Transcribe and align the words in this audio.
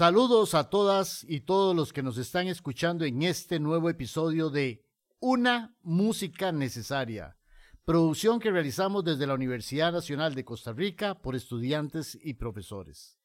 Saludos 0.00 0.54
a 0.54 0.70
todas 0.70 1.26
y 1.28 1.40
todos 1.40 1.76
los 1.76 1.92
que 1.92 2.02
nos 2.02 2.16
están 2.16 2.48
escuchando 2.48 3.04
en 3.04 3.22
este 3.22 3.60
nuevo 3.60 3.90
episodio 3.90 4.48
de 4.48 4.82
Una 5.20 5.76
Música 5.82 6.52
Necesaria, 6.52 7.36
producción 7.84 8.40
que 8.40 8.50
realizamos 8.50 9.04
desde 9.04 9.26
la 9.26 9.34
Universidad 9.34 9.92
Nacional 9.92 10.34
de 10.34 10.46
Costa 10.46 10.72
Rica 10.72 11.20
por 11.20 11.36
estudiantes 11.36 12.18
y 12.22 12.32
profesores. 12.32 13.18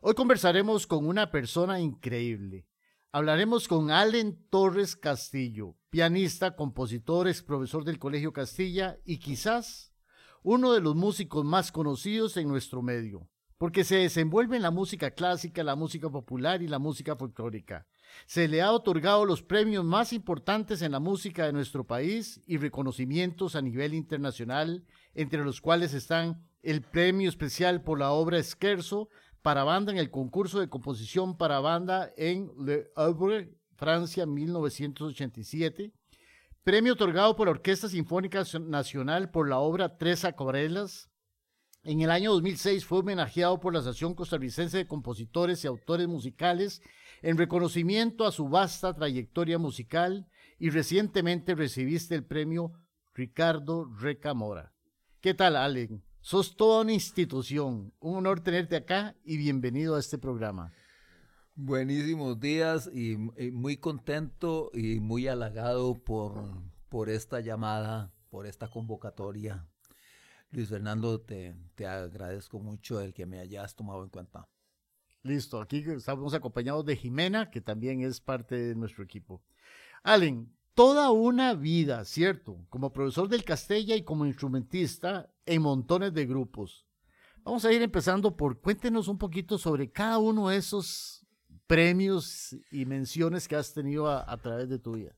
Hoy 0.00 0.14
conversaremos 0.14 0.86
con 0.86 1.06
una 1.06 1.30
persona 1.30 1.80
increíble. 1.80 2.66
Hablaremos 3.14 3.68
con 3.68 3.90
Allen 3.90 4.38
Torres 4.48 4.96
Castillo, 4.96 5.76
pianista, 5.90 6.56
compositor, 6.56 7.28
ex 7.28 7.42
profesor 7.42 7.84
del 7.84 7.98
Colegio 7.98 8.32
Castilla 8.32 8.96
y 9.04 9.18
quizás 9.18 9.92
uno 10.42 10.72
de 10.72 10.80
los 10.80 10.96
músicos 10.96 11.44
más 11.44 11.72
conocidos 11.72 12.38
en 12.38 12.48
nuestro 12.48 12.80
medio 12.80 13.28
porque 13.62 13.84
se 13.84 13.94
desenvuelve 13.94 14.56
en 14.56 14.62
la 14.62 14.72
música 14.72 15.12
clásica, 15.12 15.62
la 15.62 15.76
música 15.76 16.10
popular 16.10 16.62
y 16.62 16.66
la 16.66 16.80
música 16.80 17.14
folclórica. 17.14 17.86
Se 18.26 18.48
le 18.48 18.60
ha 18.60 18.72
otorgado 18.72 19.24
los 19.24 19.40
premios 19.40 19.84
más 19.84 20.12
importantes 20.12 20.82
en 20.82 20.90
la 20.90 20.98
música 20.98 21.46
de 21.46 21.52
nuestro 21.52 21.86
país 21.86 22.40
y 22.44 22.56
reconocimientos 22.56 23.54
a 23.54 23.62
nivel 23.62 23.94
internacional, 23.94 24.84
entre 25.14 25.44
los 25.44 25.60
cuales 25.60 25.94
están 25.94 26.44
el 26.64 26.82
premio 26.82 27.28
especial 27.28 27.84
por 27.84 28.00
la 28.00 28.10
obra 28.10 28.38
Esquerzo 28.38 29.10
para 29.42 29.64
banda 29.64 29.92
en 29.92 29.98
el 29.98 30.10
concurso 30.10 30.60
de 30.60 30.68
composición 30.68 31.36
para 31.36 31.60
banda 31.60 32.12
en 32.16 32.50
Le 32.64 32.90
Havre, 32.96 33.52
Francia, 33.76 34.24
1987. 34.24 35.92
Premio 36.62 36.92
otorgado 36.92 37.34
por 37.34 37.48
la 37.48 37.52
Orquesta 37.52 37.88
Sinfónica 37.88 38.44
Nacional 38.60 39.30
por 39.30 39.48
la 39.48 39.58
obra 39.58 39.98
Tres 39.98 40.24
Acuarelas, 40.24 41.12
en 41.84 42.00
el 42.00 42.12
año 42.12 42.30
2006 42.34 42.84
fue 42.84 43.00
homenajeado 43.00 43.58
por 43.58 43.72
la 43.72 43.80
Asociación 43.80 44.14
Costarricense 44.14 44.76
de 44.76 44.86
Compositores 44.86 45.64
y 45.64 45.66
Autores 45.66 46.06
Musicales 46.06 46.80
en 47.22 47.36
reconocimiento 47.36 48.24
a 48.24 48.30
su 48.30 48.48
vasta 48.48 48.94
trayectoria 48.94 49.58
musical 49.58 50.28
y 50.60 50.70
recientemente 50.70 51.56
recibiste 51.56 52.14
el 52.14 52.24
premio 52.24 52.70
Ricardo 53.14 53.86
Recamora. 53.98 54.72
¿Qué 55.20 55.34
tal, 55.34 55.56
Allen? 55.56 56.04
Sos 56.22 56.56
toda 56.56 56.82
una 56.82 56.92
institución. 56.92 57.92
Un 57.98 58.16
honor 58.16 58.40
tenerte 58.40 58.76
acá 58.76 59.16
y 59.24 59.36
bienvenido 59.36 59.96
a 59.96 60.00
este 60.00 60.18
programa. 60.18 60.72
Buenísimos 61.56 62.38
días 62.38 62.88
y, 62.94 63.16
muy 63.16 63.76
contento 63.76 64.70
y 64.72 65.00
muy 65.00 65.26
halagado 65.26 66.02
por, 66.02 66.62
por 66.88 67.10
esta 67.10 67.40
llamada, 67.40 68.12
por 68.30 68.46
esta 68.46 68.68
convocatoria 68.68 69.66
Luis 70.52 70.68
Fernando, 70.68 71.20
te, 71.20 71.56
agradezco 71.84 72.60
mucho 72.60 73.00
el 73.00 73.12
que 73.14 73.26
me 73.26 73.40
hayas 73.40 73.74
tomado 73.74 74.04
en 74.04 74.10
cuenta. 74.10 74.48
Listo, 75.22 75.60
aquí 75.60 75.82
estamos 75.88 76.34
acompañados 76.34 76.84
de 76.84 76.94
Jimena, 76.94 77.50
que 77.50 77.60
también 77.60 78.02
es 78.02 78.20
parte 78.20 78.56
de 78.56 78.74
nuestro 78.74 79.02
equipo. 79.02 79.42
Allen, 80.02 80.54
toda 80.74 81.10
una 81.10 81.54
vida, 81.54 82.04
¿cierto? 82.04 82.64
Como 82.68 82.92
profesor 82.92 83.28
del 83.28 83.44
Castella 83.44 83.96
y 83.96 84.02
como 84.02 84.26
instrumentista 84.26 85.30
en 85.46 85.62
montones 85.62 86.12
de 86.14 86.26
grupos. 86.26 86.86
Vamos 87.44 87.64
a 87.64 87.72
ir 87.72 87.82
empezando 87.82 88.36
por, 88.36 88.60
cuéntenos 88.60 89.08
un 89.08 89.18
poquito 89.18 89.58
sobre 89.58 89.90
cada 89.90 90.18
uno 90.18 90.48
de 90.48 90.56
esos 90.56 91.26
premios 91.66 92.56
y 92.70 92.86
menciones 92.86 93.48
que 93.48 93.56
has 93.56 93.72
tenido 93.74 94.08
a, 94.08 94.30
a 94.30 94.36
través 94.36 94.68
de 94.68 94.78
tu 94.78 94.92
vida. 94.94 95.16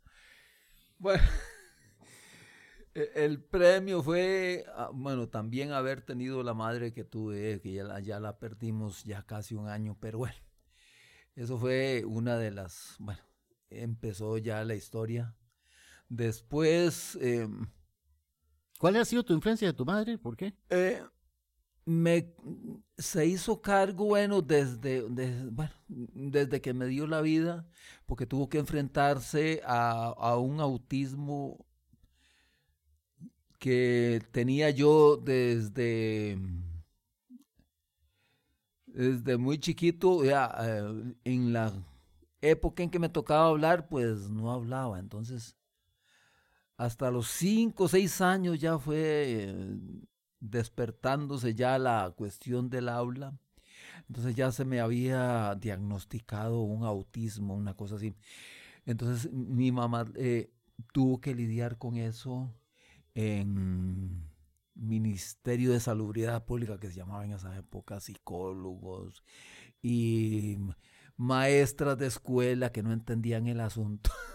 Bueno, 0.98 1.22
e, 2.94 3.10
el 3.16 3.42
premio 3.42 4.02
fue, 4.02 4.64
ah, 4.74 4.90
bueno, 4.92 5.28
también 5.28 5.72
haber 5.72 6.00
tenido 6.00 6.42
la 6.42 6.54
madre 6.54 6.92
que 6.92 7.04
tuve, 7.04 7.60
que 7.60 7.72
ya 7.72 7.84
la, 7.84 8.00
ya 8.00 8.20
la 8.20 8.38
perdimos 8.38 9.04
ya 9.04 9.22
casi 9.22 9.54
un 9.54 9.68
año, 9.68 9.98
pero 10.00 10.18
bueno, 10.18 10.36
eso 11.34 11.58
fue 11.58 12.04
una 12.06 12.38
de 12.38 12.52
las, 12.52 12.96
bueno, 12.98 13.20
empezó 13.68 14.38
ya 14.38 14.64
la 14.64 14.74
historia. 14.74 15.36
Después... 16.08 17.18
Em, 17.20 17.66
¿Cuál 18.78 18.96
ha 18.96 19.04
sido 19.04 19.24
tu 19.24 19.32
influencia 19.32 19.68
de 19.68 19.72
tu 19.74 19.84
madre? 19.84 20.18
¿Por 20.18 20.36
qué? 20.36 20.54
Eh, 20.68 21.02
me, 21.86 22.34
se 22.98 23.26
hizo 23.26 23.60
cargo, 23.60 24.06
bueno, 24.06 24.42
desde, 24.42 25.02
bueno, 25.50 25.72
desde 25.88 26.60
que 26.60 26.74
me 26.74 26.86
dio 26.86 27.06
la 27.06 27.20
vida, 27.20 27.66
porque 28.06 28.26
tuvo 28.26 28.48
que 28.48 28.58
enfrentarse 28.58 29.62
a, 29.64 30.08
a 30.08 30.38
un 30.38 30.60
autismo 30.60 31.64
que 33.58 34.20
tenía 34.30 34.70
yo 34.70 35.16
desde, 35.16 36.38
desde 38.86 39.36
muy 39.38 39.58
chiquito, 39.58 40.24
ya, 40.24 40.54
eh, 40.60 41.14
en 41.24 41.52
la 41.52 41.72
época 42.42 42.82
en 42.82 42.90
que 42.90 42.98
me 42.98 43.08
tocaba 43.08 43.46
hablar, 43.48 43.88
pues 43.88 44.28
no 44.28 44.52
hablaba. 44.52 44.98
Entonces, 44.98 45.56
hasta 46.76 47.10
los 47.10 47.28
cinco 47.28 47.84
o 47.84 47.88
seis 47.88 48.20
años 48.20 48.58
ya 48.60 48.78
fue 48.78 48.98
eh, 49.00 49.78
despertándose 50.40 51.54
ya 51.54 51.78
la 51.78 52.12
cuestión 52.16 52.70
del 52.70 52.88
habla. 52.88 53.38
Entonces 54.08 54.34
ya 54.34 54.50
se 54.52 54.64
me 54.64 54.80
había 54.80 55.54
diagnosticado 55.56 56.60
un 56.62 56.84
autismo, 56.84 57.54
una 57.54 57.74
cosa 57.74 57.96
así. 57.96 58.14
Entonces 58.86 59.32
mi 59.32 59.72
mamá 59.72 60.04
eh, 60.16 60.50
tuvo 60.92 61.20
que 61.20 61.34
lidiar 61.34 61.78
con 61.78 61.96
eso 61.96 62.52
en 63.14 64.30
Ministerio 64.74 65.72
de 65.72 65.80
Salubridad 65.80 66.44
Pública, 66.44 66.78
que 66.78 66.88
se 66.88 66.96
llamaba 66.96 67.24
en 67.24 67.32
esa 67.32 67.56
época, 67.56 68.00
psicólogos 68.00 69.22
y 69.82 70.58
maestras 71.16 71.98
de 71.98 72.06
escuela 72.06 72.72
que 72.72 72.82
no 72.82 72.92
entendían 72.92 73.46
el 73.46 73.60
asunto. 73.60 74.10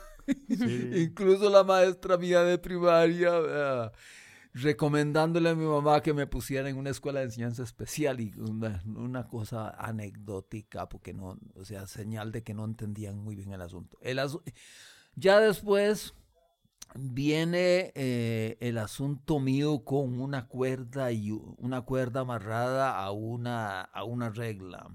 Incluso 0.95 1.49
la 1.49 1.63
maestra 1.63 2.17
mía 2.17 2.41
de 2.43 2.57
primaria, 2.57 3.91
recomendándole 4.53 5.49
a 5.49 5.55
mi 5.55 5.65
mamá 5.65 6.01
que 6.01 6.13
me 6.13 6.27
pusiera 6.27 6.69
en 6.69 6.77
una 6.77 6.89
escuela 6.89 7.19
de 7.19 7.25
enseñanza 7.25 7.63
especial 7.63 8.19
y 8.19 8.33
una, 8.37 9.27
cosa 9.27 9.69
anecdótica, 9.69 10.89
porque 10.89 11.13
no, 11.13 11.37
o 11.55 11.65
sea, 11.65 11.87
señal 11.87 12.31
de 12.31 12.43
que 12.43 12.53
no 12.53 12.65
entendían 12.65 13.17
muy 13.17 13.35
bien 13.35 13.51
el 13.51 13.61
asunto. 13.61 13.97
El 14.01 14.19
ya 15.15 15.39
después 15.39 16.13
viene 16.95 17.91
eh, 17.95 18.57
el 18.61 18.77
asunto 18.77 19.39
mío 19.39 19.83
con 19.83 20.19
una 20.19 20.47
cuerda 20.47 21.11
y 21.11 21.31
una 21.31 21.81
cuerda 21.81 22.21
amarrada 22.21 22.99
a 22.99 23.11
una, 23.11 23.81
a 23.81 24.03
una 24.03 24.29
regla. 24.29 24.89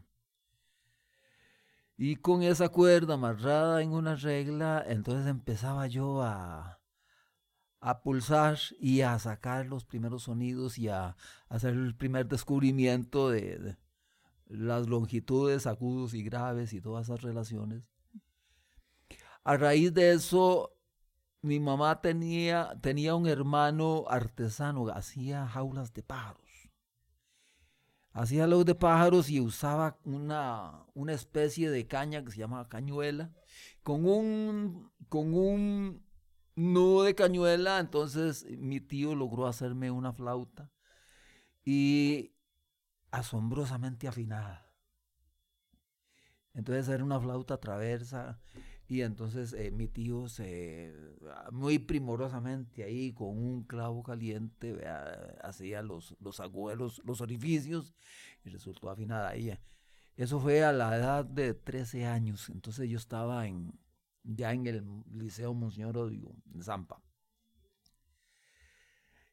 Y 1.97 2.17
con 2.17 2.43
esa 2.43 2.69
cuerda 2.69 3.15
amarrada 3.15 3.83
en 3.83 3.93
una 3.93 4.17
regla, 4.17 4.85
entonces 4.87 5.27
empezaba 5.29 5.87
yo 5.87 6.23
a, 6.23 6.81
a 7.81 8.01
pulsar 8.03 8.59
y 8.81 9.03
a 9.03 9.19
sacar 9.19 9.67
los 9.67 9.85
primeros 9.85 10.25
sonidos 10.25 10.79
y 10.79 10.89
a, 10.89 11.17
hacer 11.49 11.75
el 11.75 11.95
primer 11.95 12.27
descubrimiento 12.27 13.31
de 13.31 13.77
las 14.47 14.89
longitudes 14.89 15.67
agudos 15.67 16.15
y 16.15 16.23
graves 16.23 16.73
y 16.73 16.81
todas 16.81 17.09
esas 17.09 17.23
relaciones. 17.23 17.85
A 19.45 19.57
raíz 19.57 19.93
de 19.93 20.13
eso 20.13 20.75
mi 21.43 21.61
mamá 21.61 22.01
tenía, 22.01 22.75
tenía 22.81 23.15
un 23.15 23.27
hermano 23.27 24.07
artesano, 24.09 24.89
hacía 24.89 25.47
jaulas 25.47 25.93
de 25.93 26.03
pájaros. 26.03 26.44
Hacía 28.15 28.47
los 28.47 28.65
de 28.65 28.77
pájaros 28.77 29.29
y 29.29 29.41
usaba 29.41 29.99
una, 30.05 30.87
una 30.95 31.13
especie 31.13 31.69
de 31.69 31.89
caña 31.89 32.25
que 32.25 32.31
se 32.31 32.39
llama 32.39 32.69
cañuela, 32.69 33.33
con 33.83 34.07
un, 34.07 34.93
con 35.09 35.35
un 35.35 36.07
nudo 36.55 37.03
de 37.03 37.17
cañuela. 37.17 37.81
Entonces 37.81 38.47
mi 38.49 38.81
tío 38.81 39.17
logró 39.17 39.49
hacerme 39.49 39.91
una 39.91 40.13
flauta 40.13 40.71
y 41.65 42.37
asombrosamente 43.11 44.07
afinada. 44.07 44.73
Entonces 46.53 46.89
era 46.89 47.03
una 47.03 47.19
flauta 47.19 47.59
traversa 47.59 48.41
y 48.87 49.01
entonces 49.01 49.55
eh, 49.55 49.71
mi 49.71 49.89
tío 49.89 50.29
se, 50.29 50.95
ah, 51.31 51.49
muy 51.51 51.79
primorosamente 51.79 52.85
ahí 52.85 53.13
con 53.13 53.29
un 53.29 53.65
clavo 53.65 54.03
caliente, 54.03 54.79
hacía 55.43 55.83
los, 55.83 56.17
los 56.21 56.41
agujeros, 56.41 57.01
los 57.05 57.21
orificios 57.21 57.95
y 58.45 58.51
resultó 58.51 58.91
afinada 58.91 59.35
ella. 59.35 59.61
Eso 60.17 60.39
fue 60.39 60.63
a 60.65 60.73
la 60.73 60.97
edad 60.97 61.25
de 61.25 61.55
13 61.55 62.07
años, 62.07 62.51
entonces 62.51 62.89
yo 62.89 62.99
estaba 62.99 63.47
en, 63.47 63.73
ya 64.23 64.53
en 64.53 64.67
el 64.67 64.85
Liceo 65.11 65.55
Monseñor 65.55 65.97
Odio, 65.97 66.35
en 66.53 66.63
Zampa. 66.63 67.03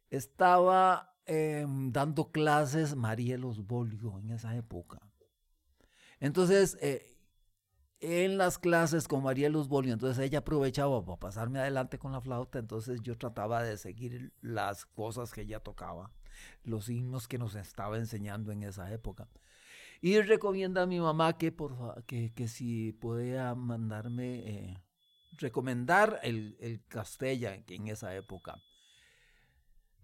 Estaba 0.10 1.16
em, 1.26 1.92
dando 1.92 2.32
clases 2.32 2.96
Marielos 2.96 3.66
Bolio 3.66 4.18
en 4.20 4.32
esa 4.32 4.56
época. 4.56 5.00
Entonces, 6.20 6.78
eh, 6.82 7.18
en 8.02 8.38
las 8.38 8.58
clases 8.58 9.08
con 9.08 9.24
María 9.24 9.48
Luz 9.50 9.68
Bolio, 9.68 9.94
entonces 9.94 10.24
ella 10.26 10.40
aprovechaba 10.40 11.06
para 11.06 11.20
pasarme 11.20 11.60
adelante 11.60 12.00
con 12.00 12.12
la 12.12 12.20
flauta, 12.20 12.58
entonces 12.58 13.02
yo 13.02 13.16
trataba 13.16 13.64
de 13.64 13.78
seguir 13.78 14.34
las 14.42 14.86
cosas 14.86 15.32
que 15.32 15.42
ella 15.42 15.60
tocaba, 15.60 16.12
los 16.64 16.90
himnos 16.90 17.28
que 17.28 17.38
nos 17.38 17.54
estaba 17.56 17.98
enseñando 17.98 18.52
en 18.52 18.64
esa 18.64 18.92
época. 18.92 19.28
Y 20.02 20.20
recomienda 20.22 20.82
a 20.82 20.88
mi 20.88 21.00
mamá 21.00 21.38
que, 21.38 21.52
por, 21.52 22.04
que, 22.06 22.34
que 22.34 22.48
si 22.48 22.92
podía 22.92 23.54
mandarme, 23.54 24.40
eh, 24.50 24.84
recomendar 25.38 26.20
el, 26.24 26.58
el 26.60 26.84
Castella 26.88 27.64
en 27.68 27.88
esa 27.88 28.16
época. 28.16 28.64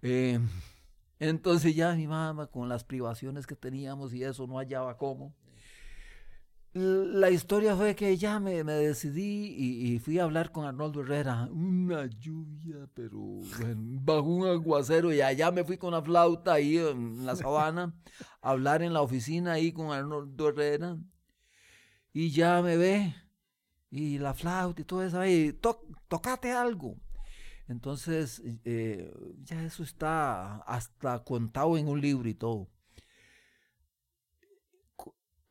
Eh, 0.03 0.39
entonces 1.19 1.75
ya 1.75 1.95
mi 1.95 2.05
mamá 2.05 2.45
con 2.45 2.69
las 2.69 2.83
privaciones 2.83 3.47
que 3.47 3.55
teníamos 3.55 4.13
y 4.13 4.23
eso 4.23 4.45
no 4.45 4.57
hallaba 4.57 4.97
cómo. 4.97 5.35
La 6.79 7.31
historia 7.31 7.75
fue 7.75 7.95
que 7.95 8.15
ya 8.17 8.39
me, 8.39 8.63
me 8.63 8.73
decidí 8.73 9.55
y, 9.57 9.97
fui 9.97 10.19
a 10.19 10.25
hablar 10.25 10.51
con 10.51 10.63
Arnoldo 10.65 11.01
Herrera. 11.01 11.49
Una 11.51 12.05
lluvia, 12.05 12.87
pero 12.93 13.39
bajo 14.03 14.27
un 14.27 14.47
aguacero. 14.47 15.11
Y 15.11 15.21
allá 15.21 15.49
me 15.49 15.63
fui 15.63 15.79
con 15.79 15.91
la 15.93 16.03
flauta 16.03 16.53
ahí 16.53 16.77
en 16.77 17.25
la 17.25 17.35
sabana 17.35 17.95
a 18.43 18.51
hablar 18.51 18.83
en 18.83 18.93
la 18.93 19.01
oficina 19.01 19.53
ahí 19.53 19.71
con 19.71 19.91
Arnoldo 19.91 20.49
Herrera. 20.49 20.97
Y 22.13 22.29
ya 22.29 22.61
me 22.61 22.77
ve. 22.77 23.15
Y 23.89 24.19
la 24.19 24.35
flauta 24.35 24.79
y 24.79 24.85
todo 24.85 25.01
eso 25.01 25.19
ahí. 25.19 25.59
tocate 26.07 26.51
algo. 26.51 26.95
Entonces, 27.67 28.39
eh, 28.65 29.11
ya 29.41 29.63
eso 29.63 29.81
está 29.81 30.57
hasta 30.57 31.23
contado 31.23 31.75
en 31.75 31.87
un 31.87 31.99
libro 31.99 32.29
y 32.29 32.35
todo. 32.35 32.69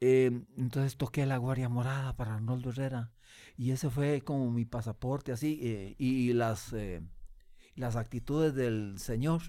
Em, 0.00 0.46
entonces 0.58 0.96
toqué 0.96 1.24
la 1.24 1.38
Guardia 1.38 1.68
Morada 1.70 2.16
para 2.16 2.34
Arnoldo 2.34 2.68
Herrera 2.70 3.12
y 3.56 3.70
ese 3.70 3.88
fue 3.88 4.20
como 4.22 4.50
mi 4.50 4.66
pasaporte 4.66 5.32
así 5.32 5.58
eh, 5.62 5.96
y, 5.98 6.32
las, 6.34 6.72
eh, 6.74 7.02
las 7.76 7.96
actitudes 7.96 8.54
del 8.54 8.98
Señor. 8.98 9.42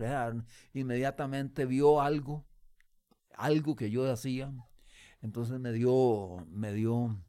Inmediatamente 0.74 1.66
vio 1.66 2.02
algo, 2.02 2.46
algo 3.36 3.76
que 3.76 3.92
yo 3.92 4.10
hacía, 4.12 4.54
entonces 5.22 5.60
me 5.60 5.74
dio, 5.74 6.46
me 6.50 6.74
dio, 6.74 7.22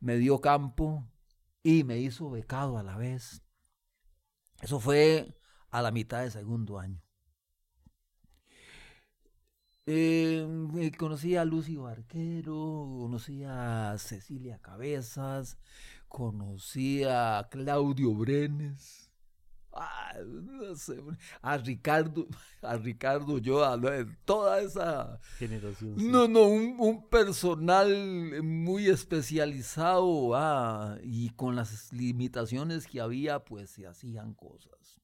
me 0.00 0.16
dio 0.16 0.40
campo 0.40 1.08
y 1.62 1.84
me 1.84 1.98
hizo 1.98 2.30
becado 2.30 2.78
a 2.78 2.82
la 2.82 2.96
vez. 2.96 3.42
Eso 4.60 4.80
fue 4.80 5.36
a 5.70 5.82
la 5.82 5.90
mitad 5.90 6.20
del 6.22 6.30
segundo 6.30 6.78
año. 6.78 7.03
Eh, 9.86 10.92
conocí 10.96 11.36
a 11.36 11.44
Lucy 11.44 11.76
Barquero, 11.76 12.86
conocí 13.00 13.44
a 13.44 13.96
Cecilia 13.98 14.58
Cabezas, 14.58 15.58
conocí 16.08 17.04
a 17.04 17.46
Claudio 17.50 18.14
Brenes, 18.14 19.10
ah, 19.74 20.14
a 21.42 21.58
Ricardo, 21.58 22.26
a 22.62 22.78
Ricardo 22.78 23.36
yo, 23.36 23.62
toda 24.24 24.62
esa 24.62 25.20
generación. 25.38 25.96
No, 26.10 26.28
no, 26.28 26.44
un, 26.44 27.06
personal 27.10 28.42
muy 28.42 28.86
especializado 28.86 30.34
ah, 30.34 30.96
y 31.02 31.28
con 31.30 31.56
las 31.56 31.92
limitaciones 31.92 32.86
que 32.86 33.02
había, 33.02 33.44
pues 33.44 33.68
se 33.68 33.86
hacían 33.86 34.32
cosas. 34.32 34.98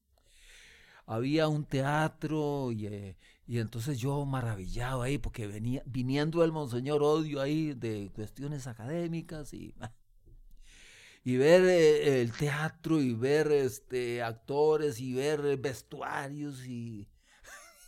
Había 1.05 1.47
un 1.47 1.65
teatro 1.65 2.71
y... 2.71 2.87
Eh, 2.87 3.17
y 3.47 3.59
entonces 3.59 3.99
yo 3.99 4.25
maravillado 4.25 5.01
ahí, 5.01 5.17
porque 5.17 5.47
venía, 5.47 5.83
viniendo 5.85 6.43
el 6.43 6.51
Monseñor 6.51 7.03
Odio 7.03 7.41
ahí 7.41 7.73
de 7.73 8.11
cuestiones 8.13 8.67
académicas 8.67 9.53
y, 9.53 9.75
y 11.23 11.37
ver 11.37 11.63
eh, 11.63 12.21
el 12.21 12.31
teatro 12.33 13.01
y 13.01 13.13
ver 13.13 13.51
este, 13.51 14.21
actores 14.21 14.99
y 14.99 15.13
ver 15.13 15.57
vestuarios 15.57 16.65
y 16.65 17.09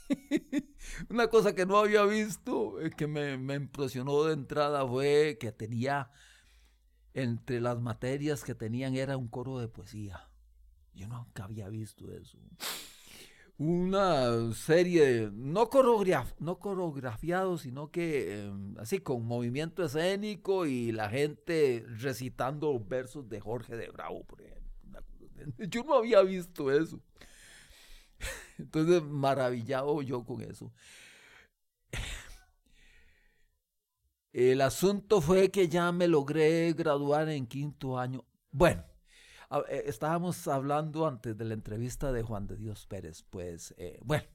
una 1.10 1.28
cosa 1.28 1.56
que 1.56 1.66
no 1.66 1.78
había 1.78 2.04
visto, 2.04 2.82
eh, 2.82 2.92
que 2.92 3.08
me, 3.08 3.38
me 3.38 3.56
impresionó 3.56 4.24
de 4.24 4.34
entrada 4.34 4.86
fue 4.88 5.38
que 5.40 5.52
tenía, 5.52 6.12
entre 7.14 7.62
las 7.62 7.80
materias 7.80 8.44
que 8.44 8.56
tenían 8.56 8.96
era 8.96 9.18
un 9.18 9.28
coro 9.28 9.60
de 9.60 9.68
poesía. 9.68 10.30
Yo 10.94 11.08
nunca 11.08 11.46
había 11.46 11.70
visto 11.70 12.12
eso 12.12 12.38
una 13.58 14.54
serie, 14.54 15.30
no, 15.32 15.70
no 16.40 16.60
coreografiado, 16.60 17.58
sino 17.58 17.92
que 17.92 18.42
em, 18.46 18.78
así 18.80 19.00
con 19.00 19.26
movimiento 19.26 19.84
escénico 19.84 20.66
y 20.66 20.92
la 20.92 21.10
gente 21.10 21.86
recitando 22.00 22.80
versos 22.80 23.30
de 23.30 23.40
Jorge 23.40 23.76
de 23.76 23.90
Bravo, 23.90 24.24
por 24.26 24.42
ejemplo. 24.42 24.64
Yo 25.70 25.84
no 25.84 25.96
había 25.96 26.22
visto 26.24 26.72
eso. 26.72 27.00
Entonces, 28.58 29.04
maravillado 29.04 30.02
yo 30.02 30.24
con 30.24 30.42
eso. 30.42 30.72
El 34.32 34.62
asunto 34.62 35.22
fue 35.22 35.52
que 35.52 35.68
ya 35.68 35.92
me 35.92 36.08
logré 36.08 36.74
graduar 36.74 37.30
en 37.30 37.46
quinto 37.46 38.00
año. 38.00 38.26
Bueno, 38.52 38.84
eh, 39.70 39.84
estábamos 39.88 40.48
hablando 40.48 41.08
antes 41.08 41.38
de 41.38 41.46
la 41.46 41.54
entrevista 41.54 42.12
de 42.12 42.24
Juan 42.24 42.48
de 42.48 42.58
Dios 42.58 42.86
Pérez, 42.88 43.24
pues, 43.30 43.74
eh, 43.78 44.00
bueno. 44.04 44.26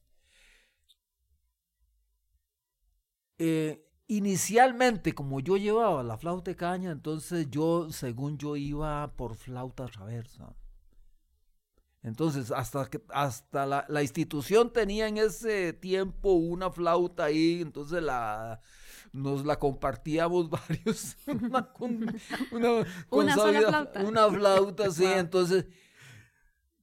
Eh, 3.39 3.87
inicialmente, 4.09 5.15
como 5.15 5.41
yo 5.41 5.57
llevaba 5.57 6.03
la 6.03 6.19
flauta 6.19 6.51
de 6.51 6.57
caña, 6.57 6.91
entonces 6.91 7.49
yo, 7.51 7.91
según 7.91 8.39
yo, 8.39 8.57
iba 8.57 9.15
por 9.17 9.37
flauta 9.37 9.87
traversa. 9.87 10.55
Entonces, 12.03 12.51
hasta 12.53 12.89
que 12.89 13.03
hasta 13.09 13.67
la, 13.67 13.85
la, 13.89 14.03
institución 14.03 14.73
tenía 14.73 15.09
en 15.09 15.19
ese 15.19 15.73
tiempo 15.73 16.33
una 16.33 16.71
flauta 16.71 17.25
ahí, 17.25 17.61
entonces 17.61 18.03
la 18.03 18.61
nos 19.13 19.45
la 19.45 19.59
compartíamos 19.59 20.51
varios. 20.51 21.17
una, 21.27 21.73
una, 23.11 23.35
sola 23.35 23.61
flauta. 23.61 24.05
Una 24.05 24.31
flauta, 24.31 24.91
sí. 24.91 25.05
Entonces, 25.05 25.67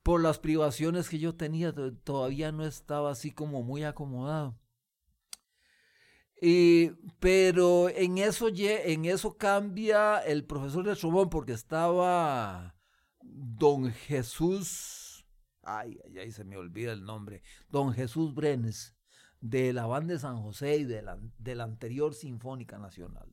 por 0.03 0.21
las 0.21 0.39
privaciones 0.39 1.09
que 1.09 1.19
yo 1.19 1.35
tenía, 1.35 1.73
todavía 2.03 2.51
no 2.51 2.65
estaba 2.65 3.11
así 3.11 3.31
como 3.31 3.63
muy 3.63 3.83
acomodado. 3.83 4.57
Y, 6.41 6.91
pero 7.19 7.89
en 7.89 8.17
eso, 8.17 8.49
en 8.49 9.05
eso 9.05 9.37
cambia 9.37 10.19
el 10.19 10.45
profesor 10.45 10.85
de 10.85 10.95
trombón 10.95 11.29
porque 11.29 11.53
estaba 11.53 12.75
don 13.21 13.91
Jesús, 13.91 15.25
ay, 15.63 15.97
ay, 16.05 16.19
ay, 16.19 16.31
se 16.31 16.43
me 16.43 16.57
olvida 16.57 16.91
el 16.91 17.03
nombre, 17.03 17.41
don 17.69 17.93
Jesús 17.93 18.35
Brenes 18.35 18.94
de 19.49 19.73
la 19.73 19.85
banda 19.85 20.13
de 20.13 20.19
San 20.19 20.41
José 20.41 20.77
y 20.77 20.85
de 20.85 21.03
la, 21.03 21.19
de 21.37 21.53
la 21.53 21.65
anterior 21.65 22.15
Sinfónica 22.15 22.79
Nacional. 22.79 23.29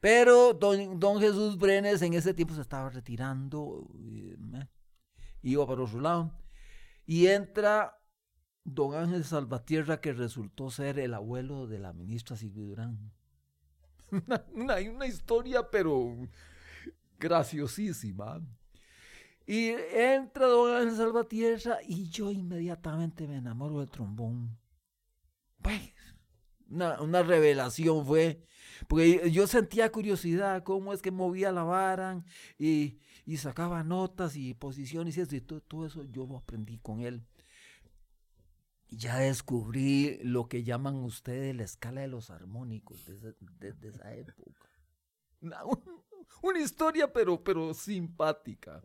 Pero 0.00 0.52
don, 0.52 1.20
Jesús 1.20 1.56
Brenes 1.56 2.02
en 2.02 2.14
ese 2.14 2.34
tiempo 2.34 2.54
se 2.54 2.60
estaba 2.60 2.90
retirando, 2.90 3.88
eh, 4.04 4.36
iba 5.42 5.66
para 5.66 5.82
otro 5.82 6.00
lado, 6.00 6.36
y 7.06 7.28
entra 7.28 7.96
don 8.64 8.96
Ángel 8.96 9.24
Salvatierra, 9.24 10.00
que 10.00 10.12
resultó 10.12 10.70
ser 10.70 10.98
el 10.98 11.14
abuelo 11.14 11.68
de 11.68 11.78
la 11.78 11.92
ministra 11.92 12.36
Silvia 12.36 12.64
Durán. 12.64 13.12
Una, 14.54 14.76
una 14.90 15.06
historia, 15.06 15.70
pero 15.70 16.16
graciosísima. 17.18 18.42
Y 19.46 19.68
entra 19.68 20.46
don 20.46 20.74
Ángel 20.74 20.96
Salvatierra 20.96 21.78
y 21.86 22.08
yo 22.08 22.32
inmediatamente 22.32 23.28
me 23.28 23.36
enamoro 23.36 23.78
del 23.78 23.90
trombón. 23.90 24.63
Pues, 25.64 25.80
una, 26.68 27.22
revelación 27.22 28.04
fue, 28.04 28.44
porque 28.86 29.30
yo 29.30 29.46
sentía 29.46 29.90
curiosidad, 29.90 30.62
cómo 30.62 30.92
es 30.92 31.00
que 31.00 31.10
movía 31.10 31.52
la 31.52 31.62
vara 31.62 32.22
y, 32.58 32.98
sacaba 33.38 33.82
notas 33.82 34.36
y 34.36 34.52
posiciones 34.52 35.16
y, 35.16 35.22
eso, 35.22 35.34
y 35.34 35.40
todo, 35.40 35.86
eso 35.86 36.04
yo 36.04 36.26
lo 36.26 36.36
aprendí 36.36 36.76
con 36.80 37.00
él. 37.00 37.24
Ya 38.90 39.16
descubrí 39.16 40.18
lo 40.22 40.50
que 40.50 40.64
llaman 40.64 40.96
ustedes 40.96 41.56
la 41.56 41.64
escala 41.64 42.02
de 42.02 42.08
los 42.08 42.28
armónicos 42.28 43.10
desde, 43.58 43.88
esa 43.88 44.14
época. 44.14 44.68
Una, 46.42 46.60
historia, 46.60 47.10
pero, 47.10 47.42
pero 47.42 47.72
simpática. 47.72 48.82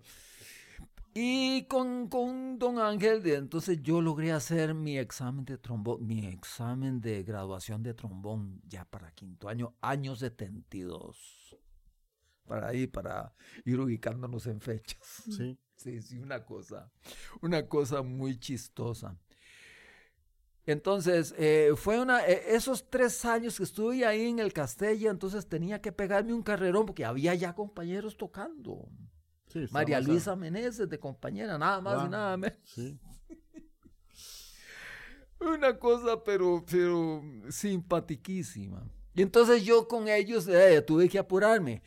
Y 1.13 1.63
con, 1.63 2.08
con 2.08 2.60
don 2.60 2.80
Ángel, 2.80 3.25
entonces 3.28 3.82
yo 3.82 4.01
logré 4.01 4.32
hacer 4.32 4.74
mi 4.74 4.98
examen 4.98 5.44
de 5.44 5.58
trombón, 5.58 6.06
mi 6.06 6.28
examen 6.28 7.01
de 7.01 7.24
graduación 7.24 7.82
de 7.84 7.94
trombón 7.94 8.62
ya 8.68 8.86
para 8.86 9.12
quinto 9.12 9.50
año, 9.50 9.75
año 9.82 10.16
72. 10.16 11.58
Para 12.46 12.70
ahí, 12.70 12.88
para 12.88 13.34
ir 13.66 13.80
ubicándonos 13.80 14.48
en 14.48 14.62
fechas. 14.62 15.24
Sí. 15.36 15.58
Sí, 15.80 16.01
sí, 16.01 16.20
una 16.20 16.44
cosa, 16.44 16.92
una 17.42 17.66
cosa 17.70 18.01
muy 18.01 18.38
chistosa. 18.38 19.18
Entonces, 20.66 21.34
eh, 21.38 21.72
fue 21.78 22.01
una, 22.01 22.28
eh, 22.28 22.54
esos 22.54 22.89
tres 22.89 23.24
años 23.24 23.58
que 23.58 23.63
estuve 23.63 24.06
ahí 24.06 24.28
en 24.28 24.39
el 24.39 24.51
Castella, 24.51 25.10
entonces 25.10 25.48
tenía 25.48 25.82
que 25.82 25.94
pegarme 25.94 26.34
un 26.34 26.44
carrerón 26.44 26.86
porque 26.86 27.06
había 27.06 27.34
ya 27.34 27.56
compañeros 27.56 28.18
tocando. 28.18 28.89
María 29.72 30.00
Luisa 30.01 30.36
Meneses 30.36 30.89
de 30.89 31.00
compañera, 31.00 31.58
nada 31.58 31.82
más 31.82 32.06
y 32.06 32.10
nada 32.10 32.38
menos. 32.38 32.60
una 35.39 35.77
cosa, 35.77 36.24
pero, 36.24 36.63
pero 36.70 37.24
simpatiquísima. 37.50 38.88
Y 39.15 39.22
entonces 39.22 39.63
yo 39.63 39.88
con 39.88 40.08
ellos 40.08 40.48
eh, 40.48 40.82
tuve 40.82 41.10
que 41.10 41.20
apurarme. 41.20 41.82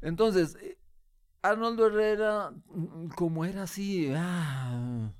Entonces, 0.00 0.56
Arnoldo 1.42 1.86
Herrera, 1.86 2.52
mm, 2.66 3.08
como 3.08 3.44
era 3.44 3.64
así, 3.64 4.12
ah, 4.14 5.12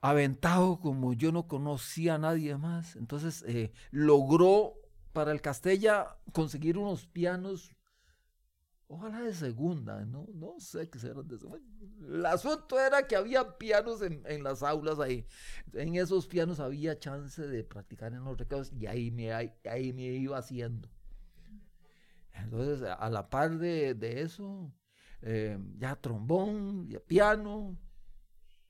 aventado 0.00 0.78
como 0.80 1.14
yo 1.14 1.32
no 1.32 1.48
conocía 1.48 2.14
a 2.14 2.18
nadie 2.18 2.56
más. 2.56 2.96
Entonces 2.96 3.44
eh, 3.46 3.72
logró 3.90 4.74
para 5.12 5.32
el 5.32 5.40
Castella 5.40 6.16
conseguir 6.32 6.76
unos 6.76 7.06
pianos, 7.06 7.73
ojalá 8.88 9.20
de 9.22 9.34
segunda, 9.34 10.04
no, 10.04 10.26
no 10.34 10.58
sé 10.58 10.88
qué 10.88 10.98
serán 10.98 11.26
de 11.26 11.38
segunda. 11.38 11.64
El 12.00 12.26
asunto 12.26 12.78
era 12.78 13.06
que 13.06 13.16
había 13.16 13.56
pianos 13.58 14.02
en, 14.02 14.42
las 14.42 14.62
aulas 14.62 14.98
ahí. 14.98 15.26
En 15.72 15.94
esos 15.96 16.26
pianos 16.26 16.60
había 16.60 16.98
chance 16.98 17.46
de 17.46 17.64
practicar 17.64 18.12
en 18.12 18.24
los 18.24 18.36
recreos 18.36 18.72
y 18.72 18.86
ahí 18.86 19.10
me, 19.10 19.32
ahí, 19.32 19.92
me 19.92 20.02
iba 20.02 20.38
haciendo. 20.38 20.88
Entonces, 22.32 22.82
a 22.82 23.08
la 23.10 23.30
par 23.30 23.58
de, 23.58 24.20
eso, 24.20 24.72
eh, 25.22 25.58
ya 25.78 25.96
trombón, 25.96 26.88
ya 26.88 27.00
piano, 27.00 27.78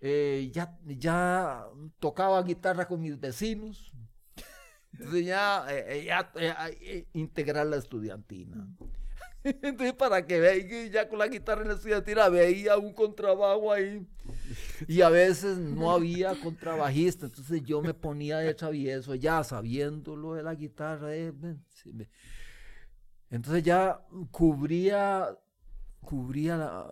eh, 0.06 0.50
ya, 0.52 0.78
ya 0.84 1.66
tocaba 1.98 2.42
guitarra 2.42 2.86
con 2.86 3.00
mis 3.00 3.18
vecinos. 3.18 3.90
Entonces 4.92 5.24
ya, 5.24 5.64
eh, 5.70 6.06
eh, 6.36 7.08
integrar 7.14 7.66
la 7.66 7.76
estudiantina. 7.76 8.68
Entonces, 9.62 9.92
para 9.92 10.26
que 10.26 10.40
vean 10.40 10.90
ya 10.90 11.06
con 11.06 11.18
la 11.18 11.28
guitarra 11.28 11.62
en 11.62 11.68
la 11.68 11.74
estudiantina 11.74 12.28
veía 12.30 12.78
un 12.78 12.94
contrabajo 12.94 13.72
ahí. 13.72 14.06
Y 14.88 15.02
a 15.02 15.10
veces 15.10 15.58
no 15.58 15.90
había 15.92 16.34
contrabajista. 16.40 17.26
Entonces 17.26 17.62
yo 17.62 17.82
me 17.82 17.92
ponía 17.92 18.38
de 18.38 18.54
travieso, 18.54 19.14
ya 19.14 19.44
sabiendo 19.44 20.16
lo 20.16 20.34
de 20.34 20.42
la 20.42 20.54
guitarra. 20.54 21.14
entonces 23.30 23.62
ya 23.62 24.00
cubría, 24.30 25.38
cubría 26.00 26.86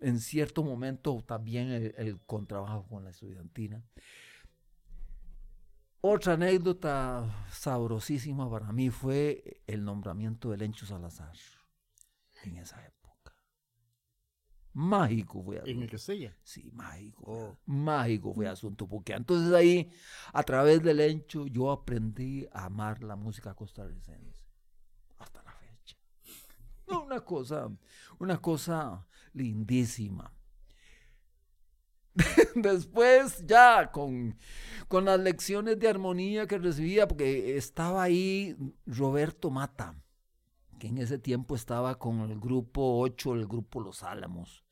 en 0.00 0.18
cierto 0.18 0.64
momento 0.64 1.22
también 1.26 1.92
el, 1.96 2.20
contrabajo 2.24 2.86
con 2.88 3.04
la 3.04 3.10
estudiantina. 3.10 3.84
Otra 6.00 6.32
anécdota 6.32 7.46
sabrosísima 7.50 8.50
para 8.50 8.72
mí 8.72 8.88
fue 8.88 9.62
el 9.66 9.84
nombramiento 9.84 10.50
de 10.50 10.56
Lencho 10.56 10.86
Salazar 10.86 11.36
en 12.48 12.58
esa 12.58 12.84
época. 12.84 13.02
Mágico 14.74 15.42
fue 15.42 15.56
asunto. 15.56 15.70
¿En 15.70 15.82
el 15.82 15.90
Castilla? 15.90 16.36
Sí, 16.42 16.70
mágico. 16.72 17.22
Oh. 17.26 17.58
Mágico 17.66 18.32
fue 18.32 18.48
asunto, 18.48 18.88
porque 18.88 19.12
entonces 19.12 19.52
ahí, 19.52 19.90
a 20.32 20.42
través 20.42 20.82
del 20.82 20.96
Lencho, 20.96 21.46
yo 21.46 21.70
aprendí 21.70 22.46
a 22.52 22.64
amar 22.66 23.02
la 23.02 23.16
música 23.16 23.54
costarricense. 23.54 24.42
Hasta 25.18 25.42
la 25.42 25.52
fecha. 25.52 25.96
Una 27.04 27.20
cosa, 27.20 27.70
una 28.18 28.40
cosa 28.40 29.06
lindísima. 29.34 30.32
Después 32.54 33.44
ya 33.46 33.90
con, 33.90 34.36
con 34.88 35.04
las 35.04 35.20
lecciones 35.20 35.78
de 35.78 35.88
armonía 35.88 36.46
que 36.46 36.58
recibía, 36.58 37.06
porque 37.08 37.56
estaba 37.56 38.02
ahí 38.02 38.56
Roberto 38.86 39.50
Mata, 39.50 39.96
que 40.82 40.88
en 40.88 40.98
ese 40.98 41.16
tiempo 41.16 41.54
estaba 41.54 41.96
con 41.96 42.28
el 42.28 42.40
grupo 42.40 42.98
8, 42.98 43.34
el 43.36 43.46
grupo 43.46 43.80
Los 43.80 44.02
Álamos, 44.02 44.64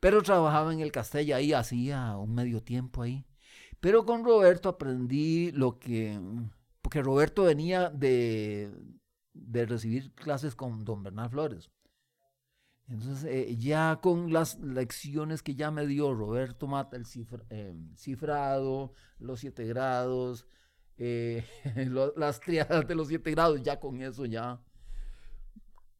pero 0.00 0.20
trabajaba 0.20 0.72
en 0.72 0.80
el 0.80 0.90
Castella 0.90 1.36
ahí, 1.36 1.52
hacía 1.52 2.16
un 2.16 2.34
medio 2.34 2.64
tiempo 2.64 3.02
ahí. 3.02 3.24
Pero 3.78 4.04
con 4.04 4.24
Roberto 4.24 4.68
aprendí 4.68 5.52
lo 5.52 5.78
que, 5.78 6.18
porque 6.82 7.00
Roberto 7.00 7.44
venía 7.44 7.90
de, 7.90 8.72
de 9.34 9.66
recibir 9.66 10.12
clases 10.14 10.56
con 10.56 10.84
don 10.84 11.04
Bernal 11.04 11.30
Flores. 11.30 11.70
Entonces, 12.88 13.24
eh, 13.30 13.56
ya 13.56 14.00
con 14.02 14.32
las 14.32 14.58
lecciones 14.58 15.44
que 15.44 15.54
ya 15.54 15.70
me 15.70 15.86
dio 15.86 16.12
Roberto 16.12 16.66
Mata, 16.66 16.96
el 16.96 17.04
eh, 17.50 17.72
cifrado, 17.94 18.94
los 19.20 19.38
siete 19.38 19.64
grados, 19.64 20.48
eh, 20.96 21.44
las 22.16 22.40
triadas 22.40 22.88
de 22.88 22.96
los 22.96 23.06
siete 23.06 23.30
grados, 23.30 23.62
ya 23.62 23.78
con 23.78 24.02
eso 24.02 24.24
ya 24.26 24.60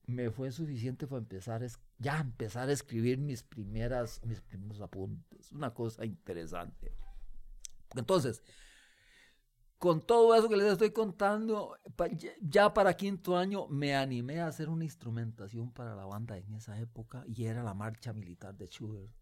me 0.07 0.31
fue 0.31 0.53
suficiente 0.53 1.07
para 1.07 1.19
empezar, 1.19 1.67
ya 1.99 2.21
empezar 2.21 2.69
a 2.69 2.73
escribir 2.73 3.19
mis, 3.19 3.43
primeras, 3.43 4.25
mis 4.25 4.41
primeros 4.41 4.81
apuntes. 4.81 5.53
Una 5.53 5.75
cosa 5.75 6.05
interesante. 6.05 6.93
Entonces, 7.95 8.43
con 9.79 10.07
todo 10.07 10.35
eso 10.35 10.49
que 10.49 10.57
les 10.57 10.73
estoy 10.73 10.91
contando, 10.91 11.77
ya 12.41 12.73
para 12.73 12.97
quinto 12.97 13.37
año 13.37 13.67
me 13.69 13.95
animé 13.95 14.41
a 14.41 14.47
hacer 14.47 14.69
una 14.69 14.85
instrumentación 14.85 15.73
para 15.73 15.95
la 15.95 16.07
banda 16.07 16.39
en 16.39 16.55
esa 16.55 16.79
época 16.81 17.25
y 17.27 17.45
era 17.45 17.63
la 17.63 17.75
marcha 17.75 18.13
militar 18.13 18.57
de 18.57 18.67
Schubert. 18.69 19.13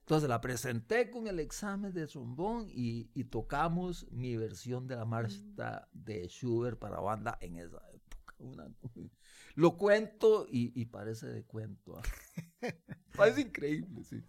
Entonces 0.00 0.28
la 0.28 0.40
presenté 0.40 1.10
con 1.10 1.26
el 1.26 1.40
examen 1.40 1.92
de 1.92 2.06
trombón 2.06 2.66
y, 2.68 3.04
tocamos 3.24 4.06
mi 4.10 4.36
versión 4.36 4.86
de 4.86 4.96
la 4.96 5.06
marcha 5.06 5.88
de 5.92 6.28
Schubert 6.28 6.78
para 6.78 7.00
banda 7.00 7.38
en 7.40 7.56
esa 7.56 7.80
época. 7.90 8.34
Lo 9.54 9.76
cuento 9.76 10.46
y, 10.48 10.84
parece 10.86 11.26
de 11.28 11.44
cuento. 11.44 11.98
¿ah? 11.98 12.02
parece 13.16 13.42
increíble, 13.42 14.04
sí. 14.04 14.22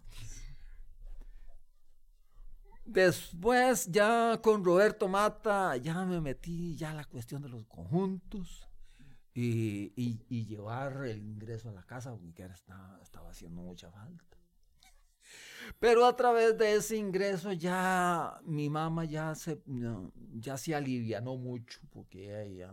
Después 2.84 3.86
ya 3.90 4.40
con 4.40 4.64
Roberto 4.64 5.08
Mata 5.08 5.76
ya 5.76 6.04
me 6.04 6.20
metí 6.20 6.76
ya 6.76 6.92
a 6.92 6.94
la 6.94 7.04
cuestión 7.04 7.42
de 7.42 7.48
los 7.48 7.66
conjuntos 7.66 8.68
y, 9.34 10.46
llevar 10.46 11.04
el 11.04 11.18
ingreso 11.26 11.68
a 11.68 11.72
la 11.72 11.82
casa 11.82 12.16
porque 12.16 12.44
estaba, 12.44 13.00
estaba 13.02 13.30
haciendo 13.30 13.62
mucha 13.62 13.90
falta. 13.90 14.36
Pero 15.80 16.06
a 16.06 16.14
través 16.14 16.56
de 16.56 16.76
ese 16.76 16.96
ingreso 16.96 17.52
ya 17.52 18.40
mi 18.44 18.70
mamá 18.70 19.04
ya 19.04 19.34
se, 19.34 19.60
ya 20.34 20.56
se 20.56 20.74
alivianó 20.74 21.36
mucho 21.36 21.80
porque 21.90 22.42
ella 22.44 22.72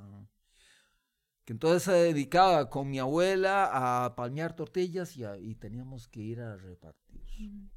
que 1.45 1.53
entonces 1.53 1.83
se 1.83 1.91
dedicaba 1.91 2.69
con 2.69 2.89
mi 2.89 2.99
abuela 2.99 4.05
a 4.05 4.15
palmear 4.15 4.55
tortillas 4.55 5.17
y, 5.17 5.25
y 5.25 5.55
teníamos 5.55 6.07
que 6.07 6.21
ir 6.21 6.41
a 6.41 6.55
repartir. 6.55 7.69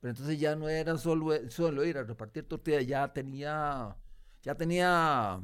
Pero 0.00 0.10
entonces 0.10 0.38
ya 0.38 0.54
no 0.56 0.68
era 0.68 0.98
solo, 0.98 1.34
solo 1.50 1.84
ir 1.84 1.98
a 1.98 2.04
repartir 2.04 2.46
tortillas, 2.46 2.86
ya 2.86 3.12
tenía, 3.12 3.96
ya 4.42 4.54
tenía, 4.54 5.40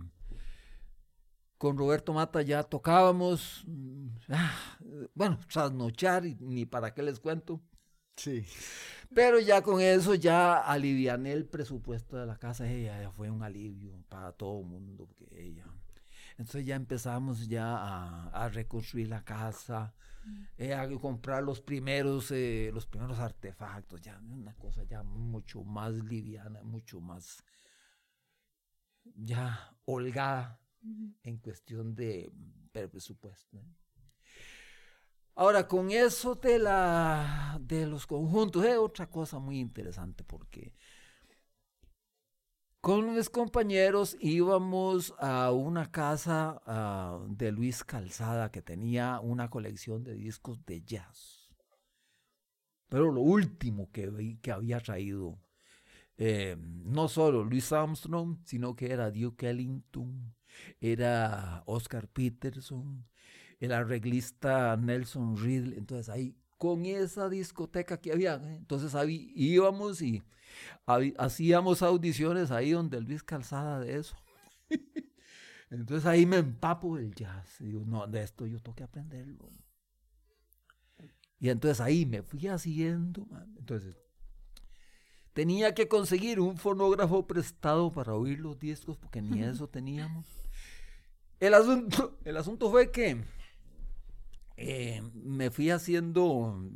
con 1.57 1.79
Roberto 1.79 2.12
Mata 2.12 2.43
ya 2.43 2.62
tocábamos, 2.62 3.65
mm, 3.67 4.09
ah, 4.29 4.79
bueno, 5.15 5.39
trasnochar, 5.51 6.27
y 6.27 6.35
ni 6.41 6.67
para 6.67 6.93
qué 6.93 7.03
les 7.03 7.19
cuento. 7.19 7.62
Sí. 8.17 8.45
Pero 9.15 9.41
ya 9.41 9.62
con 9.62 9.81
eso 9.81 10.15
ya 10.15 10.59
aliviané 10.59 11.33
el 11.33 11.47
presupuesto 11.47 12.17
de 12.17 12.27
la 12.27 12.37
casa, 12.37 12.71
ella 12.71 13.11
fue 13.11 13.31
un 13.31 13.43
alivio 13.43 14.03
para 14.09 14.33
todo 14.33 14.61
el 14.61 14.67
mundo, 14.67 15.07
porque 15.07 15.27
ella 15.33 15.67
entonces 16.43 16.67
ya 16.67 16.75
empezamos 16.75 17.47
ya 17.47 18.29
a, 18.33 18.49
reconstruir 18.49 19.09
la 19.09 19.23
casa, 19.23 19.95
eh, 20.59 20.75
a 20.75 20.89
comprar 20.99 21.45
los 21.45 21.61
primeros, 21.61 22.33
eh, 22.33 22.71
los 22.75 22.85
primeros 22.85 23.21
artefactos, 23.21 24.01
ya 24.01 24.19
una 24.19 24.53
cosa 24.55 24.83
ya 24.83 25.05
mucho 25.05 25.63
más 25.63 25.93
liviana, 25.93 26.61
mucho 26.65 27.01
más 27.01 27.45
ya 29.05 29.73
holgada 29.85 30.61
en 31.23 31.39
cuestión 31.39 31.95
de, 31.95 32.33
presupuesto. 32.73 33.63
Ahora, 35.37 35.69
con 35.69 35.93
eso 35.93 36.35
de, 36.35 36.59
la, 36.59 37.57
de 37.61 37.87
los 37.87 38.05
conjuntos, 38.05 38.65
es 38.65 38.77
otra 38.77 39.09
cosa 39.09 39.39
muy 39.39 39.61
interesante 39.61 40.25
porque 40.25 40.75
con 42.83 43.15
mis 43.15 43.31
compañeros 43.31 44.17
íbamos 44.19 45.15
a 45.21 45.53
una 45.53 45.93
casa 45.93 46.61
ah, 46.67 47.25
de 47.29 47.53
Luis 47.53 47.85
Calzada 47.85 48.51
que 48.51 48.61
tenía 48.61 49.21
una 49.21 49.49
colección 49.49 50.03
de 50.03 50.17
discos 50.17 50.67
de 50.67 50.83
jazz. 50.83 51.49
Pero 52.89 53.12
lo 53.12 53.21
último 53.21 53.89
que, 53.93 54.37
que 54.43 54.51
había 54.51 54.81
traído, 54.81 55.39
eh, 56.19 56.57
no 56.59 57.07
solo 57.07 57.45
Louis 57.45 57.73
Armstrong, 57.73 58.39
sino 58.45 58.75
que 58.75 58.91
era 58.91 59.12
Duke 59.12 59.49
Ellington, 59.49 60.35
era 60.81 61.62
Oscar 61.67 62.09
Peterson, 62.09 63.07
el 63.61 63.71
arreglista 63.71 64.77
Nelson 64.77 65.37
Riddle. 65.37 65.79
Entonces 65.79 66.09
ahí 66.09 66.35
con 66.59 66.85
esa 66.85 67.29
discoteca 67.29 68.01
que 68.01 68.11
había. 68.11 68.35
¿eh? 68.35 68.57
Entonces 68.57 68.97
ahí 68.97 69.33
íbamos 69.37 70.03
y 70.03 70.21
hacíamos 71.19 71.83
audiciones 71.83 72.51
ahí 72.51 72.73
donde 72.73 73.01
Luis 73.01 73.23
Calzada 73.23 73.81
de 73.81 73.99
eso. 73.99 74.17
Entonces 75.71 76.07
ahí 76.07 76.27
me 76.27 76.37
empapo 76.37 76.97
del 76.97 77.15
jazz. 77.15 77.61
Y 77.61 77.65
digo, 77.67 77.85
no, 77.87 78.07
de 78.07 78.23
esto 78.23 78.47
yo 78.47 78.61
tengo 78.61 78.77
que 78.77 78.85
aprenderlo. 78.85 79.51
Y 81.39 81.49
entonces 81.49 81.81
ahí 81.81 82.07
me 82.07 82.23
fui 82.23 82.47
haciendo. 82.47 83.27
Entonces 83.59 83.97
tenía 85.33 85.75
que 85.75 85.89
conseguir 85.89 86.41
un 86.41 86.57
fonógrafo 86.57 87.27
prestado 87.27 87.91
para 87.91 88.15
oír 88.15 88.39
los 88.39 88.59
discos 88.59 88.97
porque 88.97 89.23
ni 89.23 89.43
eso 89.43 89.67
teníamos. 89.67 90.27
El 91.41 91.55
asunto, 91.55 92.19
el 92.25 92.37
asunto 92.37 92.71
fue 92.71 92.93
que 92.93 93.25
eh, 94.57 95.03
me 95.15 95.51
fui 95.51 95.71
haciendo, 95.71 96.71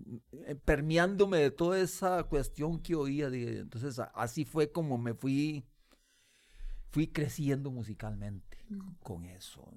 eh, 0.47 0.55
permeándome 0.55 1.39
de 1.39 1.51
toda 1.51 1.79
esa 1.81 2.25
cuestión 2.25 2.81
que 2.81 2.95
oía. 2.95 3.29
entonces, 3.29 4.01
así 4.15 4.45
fue 4.45 4.71
como 4.71 4.99
me 4.99 5.15
fui, 5.15 5.65
fui 6.91 7.09
creciendo 7.09 7.71
musicalmente 7.71 8.59
con 9.03 9.25
eso. 9.25 9.69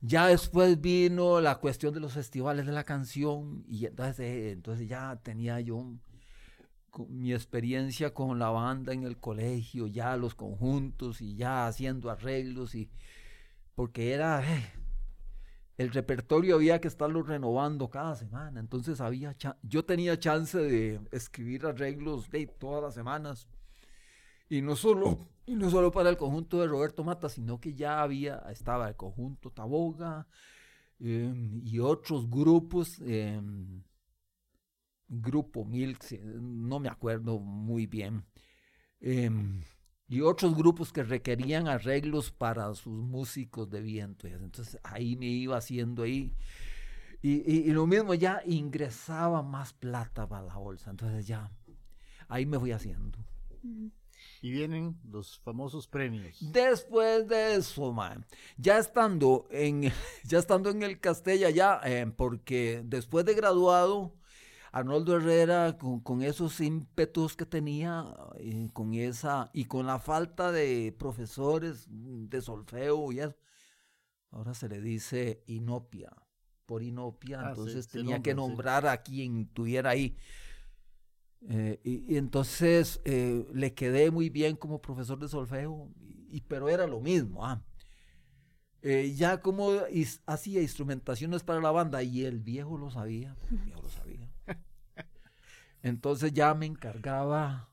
ya 0.00 0.28
después 0.28 0.80
vino 0.80 1.40
la 1.40 1.58
cuestión 1.58 1.94
de 1.94 2.00
los 2.00 2.12
festivales 2.12 2.66
de 2.66 2.72
la 2.72 2.84
canción 2.84 3.64
y 3.68 3.86
entonces, 3.86 4.20
eh, 4.20 4.50
entonces 4.52 4.88
ya 4.88 5.20
tenía 5.22 5.60
yo 5.60 5.94
mi 7.08 7.32
experiencia 7.32 8.14
con 8.14 8.38
la 8.38 8.50
banda 8.50 8.92
en 8.92 9.02
el 9.02 9.18
colegio, 9.18 9.86
ya 9.88 10.16
los 10.16 10.34
conjuntos 10.34 11.20
y 11.20 11.34
ya 11.36 11.66
haciendo 11.66 12.10
arreglos 12.10 12.74
y 12.74 12.88
porque 13.74 14.12
era 14.12 14.42
el 15.76 15.90
repertorio 15.90 16.54
había 16.56 16.80
que 16.80 16.88
estarlo 16.88 17.22
renovando 17.22 17.90
cada 17.90 18.14
semana, 18.14 18.60
entonces 18.60 19.00
había 19.00 19.36
yo 19.62 19.84
tenía 19.84 20.18
chance 20.18 20.58
de 20.58 21.00
escribir 21.10 21.66
arreglos 21.66 22.28
todas 22.58 22.82
las 22.82 22.94
semanas 22.94 23.48
y 24.48 24.62
no 24.62 24.76
solo 24.76 25.18
y 25.46 25.56
no 25.56 25.70
solo 25.70 25.90
para 25.90 26.10
el 26.10 26.16
conjunto 26.16 26.60
de 26.60 26.68
Roberto 26.68 27.04
Mata, 27.04 27.28
sino 27.28 27.60
que 27.60 27.74
ya 27.74 28.02
había 28.02 28.38
estaba 28.50 28.88
el 28.88 28.96
conjunto 28.96 29.50
Taboga 29.50 30.26
em, 31.00 31.60
y 31.64 31.78
otros 31.80 32.30
grupos 32.30 33.00
em, 33.00 33.82
grupo 35.08 35.64
Milk, 35.64 36.04
no 36.22 36.80
me 36.80 36.88
acuerdo 36.88 37.38
muy 37.38 37.86
bien. 37.86 38.24
Em, 39.00 39.62
y 40.08 40.20
otros 40.20 40.54
grupos 40.54 40.92
que 40.92 41.02
requerían 41.02 41.68
arreglos 41.68 42.30
para 42.30 42.72
sus 42.74 42.94
músicos 42.94 43.70
de 43.70 43.80
viento. 43.80 44.26
Entonces 44.26 44.78
ahí 44.82 45.16
me 45.16 45.26
iba 45.26 45.56
haciendo 45.56 46.02
ahí. 46.02 46.34
Y, 47.22 47.72
lo 47.72 47.86
mismo, 47.86 48.12
ya 48.12 48.42
ingresaba 48.44 49.42
más 49.42 49.72
plata 49.72 50.28
para 50.28 50.44
la 50.44 50.56
bolsa. 50.56 50.90
Entonces 50.90 51.26
ya, 51.26 51.50
ahí 52.28 52.44
me 52.44 52.58
fui 52.58 52.70
haciendo. 52.70 53.18
Y 54.42 54.50
vienen 54.50 54.98
los 55.10 55.38
famosos 55.38 55.88
premios. 55.88 56.36
Después 56.52 57.26
de 57.26 57.54
eso, 57.54 57.94
man, 57.94 58.26
ya 58.58 58.78
estando 58.78 59.46
en, 59.50 59.90
ya 60.24 60.38
estando 60.38 60.68
en 60.68 60.82
el 60.82 61.00
Castella, 61.00 61.48
ya, 61.48 61.80
eh, 61.82 62.12
porque 62.14 62.82
después 62.84 63.24
de 63.24 63.32
graduado, 63.32 64.14
Arnoldo 64.74 65.16
Herrera, 65.16 65.78
con, 65.78 66.22
esos 66.22 66.60
ímpetus 66.60 67.36
que 67.36 67.46
tenía, 67.46 68.12
y 68.40 68.70
con 68.70 68.92
esa, 68.92 69.48
y 69.52 69.66
con 69.66 69.86
la 69.86 70.00
falta 70.00 70.50
de 70.50 70.92
profesores 70.98 71.86
de 71.88 72.42
solfeo 72.42 73.12
y 73.12 73.20
eso, 73.20 73.36
ahora 74.32 74.52
se 74.52 74.68
le 74.68 74.80
dice 74.80 75.44
inopia, 75.46 76.10
por 76.66 76.82
inopia, 76.82 77.40
ah, 77.40 77.48
entonces 77.50 77.86
tenía 77.86 78.20
que 78.20 78.34
nombrar 78.34 78.88
a 78.88 79.00
quien 79.04 79.46
tuviera 79.46 79.90
ahí. 79.90 80.16
Eh, 81.48 81.80
y, 81.84 82.16
entonces 82.16 83.00
eh, 83.04 83.46
le 83.54 83.74
quedé 83.74 84.10
muy 84.10 84.28
bien 84.28 84.56
como 84.56 84.82
profesor 84.82 85.20
de 85.20 85.28
solfeo, 85.28 85.88
y, 86.00 86.40
pero 86.40 86.68
era 86.68 86.88
lo 86.88 87.00
mismo. 87.00 87.46
Ah. 87.46 87.62
Eh, 88.82 89.14
ya 89.14 89.40
como 89.40 89.70
hacía 90.26 90.60
instrumentaciones 90.60 91.44
para 91.44 91.60
la 91.60 91.70
banda 91.70 92.02
y 92.02 92.24
el 92.24 92.40
viejo 92.40 92.76
lo 92.76 92.90
sabía, 92.90 93.36
el 93.52 93.58
viejo 93.58 93.80
lo 93.80 93.88
sabía. 93.88 94.13
Entonces 95.84 96.32
ya 96.32 96.54
me 96.54 96.64
encargaba 96.64 97.68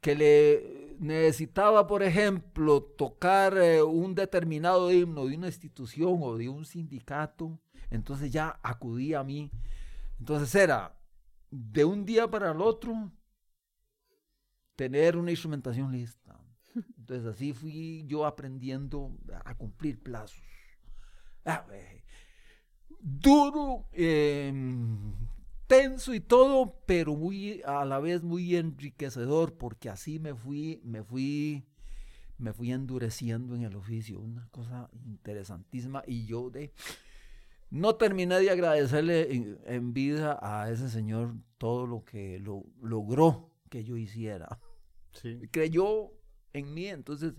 que 0.00 0.14
le 0.14 0.96
necesitaba, 1.00 1.88
por 1.88 2.04
ejemplo, 2.04 2.84
tocar 2.84 3.58
eh, 3.58 3.82
un 3.82 4.14
determinado 4.14 4.92
himno 4.92 5.26
de 5.26 5.36
una 5.36 5.48
institución 5.48 6.20
o 6.22 6.36
de 6.36 6.48
un 6.48 6.64
sindicato, 6.64 7.58
entonces 7.90 8.30
ya 8.30 8.60
acudía 8.62 9.18
a 9.18 9.24
mí. 9.24 9.50
Entonces 10.20 10.54
era 10.54 10.96
de 11.50 11.84
un 11.84 12.04
día 12.04 12.30
para 12.30 12.52
el 12.52 12.60
otro 12.60 13.10
tener 14.76 15.16
una 15.16 15.32
instrumentación 15.32 15.90
lista. 15.90 16.38
Entonces 16.96 17.26
así 17.26 17.52
fui 17.52 18.04
yo 18.06 18.24
aprendiendo 18.24 19.18
a 19.44 19.56
cumplir 19.56 20.00
plazos. 20.00 20.44
Ah, 21.44 21.66
eh, 21.72 22.04
duro, 23.00 23.88
eh, 23.92 24.52
tenso 25.70 26.12
y 26.12 26.18
todo, 26.18 26.74
pero 26.84 27.14
muy 27.14 27.62
a 27.64 27.84
la 27.84 28.00
vez 28.00 28.24
muy 28.24 28.56
enriquecedor, 28.56 29.56
porque 29.56 29.88
así 29.88 30.18
me 30.18 30.34
fui, 30.34 30.80
me 30.82 31.04
fui, 31.04 31.64
me 32.38 32.52
fui 32.52 32.72
endureciendo 32.72 33.54
en 33.54 33.62
el 33.62 33.76
oficio, 33.76 34.18
una 34.18 34.48
cosa 34.48 34.90
interesantísima. 35.06 36.02
Y 36.08 36.26
yo 36.26 36.50
de 36.50 36.72
no 37.70 37.94
terminé 37.94 38.40
de 38.40 38.50
agradecerle 38.50 39.32
en, 39.64 39.94
vida 39.94 40.40
a 40.42 40.68
ese 40.72 40.90
señor 40.90 41.36
todo 41.56 41.86
lo 41.86 42.04
que 42.04 42.40
lo, 42.40 42.64
logró 42.82 43.52
que 43.68 43.84
yo 43.84 43.96
hiciera. 43.96 44.58
Creyó 45.52 46.10
en 46.52 46.74
mí, 46.74 46.88
entonces 46.88 47.34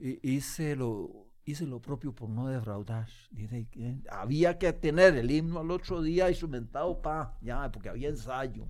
hice 0.00 0.74
lo, 0.74 1.23
hice 1.44 1.66
lo 1.66 1.80
propio 1.80 2.14
por 2.14 2.28
no 2.28 2.48
defraudar. 2.48 3.08
Dice, 3.30 3.66
había 4.10 4.58
que 4.58 4.72
tener 4.72 5.16
el 5.16 5.30
himno 5.30 5.60
al 5.60 5.70
otro 5.70 6.02
día 6.02 6.28
instrumentado 6.28 7.00
pa, 7.00 7.36
ya, 7.40 7.70
porque 7.70 7.88
había 7.88 8.08
ensayo. 8.08 8.66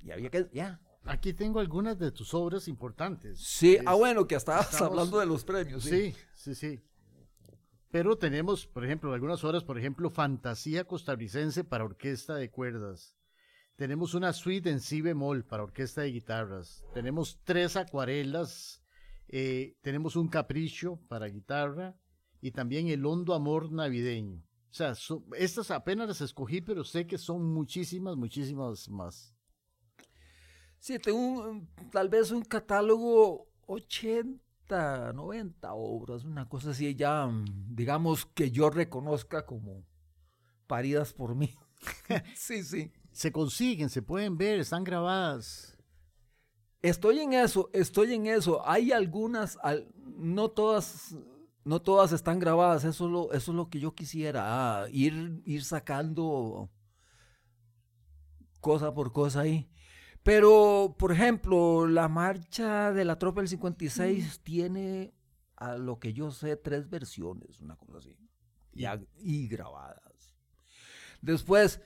Y 0.00 0.10
había 0.10 0.30
que, 0.30 0.48
ya. 0.52 0.80
Aquí 1.04 1.32
tengo 1.32 1.58
algunas 1.58 1.98
de 1.98 2.12
tus 2.12 2.32
obras 2.32 2.68
importantes. 2.68 3.40
Sí, 3.40 3.76
ah, 3.84 3.94
bueno, 3.94 4.26
que 4.26 4.36
estabas 4.36 4.80
hablando 4.80 5.18
de 5.18 5.26
los 5.26 5.44
premios. 5.44 5.82
Sí, 5.82 6.14
sí, 6.34 6.54
sí. 6.54 6.80
Pero 7.90 8.16
tenemos, 8.16 8.66
por 8.66 8.84
ejemplo, 8.84 9.12
algunas 9.12 9.42
obras, 9.44 9.64
por 9.64 9.78
ejemplo, 9.78 10.08
Fantasía 10.10 10.84
costarricense 10.84 11.64
para 11.64 11.84
orquesta 11.84 12.34
de 12.36 12.50
cuerdas. 12.50 13.16
Tenemos 13.76 14.14
una 14.14 14.32
suite 14.32 14.70
en 14.70 14.80
si 14.80 15.00
bemol 15.00 15.44
para 15.44 15.64
orquesta 15.64 16.02
de 16.02 16.12
guitarras. 16.12 16.84
Tenemos 16.94 17.40
tres 17.44 17.76
acuarelas 17.76 18.81
eh, 19.32 19.76
tenemos 19.80 20.14
un 20.14 20.28
capricho 20.28 21.00
para 21.08 21.26
guitarra 21.26 21.96
y 22.42 22.50
también 22.50 22.88
el 22.88 23.04
hondo 23.06 23.32
amor 23.34 23.72
navideño. 23.72 24.42
O 24.70 24.74
sea, 24.74 24.94
estas 25.38 25.70
apenas 25.70 26.08
las 26.08 26.20
escogí, 26.20 26.60
pero 26.60 26.84
sé 26.84 27.06
que 27.06 27.16
son 27.16 27.52
muchísimas, 27.52 28.16
muchísimas 28.16 28.90
más. 28.90 29.34
Sí, 30.78 30.98
tengo 30.98 31.62
tal 31.90 32.10
vez 32.10 32.30
un 32.30 32.42
catálogo 32.42 33.48
80, 33.66 35.12
90 35.14 35.72
obras, 35.72 36.24
una 36.24 36.48
cosa 36.48 36.70
así 36.70 36.94
ya, 36.94 37.30
digamos, 37.68 38.26
que 38.26 38.50
yo 38.50 38.68
reconozca 38.68 39.46
como 39.46 39.86
paridas 40.66 41.14
por 41.14 41.34
mí. 41.34 41.54
sí, 42.34 42.62
sí. 42.62 42.92
Se 43.12 43.32
consiguen, 43.32 43.88
se 43.88 44.02
pueden 44.02 44.36
ver, 44.36 44.60
están 44.60 44.84
grabadas. 44.84 45.71
Estoy 46.82 47.20
en 47.20 47.32
eso, 47.32 47.70
estoy 47.72 48.12
en 48.14 48.26
eso. 48.26 48.68
Hay 48.68 48.90
algunas, 48.90 49.56
no 50.16 50.50
todas, 50.50 51.14
no 51.64 51.80
todas 51.80 52.10
están 52.12 52.40
grabadas. 52.40 52.84
Eso 52.84 53.06
es 53.06 53.12
lo, 53.12 53.32
eso 53.32 53.52
es 53.52 53.56
lo 53.56 53.70
que 53.70 53.78
yo 53.78 53.94
quisiera, 53.94 54.82
ah, 54.82 54.88
ir, 54.90 55.42
ir 55.44 55.64
sacando 55.64 56.70
cosa 58.60 58.92
por 58.92 59.12
cosa 59.12 59.40
ahí. 59.40 59.70
Pero, 60.24 60.94
por 60.98 61.12
ejemplo, 61.12 61.86
la 61.86 62.08
marcha 62.08 62.92
de 62.92 63.04
la 63.04 63.18
tropa 63.18 63.40
del 63.40 63.48
56 63.48 64.40
tiene, 64.42 65.14
a 65.56 65.76
lo 65.76 65.98
que 65.98 66.12
yo 66.12 66.30
sé, 66.30 66.56
tres 66.56 66.88
versiones, 66.88 67.60
una 67.60 67.76
cosa 67.76 67.98
así, 67.98 68.16
y 68.72 69.48
grabadas. 69.48 70.36
Después, 71.20 71.80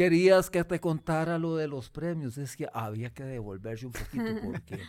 querías 0.00 0.48
que 0.48 0.64
te 0.64 0.80
contara 0.80 1.36
lo 1.36 1.56
de 1.56 1.68
los 1.68 1.90
premios, 1.90 2.38
es 2.38 2.56
que 2.56 2.66
había 2.72 3.12
que 3.12 3.22
devolverse 3.22 3.84
un 3.84 3.92
poquito 3.92 4.24
porque, 4.42 4.80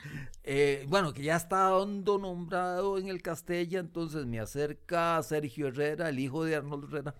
eh, 0.41 0.85
bueno, 0.87 1.11
que 1.11 1.21
ya 1.21 1.35
está 1.35 1.75
hondo 1.75 2.17
nombrado 2.17 2.97
en 2.97 3.09
el 3.09 3.21
Castella, 3.21 3.81
entonces 3.81 4.25
me 4.25 4.39
acerca 4.39 5.21
Sergio 5.21 5.67
Herrera, 5.67 6.07
el 6.07 6.17
hijo 6.17 6.45
de 6.45 6.55
Arnoldo 6.55 6.87
Herrera, 6.87 7.15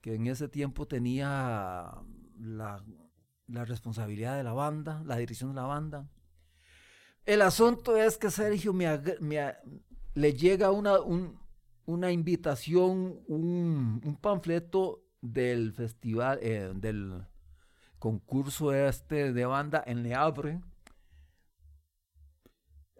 que 0.00 0.14
en 0.14 0.28
ese 0.28 0.46
tiempo 0.46 0.86
tenía 0.86 1.90
la, 2.38 2.84
responsabilidad 3.48 4.36
de 4.36 4.44
la 4.44 4.52
banda, 4.52 5.02
la 5.04 5.16
dirección 5.16 5.50
de 5.50 5.56
la 5.56 5.66
banda. 5.66 6.08
El 7.26 7.42
asunto 7.42 7.96
es 7.96 8.16
que 8.16 8.30
Sergio 8.30 8.72
me, 8.72 8.86
le 10.14 10.32
llega 10.34 10.70
una, 10.70 10.98
una 11.84 12.12
invitación, 12.12 13.18
un, 13.26 14.00
un 14.04 14.16
panfleto 14.20 15.03
del 15.24 15.72
festival, 15.72 16.38
eh, 16.42 16.70
del 16.74 17.26
concurso 17.98 18.74
este 18.74 19.32
de 19.32 19.46
banda 19.46 19.82
en 19.86 20.02
Le 20.02 20.14
Havre, 20.14 20.60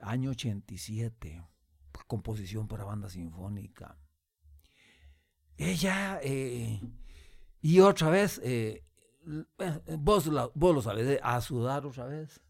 año 0.00 0.30
87, 0.30 1.46
composición 2.06 2.66
para 2.66 2.84
banda 2.84 3.10
sinfónica. 3.10 3.98
Ella, 5.58 6.18
eh, 6.22 6.80
y 7.60 7.80
otra 7.80 8.08
vez, 8.08 8.40
eh, 8.42 8.82
vos, 9.98 10.30
vos, 10.54 10.74
lo 10.74 10.80
sabes, 10.80 11.20
a 11.22 11.40
sudar 11.42 11.84
otra 11.84 12.06
vez. 12.06 12.40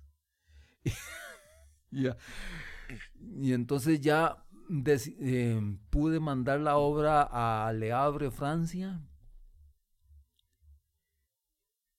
y 1.90 3.52
entonces 3.52 4.00
ya 4.00 4.46
pude 5.90 6.20
mandar 6.20 6.60
la 6.60 6.76
obra 6.76 7.28
a 7.30 7.72
Le 7.72 7.92
Havre, 7.92 8.30
Francia. 8.30 9.02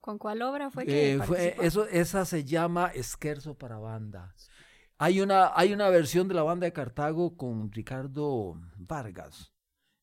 ¿Con 0.06 0.20
cuál 0.20 0.44
obra 0.44 0.70
fue 0.70 0.86
que 0.86 1.16
eh, 1.16 1.56
eso, 1.62 1.88
Esa 1.88 2.26
se 2.26 2.44
llama 2.44 2.92
Esquerzo 2.94 3.58
para 3.58 3.80
banda. 3.80 4.36
Hay 5.00 5.20
una, 5.20 5.52
hay 5.56 5.74
una 5.74 5.90
versión 5.90 6.28
de 6.28 6.36
la 6.36 6.44
banda 6.44 6.66
de 6.66 6.74
Cartago 6.74 7.36
con 7.36 7.72
Ricardo 7.72 8.54
Vargas, 8.78 9.52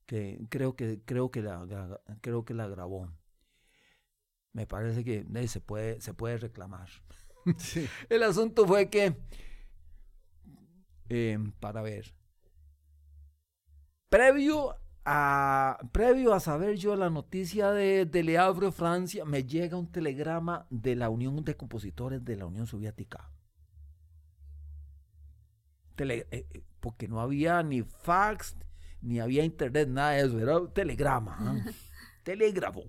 que 0.04 0.40
creo 0.48 0.74
que, 0.74 1.00
creo 1.04 1.30
que, 1.30 1.40
la, 1.42 2.00
creo 2.20 2.44
que 2.44 2.52
la 2.52 2.66
grabó. 2.66 3.12
Me 4.52 4.66
parece 4.66 5.04
que 5.04 5.24
eh, 5.32 5.46
se, 5.46 5.60
puede, 5.60 6.00
se 6.00 6.14
puede 6.14 6.36
reclamar. 6.36 6.88
El 8.08 8.24
asunto 8.24 8.66
fue 8.66 8.90
que, 8.90 9.16
para 11.60 11.80
ver, 11.80 12.12
Previo 14.08 14.81
a, 15.04 15.78
previo 15.92 16.32
a 16.34 16.40
saber 16.40 16.76
yo 16.76 16.94
la 16.96 17.10
noticia 17.10 17.72
de, 17.72 18.06
de 18.06 18.72
Francia, 18.72 19.24
me 19.24 19.44
llega 19.44 19.76
un 19.76 19.90
telegrama 19.90 20.66
de 20.70 20.96
la 20.96 21.10
Unión 21.10 21.44
de 21.44 21.56
Compositores 21.56 22.24
de 22.24 22.36
la 22.36 22.46
Unión 22.46 22.66
Soviética. 22.66 23.30
Eh, 25.98 26.26
eh, 26.30 26.64
porque 26.80 27.06
no 27.06 27.20
había 27.20 27.62
ni 27.62 27.82
fax, 27.82 28.56
ni 29.00 29.20
había 29.20 29.44
internet, 29.44 29.88
nada 29.88 30.12
de 30.12 30.22
eso, 30.22 30.40
era 30.40 30.58
un 30.58 30.72
telegrama, 30.72 31.36
¿ah? 31.38 31.70
telégrafo. 32.24 32.84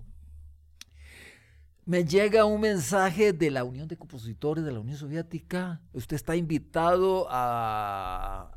Me 1.86 2.04
llega 2.04 2.44
un 2.46 2.60
mensaje 2.60 3.32
de 3.32 3.50
la 3.50 3.62
Unión 3.62 3.86
de 3.88 3.96
Compositores 3.96 4.64
de 4.64 4.72
la 4.72 4.80
Unión 4.80 4.96
Soviética. 4.96 5.82
Usted 5.92 6.16
está 6.16 6.34
invitado 6.34 7.26
a, 7.28 8.56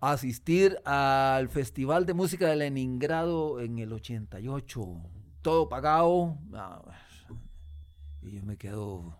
asistir 0.00 0.78
al 0.84 1.48
Festival 1.48 2.06
de 2.06 2.14
Música 2.14 2.48
de 2.48 2.56
Leningrado 2.56 3.60
en 3.60 3.78
el 3.78 3.92
88. 3.92 5.02
Todo 5.42 5.68
pagado. 5.68 6.38
Ah, 6.52 6.82
y 8.22 8.32
yo 8.32 8.42
me 8.42 8.56
quedo, 8.56 9.16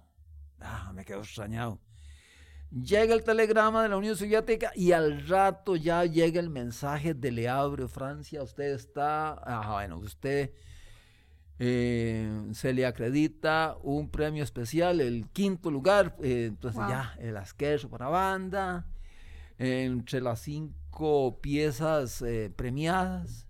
ah, 0.60 0.92
me 0.94 1.04
quedo 1.04 1.20
extrañado. 1.20 1.78
Llega 2.70 3.14
el 3.14 3.22
telegrama 3.22 3.84
de 3.84 3.88
la 3.88 3.96
Unión 3.96 4.16
Soviética 4.16 4.72
y 4.74 4.92
al 4.92 5.26
rato 5.28 5.76
ya 5.76 6.04
llega 6.04 6.40
el 6.40 6.50
mensaje 6.50 7.14
de 7.14 7.30
Le 7.30 7.48
Havre, 7.48 7.88
Francia. 7.88 8.42
Usted 8.42 8.74
está, 8.74 9.32
ah, 9.32 9.72
bueno, 9.74 9.98
usted 9.98 10.50
eh, 11.58 12.48
se 12.52 12.74
le 12.74 12.84
acredita 12.84 13.76
un 13.82 14.10
premio 14.10 14.42
especial, 14.42 15.00
el 15.00 15.28
quinto 15.28 15.70
lugar. 15.70 16.16
Eh, 16.20 16.46
entonces 16.48 16.82
ya 16.88 17.14
el 17.20 17.36
asqueroso 17.36 17.88
para 17.88 18.08
banda 18.08 18.84
entre 19.58 20.20
las 20.20 20.40
cinco 20.40 21.40
piezas 21.40 22.22
eh, 22.22 22.52
premiadas. 22.54 23.48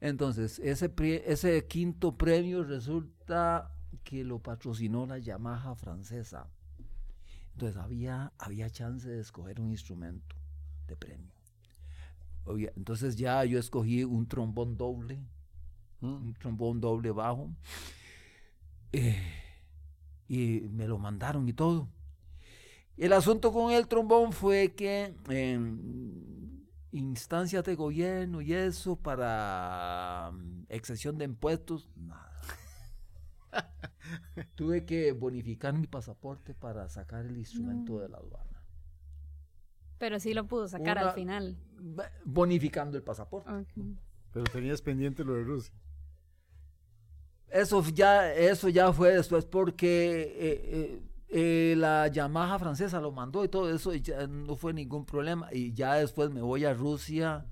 Entonces, 0.00 0.58
ese, 0.60 0.92
ese 1.26 1.66
quinto 1.66 2.16
premio 2.16 2.62
resulta 2.62 3.74
que 4.04 4.24
lo 4.24 4.38
patrocinó 4.38 5.06
la 5.06 5.18
Yamaha 5.18 5.74
francesa. 5.74 6.48
Entonces 7.52 7.76
había, 7.76 8.32
había 8.38 8.70
chance 8.70 9.08
de 9.08 9.20
escoger 9.20 9.60
un 9.60 9.70
instrumento 9.70 10.36
de 10.86 10.96
premio. 10.96 11.32
Entonces 12.76 13.16
ya 13.16 13.44
yo 13.44 13.58
escogí 13.58 14.04
un 14.04 14.26
trombón 14.26 14.76
doble, 14.76 15.18
mm. 16.00 16.06
un 16.06 16.34
trombón 16.34 16.80
doble 16.80 17.10
bajo, 17.10 17.50
eh, 18.92 19.20
y 20.28 20.60
me 20.70 20.86
lo 20.86 20.98
mandaron 20.98 21.48
y 21.48 21.52
todo. 21.52 21.88
El 22.98 23.12
asunto 23.12 23.52
con 23.52 23.70
el 23.70 23.86
trombón 23.86 24.32
fue 24.32 24.74
que 24.74 25.14
en 25.28 26.66
instancias 26.90 27.64
de 27.64 27.76
gobierno 27.76 28.40
y 28.40 28.52
eso 28.52 28.96
para 28.96 30.32
mm, 30.32 30.64
excepción 30.68 31.16
de 31.16 31.26
impuestos, 31.26 31.88
nada. 31.96 32.40
Tuve 34.56 34.84
que 34.84 35.12
bonificar 35.12 35.74
mi 35.74 35.86
pasaporte 35.86 36.54
para 36.54 36.88
sacar 36.88 37.24
el 37.24 37.36
instrumento 37.36 38.00
de 38.00 38.08
la 38.08 38.18
aduana. 38.18 38.62
Pero 39.98 40.18
sí 40.18 40.34
lo 40.34 40.46
pudo 40.46 40.66
sacar 40.66 40.98
al 40.98 41.12
final. 41.12 41.56
Bonificando 42.24 42.96
el 42.96 43.02
pasaporte. 43.02 43.50
Pero 44.32 44.44
tenías 44.44 44.82
pendiente 44.82 45.24
lo 45.24 45.34
de 45.34 45.44
Rusia. 45.44 45.74
Eso 47.48 47.82
ya, 47.94 48.32
eso 48.32 48.68
ya 48.68 48.92
fue 48.92 49.14
después 49.14 49.44
porque 49.44 50.22
eh, 50.22 50.60
eh, 50.64 51.02
eh, 51.30 51.74
la 51.76 52.08
Yamaha 52.08 52.58
francesa 52.58 53.00
lo 53.00 53.12
mandó 53.12 53.44
y 53.44 53.48
todo 53.48 53.74
eso, 53.74 53.92
y 53.94 54.00
ya 54.00 54.26
no 54.26 54.56
fue 54.56 54.72
ningún 54.72 55.04
problema. 55.04 55.48
Y 55.52 55.72
ya 55.74 55.94
después 55.94 56.30
me 56.30 56.40
voy 56.40 56.64
a 56.64 56.72
Rusia 56.72 57.46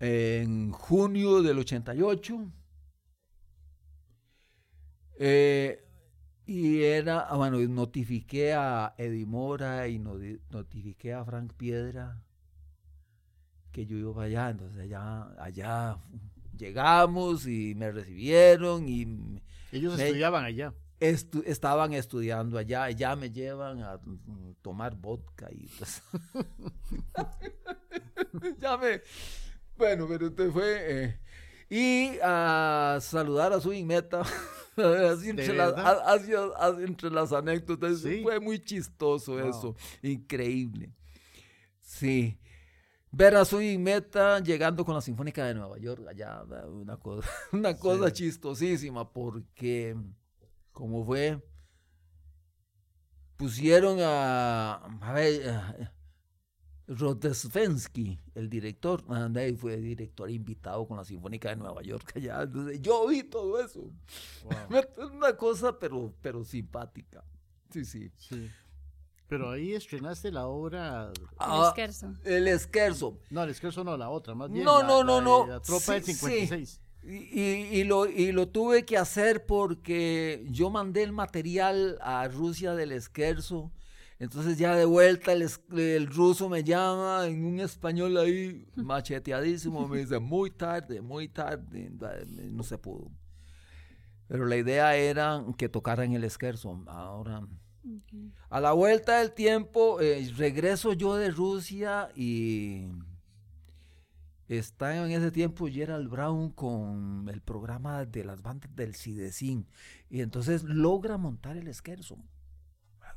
en 0.00 0.72
junio 0.72 1.42
del 1.42 1.58
88. 1.58 2.52
Eh, 5.16 5.84
y 6.46 6.82
era, 6.82 7.20
ah, 7.20 7.36
bueno, 7.36 7.58
notifiqué 7.60 8.52
a 8.54 8.94
Edimora 8.98 9.86
y 9.86 9.98
notifiqué 9.98 11.14
a 11.14 11.24
Frank 11.24 11.52
Piedra 11.54 12.22
que 13.70 13.86
yo 13.86 13.96
iba 13.96 14.24
allá. 14.24 14.50
Entonces 14.50 14.82
allá, 14.82 15.32
allá 15.40 15.98
llegamos 16.56 17.46
y 17.46 17.74
me 17.76 17.92
recibieron 17.92 18.88
y... 18.88 19.40
Ellos 19.70 19.98
estudiaban 19.98 20.44
allá 20.44 20.74
estaban 21.10 21.92
estudiando 21.92 22.58
allá, 22.58 22.90
ya 22.90 23.16
me 23.16 23.30
llevan 23.30 23.82
a 23.82 24.00
tomar 24.62 24.96
vodka 24.96 25.48
y 25.50 25.66
pues. 25.78 26.02
ya 28.58 28.76
me. 28.76 29.02
Bueno, 29.76 30.06
pero 30.08 30.26
usted 30.26 30.50
fue. 30.50 31.04
Eh, 31.04 31.20
y 31.68 32.18
a 32.22 32.98
saludar 33.00 33.52
a 33.52 33.60
su 33.60 33.72
inmeta. 33.72 34.22
así 34.76 35.30
entre, 35.30 35.54
las, 35.56 37.32
anécdotas. 37.32 38.02
Fue 38.22 38.40
muy 38.40 38.58
chistoso 38.58 39.40
eso. 39.40 39.74
Increíble. 40.02 40.92
Sí. 41.80 42.38
Ver 43.10 43.36
a 43.36 43.44
su 43.44 43.60
inmeta 43.60 44.40
llegando 44.40 44.84
con 44.84 44.94
la 44.94 45.00
Sinfónica 45.00 45.44
de 45.44 45.54
Nueva 45.54 45.78
York, 45.78 46.04
allá, 46.08 46.42
una 46.66 46.96
cosa, 46.96 47.28
una 47.52 47.76
cosa 47.76 48.12
chistosísima, 48.12 49.08
porque 49.12 49.96
como 50.74 51.04
fue, 51.04 51.40
pusieron 53.36 53.98
a, 54.02 54.74
a 54.74 55.12
ver, 55.12 55.90
el 58.34 58.50
director, 58.50 59.04
ahí 59.36 59.56
fue 59.56 59.76
director 59.78 60.30
invitado 60.30 60.86
con 60.86 60.98
la 60.98 61.04
Sinfónica 61.04 61.48
de 61.48 61.56
Nueva 61.56 61.80
York 61.82 62.12
allá. 62.16 62.46
yo 62.80 63.06
vi 63.06 63.22
todo 63.22 63.64
eso. 63.64 63.90
Una 65.14 65.36
cosa, 65.36 65.78
pero, 65.78 66.12
pero 66.20 66.44
simpática. 66.44 67.24
Sí, 67.70 67.84
sí. 67.84 68.10
sí. 68.18 68.50
Pero 69.26 69.50
ahí 69.50 69.72
estrenaste 69.72 70.30
la 70.30 70.46
obra. 70.46 71.10
Ah, 71.38 71.60
el 71.62 71.68
Esquerzo. 71.68 72.14
El 72.24 72.48
Esquerzo. 72.48 73.18
No, 73.30 73.42
el 73.42 73.50
Esquerzo 73.50 73.82
no, 73.82 73.96
la 73.96 74.10
otra, 74.10 74.34
más 74.34 74.50
bien. 74.50 74.64
No, 74.64 74.82
no, 74.82 75.02
no, 75.02 75.20
no. 75.20 75.46
La 75.46 75.60
tropa 75.60 75.94
del 75.94 76.04
56. 76.04 76.80
Y, 77.06 77.84
lo, 77.84 78.06
y 78.06 78.32
lo 78.32 78.48
tuve 78.48 78.84
que 78.84 78.96
hacer 78.96 79.44
porque 79.44 80.46
yo 80.50 80.70
mandé 80.70 81.02
el 81.02 81.12
material 81.12 81.98
a 82.00 82.26
Rusia 82.28 82.74
del 82.74 82.92
Esquerzo. 82.92 83.72
Entonces 84.18 84.56
ya 84.56 84.74
de 84.74 84.86
vuelta 84.86 85.32
el, 85.32 85.46
el, 85.76 86.06
ruso 86.06 86.48
me 86.48 86.64
llama 86.64 87.26
en 87.26 87.44
un 87.44 87.60
español 87.60 88.16
ahí 88.16 88.66
macheteadísimo, 88.76 89.86
me 89.86 89.98
dice 89.98 90.18
muy 90.18 90.50
tarde, 90.50 91.02
muy 91.02 91.28
tarde, 91.28 91.90
no 92.50 92.62
se 92.62 92.78
pudo. 92.78 93.10
Pero 94.26 94.46
la 94.46 94.56
idea 94.56 94.96
era 94.96 95.44
que 95.58 95.68
tocaran 95.68 96.12
el 96.12 96.24
esquerzo. 96.24 96.82
Ahora, 96.86 97.46
a 98.48 98.60
la 98.60 98.72
vuelta 98.72 99.18
del 99.18 99.32
tiempo, 99.32 100.00
eh, 100.00 100.32
regreso 100.36 100.94
yo 100.94 101.16
de 101.16 101.30
Rusia 101.30 102.08
y 102.16 102.86
Está 104.48 105.02
en 105.02 105.10
ese 105.10 105.30
tiempo 105.30 105.66
Gerald 105.68 106.10
Brown 106.10 106.50
con 106.50 107.28
el 107.32 107.40
programa 107.40 108.04
de 108.04 108.24
las 108.24 108.42
bandas 108.42 108.74
del 108.76 108.94
Cidecín. 108.94 109.66
Y 110.10 110.20
entonces 110.20 110.64
logra 110.64 111.16
montar 111.16 111.56
el 111.56 111.68
esquerzo. 111.68 112.18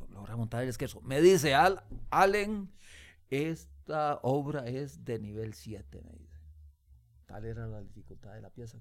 Logra 0.10 0.38
montar 0.38 0.64
el 0.64 0.70
esquerzo. 0.70 1.02
Me 1.02 1.22
dice 1.22 1.54
Al, 1.54 1.84
Allen, 2.12 2.72
esta 3.30 4.20
obra 4.24 4.68
es 4.68 5.04
de 5.04 5.20
nivel 5.20 5.54
7, 5.54 6.02
me 6.02 6.14
dice. 6.14 6.40
Tal 7.26 7.44
era 7.44 7.68
la 7.68 7.82
dificultad 7.82 8.34
de 8.34 8.42
la 8.42 8.50
pieza. 8.50 8.78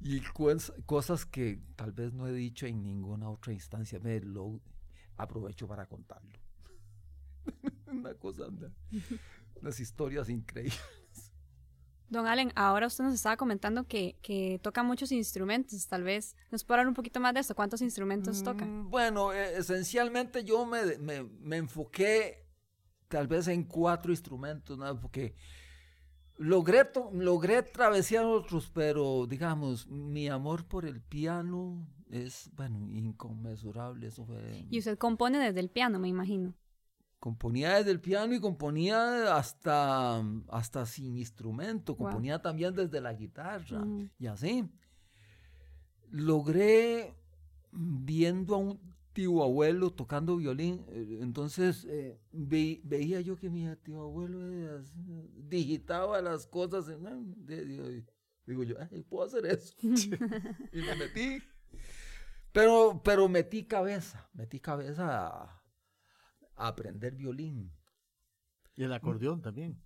y 0.00 0.20
cosas 0.86 1.26
que 1.26 1.60
tal 1.74 1.90
vez 1.90 2.12
no 2.12 2.28
he 2.28 2.32
dicho 2.32 2.66
en 2.66 2.84
ninguna 2.84 3.30
otra 3.30 3.52
instancia, 3.52 3.98
me 3.98 4.20
lo 4.20 4.60
aprovecho 5.16 5.66
para 5.66 5.86
contarlo. 5.86 6.38
Una 7.92 8.14
cosa, 8.14 8.48
unas 9.60 9.80
historias 9.80 10.28
increíbles. 10.28 10.78
Don 12.10 12.26
Allen, 12.26 12.52
ahora 12.56 12.86
usted 12.86 13.04
nos 13.04 13.12
estaba 13.12 13.36
comentando 13.36 13.86
que, 13.86 14.16
que 14.22 14.58
toca 14.62 14.82
muchos 14.82 15.12
instrumentos, 15.12 15.86
tal 15.86 16.04
vez. 16.04 16.36
¿Nos 16.50 16.64
puede 16.64 16.80
hablar 16.80 16.88
un 16.88 16.94
poquito 16.94 17.20
más 17.20 17.34
de 17.34 17.40
esto? 17.40 17.54
¿Cuántos 17.54 17.82
instrumentos 17.82 18.42
toca? 18.42 18.64
Mm, 18.64 18.88
bueno, 18.88 19.32
e, 19.32 19.58
esencialmente 19.58 20.42
yo 20.42 20.64
me, 20.64 20.96
me, 20.98 21.24
me, 21.24 21.58
enfoqué 21.58 22.46
tal 23.08 23.26
vez 23.26 23.48
en 23.48 23.64
cuatro 23.64 24.10
instrumentos, 24.10 24.78
¿no? 24.78 24.98
porque 24.98 25.34
logré, 26.38 26.90
logré 27.12 27.62
travesear 27.62 28.24
otros, 28.24 28.70
pero 28.72 29.26
digamos, 29.26 29.86
mi 29.86 30.28
amor 30.28 30.66
por 30.66 30.86
el 30.86 31.02
piano 31.02 31.86
es, 32.10 32.50
bueno, 32.54 32.88
inconmensurable. 32.90 34.06
Eso 34.06 34.24
fue... 34.24 34.66
Y 34.70 34.78
usted 34.78 34.96
compone 34.96 35.38
desde 35.38 35.60
el 35.60 35.68
piano, 35.68 35.98
me 35.98 36.08
imagino 36.08 36.54
componía 37.18 37.76
desde 37.76 37.90
el 37.90 38.00
piano 38.00 38.34
y 38.34 38.40
componía 38.40 39.36
hasta, 39.36 40.22
hasta 40.48 40.86
sin 40.86 41.18
instrumento, 41.18 41.96
componía 41.96 42.40
también 42.40 42.74
desde 42.74 43.00
la 43.00 43.12
guitarra 43.12 43.84
y 44.18 44.26
así. 44.26 44.68
Logré 46.10 47.14
viendo 47.70 48.54
a 48.54 48.58
un 48.58 48.80
tío 49.12 49.42
abuelo 49.42 49.90
tocando 49.90 50.36
violín, 50.36 50.84
eh, 50.88 51.18
entonces 51.20 51.84
eh, 51.88 52.20
veía 52.30 53.20
yo 53.20 53.36
que 53.36 53.50
mi 53.50 53.66
tío 53.82 54.00
abuelo 54.00 54.38
digitaba 55.36 56.22
las 56.22 56.46
cosas, 56.46 56.86
digo 58.46 58.62
yo, 58.62 58.76
puedo 59.08 59.26
hacer 59.26 59.44
eso. 59.46 59.74
y 59.82 60.80
me 60.80 60.96
metí. 60.96 61.42
Pero, 62.52 63.02
pero 63.04 63.28
metí 63.28 63.64
cabeza, 63.64 64.28
metí 64.32 64.58
cabeza 64.58 65.26
a, 65.26 65.57
aprender 66.58 67.14
violín. 67.14 67.72
Y 68.74 68.84
el 68.84 68.92
acordeón 68.92 69.42
también. 69.42 69.80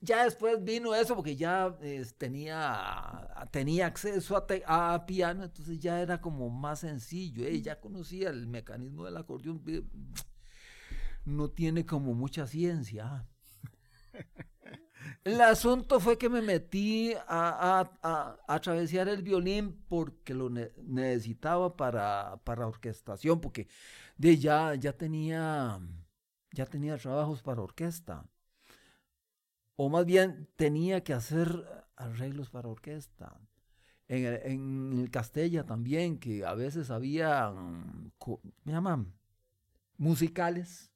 Ya 0.00 0.24
después 0.24 0.62
vino 0.62 0.94
eso 0.94 1.16
porque 1.16 1.34
ya 1.34 1.76
tenía, 2.18 3.28
tenía 3.50 3.86
acceso 3.86 4.36
a, 4.66 5.06
piano, 5.06 5.44
entonces 5.44 5.80
ya 5.80 6.00
era 6.00 6.20
como 6.20 6.50
más 6.50 6.80
sencillo. 6.80 7.44
Eh, 7.44 7.60
ya 7.62 7.80
conocía 7.80 8.30
el 8.30 8.46
mecanismo 8.46 9.04
del 9.04 9.16
acordeón. 9.16 9.62
No 11.24 11.50
tiene 11.50 11.84
como 11.84 12.14
mucha 12.14 12.46
ciencia. 12.46 13.26
El 15.24 15.40
asunto 15.40 16.00
fue 16.00 16.18
que 16.18 16.28
me 16.28 16.42
metí 16.42 17.12
a, 17.26 17.90
a, 18.02 18.60
el 19.08 19.22
violín 19.22 19.84
porque 19.88 20.34
lo 20.34 20.48
necesitaba 20.50 21.76
para, 21.76 22.40
para 22.44 22.66
orquestación, 22.66 23.40
porque 23.40 23.68
de 24.16 24.38
ya, 24.38 24.74
ya 24.74 24.92
tenía, 24.92 25.80
ya 26.52 26.66
tenía 26.66 26.96
trabajos 26.96 27.42
para 27.42 27.62
orquesta. 27.62 28.26
O 29.76 29.88
más 29.88 30.04
bien 30.04 30.48
tenía 30.56 31.04
que 31.04 31.12
hacer 31.12 31.64
arreglos 31.96 32.50
para 32.50 32.68
orquesta. 32.68 33.40
En 34.08 34.24
el, 34.24 34.40
en 34.44 34.98
el 35.00 35.10
Castella 35.10 35.64
también, 35.64 36.18
que 36.18 36.44
a 36.44 36.54
veces 36.54 36.90
había, 36.90 37.52
me 38.64 38.72
llaman? 38.72 39.12
Musicales 39.98 40.90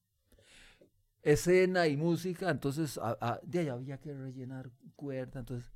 escena 1.23 1.87
y 1.87 1.97
música, 1.97 2.51
entonces 2.51 2.99
de 3.43 3.59
ahí 3.61 3.69
había 3.69 3.99
que 3.99 4.13
rellenar 4.13 4.71
cuerda, 4.97 5.41
entonces, 5.41 5.73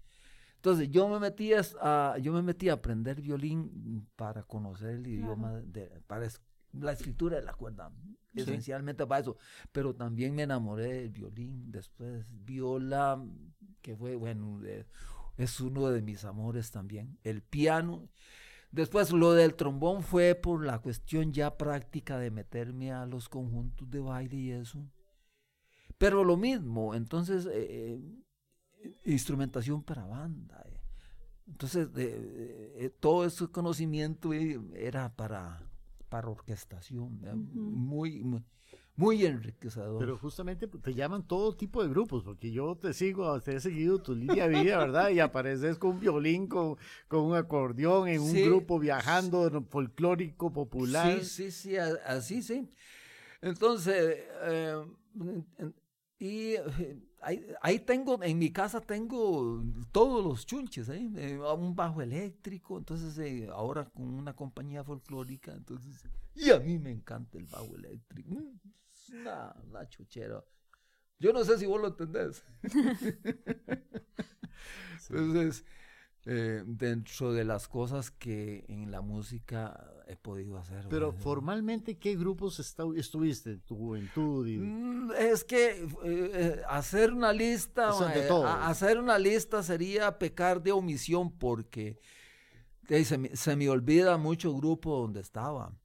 entonces 0.57 0.91
yo 0.91 1.09
me 1.09 1.21
metí 1.21 1.53
a, 1.55 2.19
yo 2.19 2.33
me 2.33 2.43
metí 2.43 2.69
a 2.69 2.75
aprender 2.75 3.21
violín 3.21 4.09
para 4.17 4.43
conocer 4.43 4.97
el 4.97 5.07
idioma, 5.07 5.53
de, 5.53 5.87
para 6.07 6.27
la 6.73 6.93
escritura 6.93 7.37
de 7.37 7.43
la 7.43 7.55
cuerda, 7.55 7.93
esencialmente 8.35 9.07
para 9.07 9.21
eso, 9.21 9.37
pero 9.73 9.95
también 9.95 10.35
me 10.35 10.43
enamoré 10.43 10.93
del 10.93 11.11
violín, 11.11 11.71
después 11.71 12.27
viola, 12.45 13.25
que 13.83 13.97
fue, 13.97 14.17
bueno, 14.17 14.61
es 15.37 15.61
uno 15.61 15.89
de 15.91 16.03
mis 16.03 16.25
amores 16.25 16.71
también, 16.71 17.19
el 17.23 17.43
piano, 17.43 18.09
Después 18.73 19.11
lo 19.11 19.33
del 19.33 19.55
trombón 19.55 20.03
fue 20.03 20.35
por 20.35 20.63
la 20.65 20.81
cuestión 20.81 21.33
ya 21.33 21.57
práctica 21.57 22.19
de 22.19 22.31
meterme 22.31 22.93
a 22.93 23.07
los 23.07 23.29
conjuntos 23.29 23.89
de 23.89 24.01
baile 24.01 24.37
y 24.37 24.51
eso. 24.51 24.87
Pero 25.99 26.25
lo 26.25 26.37
mismo, 26.37 26.95
entonces, 26.95 27.47
eh, 27.47 28.01
eh, 28.83 28.93
instrumentación 29.07 29.83
para 29.83 30.05
banda. 30.05 30.63
Eh. 30.69 30.81
Entonces, 31.49 31.89
todo 33.01 33.25
ese 33.25 33.47
conocimiento 33.47 34.33
era 34.33 35.15
para, 35.15 35.63
para 36.09 36.29
orquestación, 36.29 37.21
muy, 37.55 38.25
muy, 38.97 39.25
enriquecedor. 39.25 40.01
Pero 40.01 40.19
justamente 40.19 40.67
te 40.67 40.93
llaman 40.93 41.23
todo 41.23 41.55
tipo 41.57 41.85
de 41.85 41.89
grupos, 41.89 42.25
porque 42.25 42.51
yo 42.51 42.77
te 42.77 42.93
sigo, 42.93 43.41
te 43.41 43.55
he 43.55 43.61
seguido 43.61 44.03
tu 44.03 44.17
línea 44.17 44.49
de 44.49 44.61
vida, 44.61 44.79
¿verdad? 44.79 45.11
Y 45.11 45.21
apareces 45.21 45.79
con 45.79 45.93
un 45.93 46.01
violín, 46.01 46.49
con, 46.49 46.77
con 47.07 47.21
un 47.21 47.37
acordeón, 47.37 48.09
en 48.09 48.21
un 48.21 48.35
grupo 48.35 48.81
viajando 48.81 49.49
folclórico, 49.71 50.53
popular. 50.53 51.21
Sí, 51.21 51.51
sí, 51.51 51.51
sí, 51.53 51.77
así 51.77 52.43
sí. 52.43 52.69
Entonces, 53.41 54.17
y 56.18 56.55
eh, 56.55 56.98
ahí, 57.61 57.79
tengo, 57.81 58.22
en 58.22 58.38
mi 58.38 58.50
casa 58.50 58.81
tengo 58.81 59.62
todos 59.92 60.24
los 60.24 60.46
chunches, 60.46 60.88
¿eh? 60.88 61.11
eh 61.16 61.38
un 61.38 61.76
bajo 61.76 62.00
eléctrico, 62.00 62.79
entonces 62.79 63.18
eh, 63.18 63.48
ahora 63.52 63.85
con 63.85 64.14
una 64.14 64.35
compañía 64.35 64.83
folclórica, 64.83 65.52
entonces, 65.52 66.02
y 66.35 66.50
a 66.50 66.59
mí 66.59 66.79
me 66.79 66.90
encanta 66.90 67.37
el 67.37 67.44
bajo 67.44 67.76
eléctrico, 67.76 68.31
mm, 68.31 69.20
una, 69.20 69.55
chuchera. 69.90 70.42
Yo 71.18 71.33
no 71.33 71.44
sé 71.44 71.59
si 71.59 71.66
vos 71.66 71.81
lo 71.81 71.88
entendés. 71.88 72.42
entonces, 75.11 75.64
eh, 76.29 76.65
dentro 76.67 77.33
de 77.33 77.45
las 77.45 77.69
cosas 77.69 78.11
que 78.11 78.65
en 78.67 78.91
la 78.91 79.01
música 79.01 79.89
he 80.09 80.17
podido 80.17 80.59
hacer. 80.59 80.85
Pero 80.91 81.12
formalmente, 81.12 81.99
¿qué 81.99 82.17
grupos 82.17 82.59
estuviste 82.59 83.51
en 83.51 83.61
tu 83.61 83.77
juventud? 83.77 84.45
Mm, 84.45 85.12
es 85.17 85.45
que 85.45 85.69
eh, 85.69 85.87
eh, 86.03 86.62
hacer 86.69 87.12
una 87.12 87.33
lista, 87.33 87.91
hacer 88.67 88.99
una 88.99 89.21
lista 89.21 89.62
sería 89.62 90.19
pecar 90.19 90.61
de 90.61 90.73
omisión 90.73 91.31
porque 91.31 92.01
se, 92.89 93.19
me, 93.19 93.37
se, 93.37 93.55
me, 93.55 93.69
olvida 93.69 94.17
mucho 94.17 94.53
grupo 94.53 95.03
donde 95.03 95.21
estaba. 95.21 95.79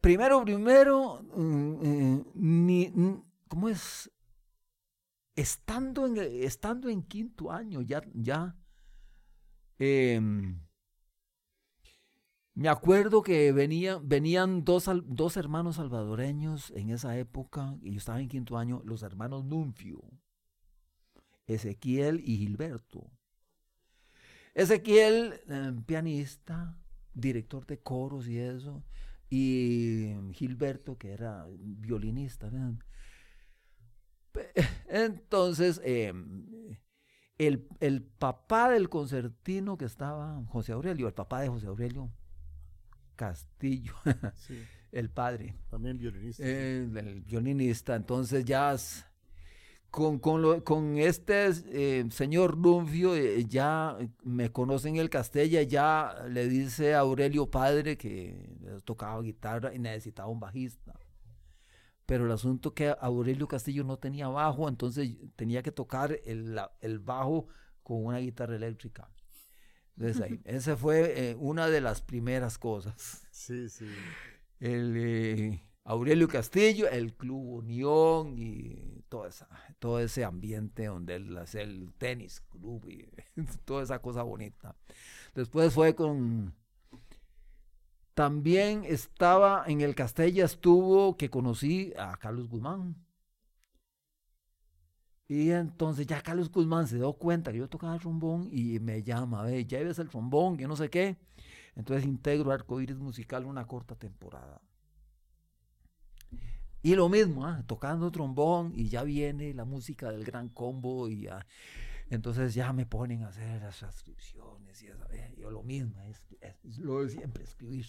primero, 0.00 0.44
primero, 0.44 1.22
mm, 1.36 2.20
ni, 2.34 2.92
¿cómo 3.46 3.68
es? 3.68 4.10
Estando 5.36 6.06
en, 6.06 6.16
estando 6.18 6.88
en 6.88 7.02
quinto 7.02 7.50
año, 7.50 7.80
ya, 7.82 8.02
ya, 8.14 8.56
em, 9.78 10.60
me 12.54 12.68
acuerdo 12.68 13.22
que 13.22 13.50
venían, 13.50 14.64
dos, 14.64 14.88
dos 15.06 15.36
hermanos 15.36 15.76
salvadoreños 15.76 16.70
en 16.76 16.90
esa 16.90 17.18
época, 17.18 17.76
y 17.82 17.92
yo 17.92 17.98
estaba 17.98 18.20
en 18.20 18.28
quinto 18.28 18.56
año, 18.56 18.80
los 18.84 19.02
hermanos 19.02 19.44
Nunfio, 19.44 20.00
Ezequiel 21.46 22.20
y 22.24 22.38
Gilberto. 22.38 23.10
Ezequiel, 24.54 25.40
em, 25.48 25.82
pianista, 25.82 26.78
director 27.12 27.66
de 27.66 27.80
coros 27.80 28.28
y 28.28 28.38
eso, 28.38 28.84
y 29.28 30.14
Gilberto, 30.32 30.96
que 30.96 31.12
era 31.12 31.46
violinista. 31.58 32.50
Entonces, 34.88 35.80
em, 35.84 36.78
el, 37.38 38.02
papá 38.18 38.70
del 38.70 38.88
concertino 38.88 39.76
que 39.76 39.84
estaba, 39.84 40.42
José 40.48 40.72
Aurelio, 40.72 41.08
el 41.08 41.14
papá 41.14 41.40
de 41.40 41.48
José 41.48 41.66
Aurelio 41.66 42.10
Castillo, 43.16 43.94
el 44.92 45.10
padre. 45.10 45.56
También 45.70 45.98
violinista. 45.98 46.44
el 46.44 47.22
violinista. 47.22 47.96
Entonces 47.96 48.44
ya 48.44 48.76
con, 49.90 50.18
con, 50.18 50.98
este 50.98 51.50
eh, 51.66 52.04
señor 52.10 52.60
Dunfio 52.60 53.14
eh, 53.14 53.44
ya 53.44 53.96
me 54.24 54.50
conocen 54.50 54.96
el 54.96 55.08
Castella, 55.08 55.62
ya 55.62 56.24
le 56.28 56.48
dice 56.48 56.94
a 56.94 57.00
Aurelio 57.00 57.48
padre 57.48 57.96
que 57.96 58.56
tocaba 58.84 59.22
guitarra 59.22 59.72
y 59.72 59.78
necesitaba 59.78 60.28
un 60.28 60.40
bajista 60.40 60.94
pero 62.06 62.26
el 62.26 62.32
asunto 62.32 62.74
que 62.74 62.94
Aurelio 63.00 63.48
Castillo 63.48 63.84
no 63.84 63.98
tenía 63.98 64.28
bajo, 64.28 64.68
entonces 64.68 65.16
tenía 65.36 65.62
que 65.62 65.72
tocar 65.72 66.18
el, 66.24 66.58
el 66.80 66.98
bajo 66.98 67.46
con 67.82 68.04
una 68.04 68.18
guitarra 68.18 68.56
eléctrica. 68.56 69.08
Entonces 69.96 70.22
ahí, 70.22 70.40
esa 70.44 70.76
fue 70.76 71.30
eh, 71.30 71.36
una 71.38 71.68
de 71.68 71.80
las 71.80 72.02
primeras 72.02 72.58
cosas. 72.58 73.26
Sí, 73.30 73.68
sí. 73.68 73.86
El, 74.60 74.94
eh, 74.96 75.62
Aurelio 75.84 76.28
Castillo, 76.28 76.88
el 76.88 77.14
Club 77.14 77.58
Unión 77.58 78.38
y 78.38 79.02
todo, 79.10 79.26
esa, 79.26 79.48
todo 79.78 80.00
ese 80.00 80.24
ambiente 80.24 80.86
donde 80.86 81.16
él 81.16 81.36
hace 81.36 81.60
el 81.60 81.92
tenis 81.98 82.40
club 82.40 82.88
y 82.88 83.06
toda 83.66 83.82
esa 83.82 83.98
cosa 84.00 84.22
bonita. 84.22 84.74
Después 85.34 85.74
fue 85.74 85.94
con... 85.94 86.54
También 88.14 88.84
estaba 88.84 89.64
en 89.66 89.80
el 89.80 89.94
Castella, 89.94 90.44
estuvo 90.44 91.16
que 91.16 91.30
conocí 91.30 91.92
a 91.98 92.16
Carlos 92.16 92.48
Guzmán. 92.48 92.96
Y 95.26 95.50
entonces 95.50 96.06
ya 96.06 96.22
Carlos 96.22 96.50
Guzmán 96.50 96.86
se 96.86 96.96
dio 96.96 97.12
cuenta 97.14 97.50
que 97.50 97.58
yo 97.58 97.68
tocaba 97.68 97.94
el 97.94 98.00
trombón 98.00 98.48
y 98.52 98.78
me 98.78 99.02
llama, 99.02 99.42
ve, 99.42 99.64
ya 99.64 99.82
ves 99.82 99.98
el 99.98 100.08
trombón, 100.08 100.56
que 100.56 100.68
no 100.68 100.76
sé 100.76 100.90
qué. 100.90 101.16
Entonces 101.74 102.04
integro 102.04 102.52
Arcoíris 102.52 102.98
Musical 102.98 103.46
una 103.46 103.66
corta 103.66 103.96
temporada. 103.96 104.60
Y 106.82 106.94
lo 106.94 107.08
mismo, 107.08 107.46
¿ah? 107.46 107.64
tocando 107.66 108.10
trombón 108.12 108.72
y 108.76 108.88
ya 108.90 109.02
viene 109.02 109.54
la 109.54 109.64
música 109.64 110.10
del 110.10 110.22
gran 110.22 110.50
combo 110.50 111.08
y 111.08 111.22
ya. 111.22 111.46
Entonces 112.10 112.54
ya 112.54 112.72
me 112.72 112.86
ponen 112.86 113.22
a 113.22 113.28
hacer 113.28 113.62
las 113.62 113.78
transcripciones 113.78 114.82
y 114.82 114.86
eh, 114.86 115.34
yo 115.38 115.50
lo 115.50 115.62
mismo, 115.62 116.02
es, 116.02 116.78
lo 116.78 117.02
de 117.02 117.10
siempre, 117.10 117.44
escribir. 117.44 117.86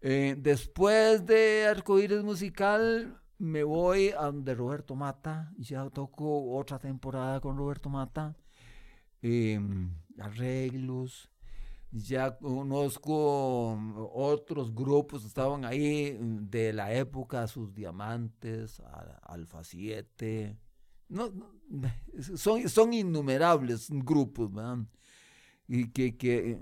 Eh, 0.00 0.36
después 0.38 1.26
de 1.26 1.66
Arcoíris 1.66 2.22
Musical 2.22 3.20
me 3.38 3.64
voy 3.64 4.10
a 4.10 4.26
donde 4.26 4.54
Roberto 4.54 4.94
Mata, 4.94 5.52
y 5.56 5.64
ya 5.64 5.88
toco 5.90 6.56
otra 6.56 6.78
temporada 6.78 7.40
con 7.40 7.56
Roberto 7.56 7.88
Mata, 7.88 8.36
em, 9.22 9.92
arreglos, 10.18 11.30
ya 11.90 12.36
conozco 12.36 13.72
otros 14.12 14.74
grupos 14.74 15.24
estaban 15.24 15.64
ahí 15.64 16.18
de 16.20 16.72
la 16.72 16.92
época, 16.92 17.46
sus 17.46 17.74
diamantes, 17.74 18.82
Alfa 19.22 19.64
7. 19.64 20.58
No, 21.08 21.32
son, 22.36 22.68
son 22.68 22.92
innumerables 22.92 23.88
grupos, 23.90 24.52
¿verdad? 24.52 24.78
Y 25.66 25.90
que, 25.90 26.16
que 26.16 26.58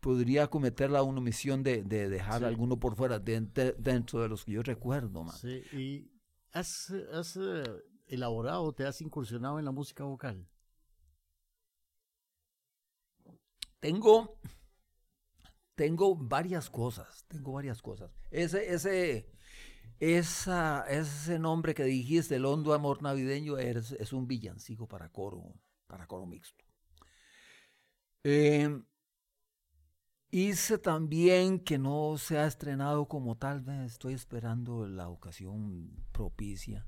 podría 0.00 0.48
cometer 0.48 0.90
la 0.90 1.04
una 1.04 1.20
misión 1.20 1.62
de, 1.62 1.84
dejar 1.84 2.44
alguno 2.44 2.78
por 2.78 2.96
fuera 2.96 3.20
dentro 3.20 4.20
de 4.20 4.28
los 4.28 4.44
que 4.44 4.52
yo 4.52 4.62
recuerdo. 4.62 5.22
Man. 5.22 5.36
Sí, 5.36 5.62
y 5.72 6.10
has, 6.52 6.90
has 7.12 7.36
eh, 7.36 7.62
elaborado, 8.08 8.72
te 8.72 8.84
has 8.84 9.00
incursionado 9.00 9.60
en 9.60 9.64
la 9.64 9.70
música 9.70 10.02
vocal. 10.02 10.46
Tengo, 13.78 14.38
tengo 15.76 16.16
varias 16.16 16.68
cosas, 16.68 17.24
tengo 17.28 17.52
varias 17.52 17.80
cosas. 17.80 18.10
Ese, 18.30 18.72
ese, 18.72 19.28
esa, 20.02 20.84
ese 20.88 21.38
nombre 21.38 21.74
que 21.74 21.84
dijiste, 21.84 22.36
el 22.36 22.44
hondo 22.44 22.74
amor 22.74 23.02
navideño, 23.02 23.58
es, 23.58 23.92
es 23.92 24.12
un 24.12 24.26
villancico 24.26 24.86
para 24.88 25.08
coro, 25.08 25.54
para 25.86 26.06
coro 26.06 26.26
mixto. 26.26 26.64
Eh, 28.24 28.82
hice 30.30 30.78
también 30.78 31.60
que 31.60 31.78
no 31.78 32.16
se 32.18 32.38
ha 32.38 32.46
estrenado 32.46 33.06
como 33.06 33.36
tal, 33.36 33.64
estoy 33.84 34.14
esperando 34.14 34.86
la 34.86 35.08
ocasión 35.08 35.90
propicia 36.12 36.86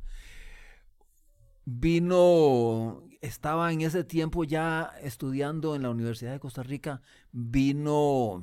vino, 1.64 3.02
estaba 3.20 3.72
en 3.72 3.80
ese 3.80 4.04
tiempo 4.04 4.44
ya 4.44 4.92
estudiando 5.00 5.74
en 5.74 5.82
la 5.82 5.90
Universidad 5.90 6.32
de 6.32 6.40
Costa 6.40 6.62
Rica, 6.62 7.02
vino 7.32 8.42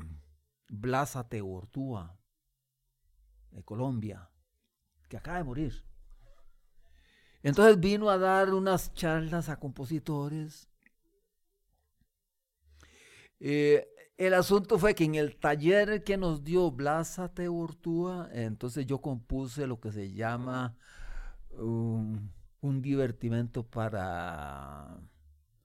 Blas 0.70 1.16
Ateortúa, 1.16 2.18
de 3.52 3.64
Colombia, 3.64 4.31
que 5.12 5.18
acaba 5.18 5.40
de 5.40 5.44
morir. 5.44 5.84
Entonces 7.44 7.78
vino 7.78 8.10
a 8.10 8.18
dar 8.18 8.54
unas 8.54 8.94
charlas 8.94 9.50
a 9.50 9.60
compositores. 9.60 10.70
Eh, 13.42 13.90
el 14.18 14.34
asunto 14.34 14.80
fue 14.80 14.96
que 14.96 15.04
en 15.04 15.16
el 15.16 15.36
taller 15.36 16.06
que 16.06 16.16
nos 16.16 16.46
dio 16.46 16.72
Blas 16.72 17.20
Ateortúa, 17.20 18.30
entonces 18.32 18.86
yo 18.86 19.02
compuse 19.02 19.68
lo 19.68 19.80
que 19.80 19.92
se 19.92 20.14
llama... 20.14 20.78
Un 22.64 22.82
divertimento 22.82 23.64
para 23.64 25.02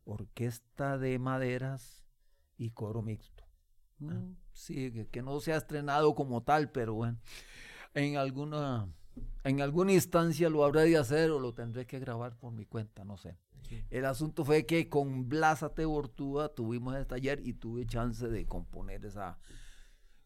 orquesta 0.04 0.96
de 0.98 1.18
maderas 1.18 2.02
y 2.56 2.70
coro 2.70 3.02
mixto. 3.02 3.44
Mm. 3.98 4.34
Sí, 4.52 5.06
que, 5.12 5.22
no 5.22 5.38
se 5.40 5.52
ha 5.52 5.58
estrenado 5.58 6.14
como 6.14 6.42
tal, 6.42 6.70
pero 6.72 6.94
bueno, 6.94 7.18
en 7.94 8.16
alguna, 8.16 8.88
en 9.44 9.60
alguna 9.60 9.92
instancia 9.92 10.48
lo 10.50 10.64
habré 10.64 10.82
de 10.82 10.96
hacer 10.96 11.30
o 11.30 11.38
lo 11.38 11.54
tendré 11.54 11.86
que 11.86 11.98
grabar 11.98 12.36
por 12.36 12.52
mi 12.52 12.66
cuenta, 12.66 13.04
no 13.04 13.16
sé. 13.16 13.36
El 13.90 14.04
asunto 14.04 14.44
fue 14.44 14.66
que 14.66 14.88
con 14.88 15.28
Blasa 15.28 15.74
Tebortúa 15.74 16.54
tuvimos 16.54 16.94
el 16.96 17.06
taller 17.06 17.40
y 17.44 17.54
tuve 17.54 17.86
chance 17.86 18.28
de 18.28 18.46
componer 18.46 19.04
esa, 19.04 19.38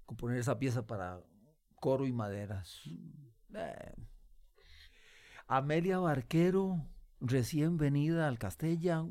componer 0.06 0.38
esa 0.38 0.58
pieza 0.58 0.86
para 0.86 1.20
coro 1.76 2.06
y 2.06 2.12
maderas. 2.12 2.82
Eh, 3.54 3.94
Amelia 5.46 5.98
Barquero, 5.98 6.86
recién 7.20 7.76
venida 7.76 8.28
al 8.28 8.38
Castella, 8.38 9.06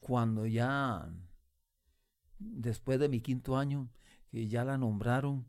cuando 0.00 0.46
ya, 0.46 1.08
después 2.38 2.98
de 2.98 3.08
mi 3.08 3.20
quinto 3.20 3.56
año, 3.56 3.88
que 4.30 4.48
ya 4.48 4.64
la 4.64 4.78
nombraron, 4.78 5.48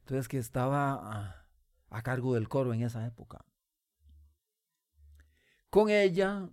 entonces 0.00 0.28
que 0.28 0.38
estaba 0.38 1.41
a, 1.92 2.02
cargo 2.02 2.34
del 2.34 2.48
coro 2.48 2.72
en 2.72 2.82
esa 2.82 3.06
época. 3.06 3.44
Con 5.70 5.88
ella, 5.88 6.50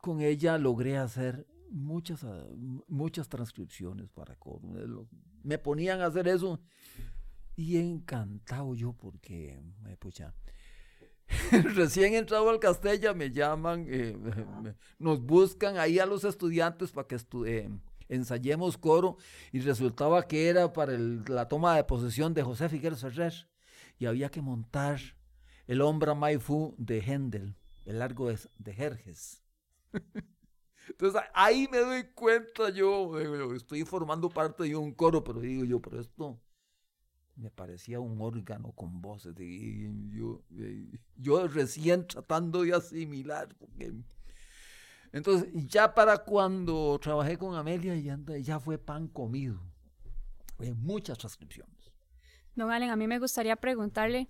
con 0.00 0.20
ella 0.20 0.58
logré 0.58 0.96
hacer 0.96 1.46
muchas, 1.70 2.24
muchas 2.86 3.28
transcripciones 3.28 4.10
para 4.10 4.36
coro. 4.36 5.08
Me 5.42 5.58
ponían 5.58 6.00
a 6.00 6.06
hacer 6.06 6.28
eso 6.28 6.60
y 7.56 7.78
encantado 7.78 8.74
yo 8.74 8.92
porque, 8.92 9.60
me 9.82 9.96
pucha, 9.96 10.34
Recién 11.74 12.14
entrado 12.14 12.48
al 12.50 12.58
Castella 12.58 13.14
me 13.14 13.30
llaman, 13.30 13.86
eh, 13.88 14.16
nos 14.98 15.20
buscan 15.20 15.78
ahí 15.78 15.98
a 15.98 16.06
los 16.06 16.24
estudiantes 16.24 16.92
para 16.92 17.08
que 17.08 17.16
eh, 17.46 17.70
ensayemos 18.08 18.76
coro 18.76 19.16
y 19.52 19.60
resultaba 19.60 20.26
que 20.26 20.48
era 20.48 20.72
para 20.72 20.98
la 20.98 21.48
toma 21.48 21.76
de 21.76 21.84
posesión 21.84 22.34
de 22.34 22.42
José 22.42 22.68
Figueres 22.68 23.00
Ferrer 23.00 23.32
y 23.98 24.06
había 24.06 24.30
que 24.30 24.40
montar 24.40 25.00
el 25.66 25.80
Ombra 25.80 26.14
Maifu 26.14 26.74
de 26.78 26.98
Händel, 27.00 27.56
el 27.84 27.98
largo 27.98 28.28
de, 28.28 28.38
de 28.58 28.74
Jerjes. 28.74 29.42
Entonces 30.88 31.22
ahí 31.32 31.68
me 31.70 31.78
doy 31.78 32.04
cuenta 32.14 32.70
yo, 32.70 33.18
estoy 33.54 33.84
formando 33.84 34.28
parte 34.28 34.64
de 34.64 34.76
un 34.76 34.92
coro, 34.92 35.24
pero 35.24 35.40
digo 35.40 35.64
yo, 35.64 35.80
pero 35.80 36.00
esto 36.00 36.38
me 37.36 37.50
parecía 37.50 38.00
un 38.00 38.20
órgano 38.20 38.72
con 38.72 39.00
voces. 39.00 39.34
Y 39.38 40.16
yo, 40.16 40.42
yo 41.16 41.48
recién 41.48 42.06
tratando 42.06 42.62
de 42.62 42.74
asimilar. 42.74 43.48
Entonces, 45.12 45.48
ya 45.66 45.94
para 45.94 46.18
cuando 46.18 46.98
trabajé 47.00 47.38
con 47.38 47.54
Amelia, 47.54 47.96
ya, 47.96 48.18
ya 48.38 48.60
fue 48.60 48.78
pan 48.78 49.08
comido. 49.08 49.60
muchas 50.76 51.18
transcripciones. 51.18 51.83
Don 52.56 52.70
Allen, 52.70 52.90
a 52.90 52.96
mí 52.96 53.06
me 53.06 53.18
gustaría 53.18 53.56
preguntarle 53.56 54.28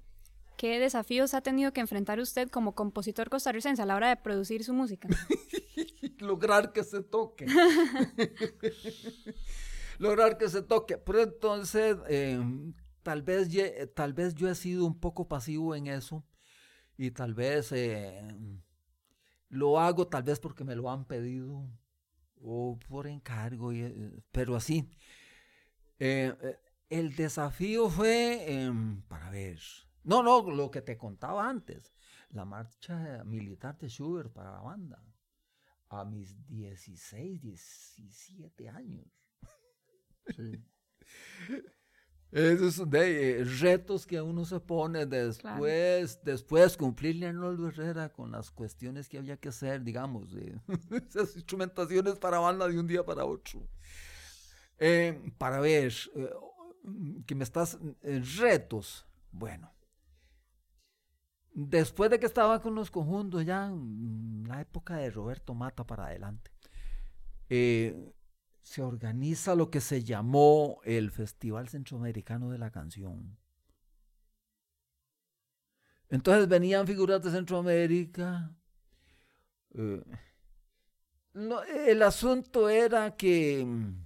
qué 0.56 0.78
desafíos 0.78 1.34
ha 1.34 1.40
tenido 1.40 1.72
que 1.72 1.80
enfrentar 1.80 2.20
usted 2.20 2.48
como 2.48 2.74
compositor 2.74 3.28
costarricense 3.28 3.82
a 3.82 3.86
la 3.86 3.96
hora 3.96 4.08
de 4.08 4.16
producir 4.16 4.64
su 4.64 4.72
música. 4.72 5.08
Lograr 6.18 6.72
que 6.72 6.84
se 6.84 7.02
toque. 7.02 7.46
Lograr 9.98 10.38
que 10.38 10.48
se 10.48 10.62
toque. 10.62 10.96
Pero 10.96 11.22
entonces, 11.22 11.96
eh, 12.08 12.40
tal 13.02 13.22
vez, 13.22 13.54
eh, 13.54 13.90
tal 13.94 14.12
vez 14.12 14.34
yo 14.34 14.48
he 14.48 14.54
sido 14.54 14.86
un 14.86 14.98
poco 14.98 15.28
pasivo 15.28 15.74
en 15.74 15.86
eso 15.86 16.24
y 16.96 17.10
tal 17.10 17.34
vez 17.34 17.72
eh, 17.72 18.26
lo 19.48 19.78
hago 19.78 20.08
tal 20.08 20.22
vez 20.22 20.40
porque 20.40 20.64
me 20.64 20.74
lo 20.74 20.90
han 20.90 21.04
pedido 21.04 21.68
o 22.42 22.78
por 22.88 23.06
encargo, 23.06 23.72
eh, 23.72 24.12
pero 24.32 24.56
así. 24.56 24.88
El 26.98 27.16
desafío 27.16 27.88
fue 27.88 28.52
em, 28.52 29.02
para 29.02 29.30
ver, 29.30 29.58
no, 30.04 30.22
no, 30.22 30.50
lo 30.50 30.70
que 30.70 30.82
te 30.82 30.96
contaba 30.96 31.48
antes, 31.48 31.92
la 32.30 32.44
marcha 32.44 33.22
militar 33.24 33.78
de 33.78 33.88
Schubert 33.88 34.32
para 34.32 34.52
la 34.52 34.60
banda 34.60 35.02
a 35.88 36.04
mis 36.04 36.34
16, 36.48 37.40
17 37.40 38.68
años. 38.68 39.06
Sí. 40.36 40.64
Esos 42.34 42.90
de, 42.90 43.42
eh, 43.42 43.44
retos 43.44 44.06
que 44.06 44.20
uno 44.20 44.44
se 44.44 44.58
pone 44.58 45.06
después, 45.06 46.18
después 46.24 46.76
cumplirle 46.76 47.26
a 47.26 47.28
Arnoldo 47.28 47.68
Herrera 47.68 48.08
con 48.08 48.32
las 48.32 48.50
cuestiones 48.50 49.08
que 49.08 49.18
había 49.18 49.36
que 49.36 49.50
hacer, 49.50 49.84
digamos, 49.84 50.34
esas 50.90 51.36
instrumentaciones 51.36 52.18
para 52.18 52.40
banda 52.40 52.66
de 52.66 52.76
un 52.76 52.88
día 52.88 53.04
para 53.04 53.24
otro. 53.24 53.68
Eh, 54.78 55.32
para 55.38 55.60
ver, 55.60 55.92
eh, 56.16 56.30
que 57.26 57.34
me 57.34 57.44
estás, 57.44 57.78
eh, 58.02 58.22
retos, 58.38 59.06
bueno. 59.32 59.72
Después 61.52 62.10
de 62.10 62.18
que 62.18 62.26
estaba 62.26 62.60
con 62.60 62.74
los 62.74 62.90
conjuntos 62.90 63.44
ya 63.44 63.66
en 63.66 64.44
la 64.46 64.60
época 64.60 64.96
de 64.96 65.10
Roberto 65.10 65.54
Mata 65.54 65.86
para 65.86 66.06
adelante, 66.06 66.50
eh, 67.48 68.12
se 68.62 68.82
organiza 68.82 69.54
lo 69.54 69.70
que 69.70 69.80
se 69.80 70.02
llamó 70.02 70.80
el 70.84 71.10
Festival 71.10 71.68
Centroamericano 71.68 72.50
de 72.50 72.58
la 72.58 72.70
Canción. 72.70 73.38
Entonces 76.08 76.48
venían 76.48 76.86
figuras 76.86 77.22
de 77.22 77.30
Centroamérica. 77.30 78.54
Eh, 79.74 80.02
el 81.34 82.02
asunto 82.02 82.68
era 82.68 83.16
que 83.16 83.64
mm, 83.64 84.03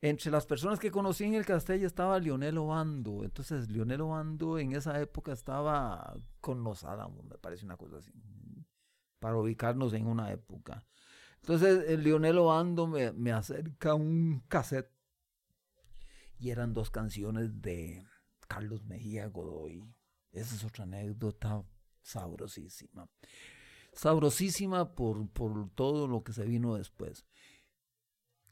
entre 0.00 0.30
las 0.30 0.46
personas 0.46 0.78
que 0.78 0.90
conocí 0.90 1.24
en 1.24 1.34
el 1.34 1.44
Castillo 1.44 1.86
estaba 1.86 2.18
Lionel 2.18 2.58
Obando. 2.58 3.24
Entonces, 3.24 3.68
Lionel 3.68 4.02
Obando 4.02 4.58
en 4.58 4.72
esa 4.72 5.00
época 5.00 5.32
estaba 5.32 6.16
con 6.40 6.62
los 6.62 6.84
Álamos, 6.84 7.24
me 7.24 7.36
parece 7.38 7.64
una 7.64 7.76
cosa 7.76 7.96
así, 7.96 8.12
para 9.18 9.36
ubicarnos 9.36 9.92
en 9.94 10.06
una 10.06 10.30
época. 10.30 10.86
Entonces, 11.40 11.88
el 11.88 12.04
Lionel 12.04 12.38
Obando 12.38 12.86
me, 12.86 13.12
me 13.12 13.32
acerca 13.32 13.94
un 13.94 14.44
cassette 14.48 14.92
y 16.38 16.50
eran 16.50 16.72
dos 16.72 16.90
canciones 16.90 17.60
de 17.60 18.06
Carlos 18.46 18.84
Mejía 18.84 19.26
Godoy. 19.26 19.82
Esa 20.30 20.54
es 20.54 20.64
otra 20.64 20.84
anécdota 20.84 21.64
sabrosísima. 22.02 23.08
Sabrosísima 23.92 24.94
por, 24.94 25.28
por 25.30 25.70
todo 25.70 26.06
lo 26.06 26.22
que 26.22 26.32
se 26.32 26.44
vino 26.44 26.76
después 26.76 27.24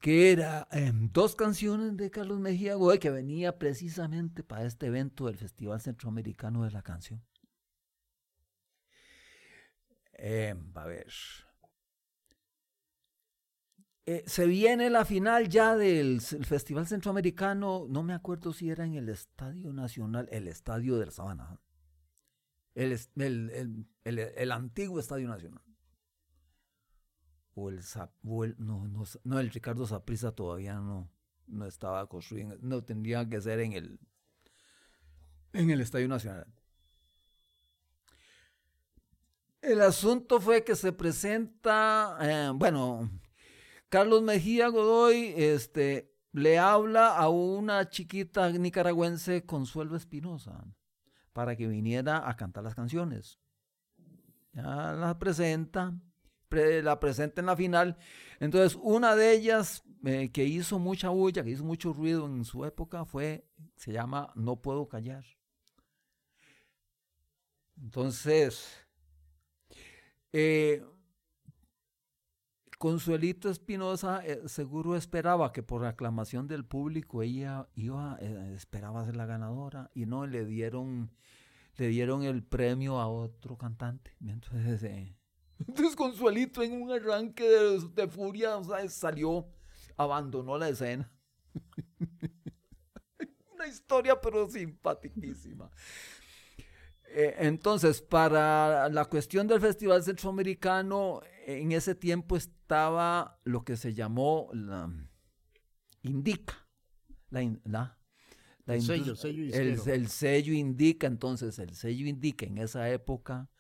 que 0.00 0.32
era 0.32 0.68
em, 0.70 1.10
dos 1.12 1.34
canciones 1.36 1.96
de 1.96 2.10
Carlos 2.10 2.38
Mejía 2.40 2.74
Godoy 2.74 2.98
que 2.98 3.10
venía 3.10 3.58
precisamente 3.58 4.42
para 4.42 4.64
este 4.64 4.86
evento 4.86 5.26
del 5.26 5.36
Festival 5.36 5.80
Centroamericano 5.80 6.64
de 6.64 6.70
la 6.70 6.82
Canción. 6.82 7.22
Em, 10.12 10.72
a 10.74 10.84
ver. 10.86 11.12
Eh, 14.06 14.22
se 14.26 14.46
viene 14.46 14.88
la 14.88 15.04
final 15.04 15.48
ya 15.48 15.76
del 15.76 16.20
Festival 16.20 16.86
Centroamericano, 16.86 17.86
no 17.88 18.04
me 18.04 18.14
acuerdo 18.14 18.52
si 18.52 18.70
era 18.70 18.84
en 18.84 18.94
el 18.94 19.08
Estadio 19.08 19.72
Nacional, 19.72 20.28
el 20.30 20.46
Estadio 20.46 20.96
de 20.98 21.06
la 21.06 21.12
Sabana, 21.12 21.60
el, 22.74 23.88
el 24.04 24.52
antiguo 24.52 25.00
Estadio 25.00 25.28
Nacional 25.28 25.65
o 27.56 27.70
el, 27.70 28.54
no, 28.58 28.86
no, 28.86 29.04
no, 29.24 29.40
el 29.40 29.50
Ricardo 29.50 29.86
Saprisa 29.86 30.30
todavía 30.32 30.74
no, 30.74 31.10
no 31.46 31.66
estaba 31.66 32.06
construyendo, 32.06 32.56
no 32.60 32.84
tendría 32.84 33.26
que 33.26 33.40
ser 33.40 33.60
en 33.60 33.72
el, 33.72 33.98
en 35.54 35.70
el 35.70 35.80
Estadio 35.80 36.06
Nacional. 36.06 36.46
El 39.62 39.80
asunto 39.80 40.38
fue 40.38 40.64
que 40.64 40.76
se 40.76 40.92
presenta, 40.92 42.18
eh, 42.20 42.52
bueno, 42.54 43.10
Carlos 43.88 44.22
Mejía 44.22 44.68
Godoy 44.68 45.32
este, 45.36 46.14
le 46.32 46.58
habla 46.58 47.16
a 47.16 47.30
una 47.30 47.88
chiquita 47.88 48.50
nicaragüense, 48.50 49.46
Consuelo 49.46 49.96
Espinosa, 49.96 50.62
para 51.32 51.56
que 51.56 51.66
viniera 51.66 52.28
a 52.28 52.36
cantar 52.36 52.64
las 52.64 52.74
canciones. 52.74 53.38
Ya 54.52 54.92
la 54.92 55.18
presenta 55.18 55.94
la 56.82 57.00
presenta 57.00 57.40
en 57.40 57.46
la 57.46 57.56
final. 57.56 57.96
Entonces, 58.40 58.78
una 58.82 59.14
de 59.16 59.32
ellas 59.32 59.84
eh, 60.04 60.30
que 60.30 60.44
hizo 60.44 60.78
mucha 60.78 61.08
bulla, 61.08 61.42
que 61.42 61.50
hizo 61.50 61.64
mucho 61.64 61.92
ruido 61.92 62.26
en 62.26 62.44
su 62.44 62.64
época, 62.64 63.04
fue, 63.04 63.44
se 63.76 63.92
llama 63.92 64.30
No 64.36 64.62
puedo 64.62 64.88
callar. 64.88 65.24
Entonces, 67.76 68.86
eh, 70.32 70.84
Consuelito 72.78 73.50
Espinosa 73.50 74.24
eh, 74.24 74.42
seguro 74.46 74.96
esperaba 74.96 75.52
que 75.52 75.62
por 75.62 75.84
aclamación 75.84 76.46
del 76.46 76.64
público 76.64 77.22
ella 77.22 77.68
iba, 77.74 78.16
esperaba 78.54 79.04
ser 79.04 79.16
la 79.16 79.26
ganadora 79.26 79.90
y 79.94 80.06
no 80.06 80.26
le 80.26 80.44
dieron, 80.44 81.10
le 81.76 81.88
dieron 81.88 82.22
el 82.22 82.44
premio 82.44 83.00
a 83.00 83.08
otro 83.08 83.56
cantante. 83.56 84.14
Entonces, 84.20 84.82
entonces 85.58 85.96
Consuelito 85.96 86.62
en 86.62 86.82
un 86.82 86.92
arranque 86.92 87.48
de, 87.48 88.08
furia 88.08 88.60
salió, 88.88 89.48
abandonó 89.96 90.58
la 90.58 90.68
escena. 90.68 91.10
Una 93.54 93.66
historia 93.66 94.20
pero 94.20 94.48
simpaticísima. 94.50 95.70
Eh, 97.08 97.34
entonces, 97.38 98.02
para 98.02 98.90
la 98.90 99.06
cuestión 99.06 99.46
del 99.46 99.60
Festival 99.60 100.02
Centroamericano, 100.02 101.22
en 101.46 101.72
ese 101.72 101.94
tiempo 101.94 102.36
estaba 102.36 103.40
lo 103.44 103.64
que 103.64 103.76
se 103.76 103.94
llamó 103.94 104.50
la 104.52 104.92
Indica. 106.02 106.68
La, 107.30 107.96
el, 108.66 108.82
sello, 108.82 109.14
el 109.22 110.08
sello 110.08 110.52
indica, 110.52 111.06
entonces 111.06 111.58
el 111.58 111.74
sello 111.74 112.06
indica 112.06 112.46
en 112.46 112.58
esa 112.58 112.90
época 112.90 113.50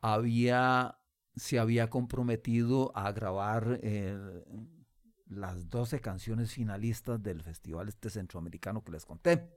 había, 0.00 0.98
se 1.36 1.58
había 1.58 1.90
comprometido 1.90 2.92
a 2.96 3.12
grabar 3.12 3.80
eh, 3.82 4.16
las 5.26 5.68
12 5.68 6.00
canciones 6.00 6.52
finalistas 6.52 7.22
del 7.22 7.42
festival 7.42 7.88
este 7.88 8.10
centroamericano 8.10 8.82
que 8.82 8.92
les 8.92 9.04
conté. 9.04 9.50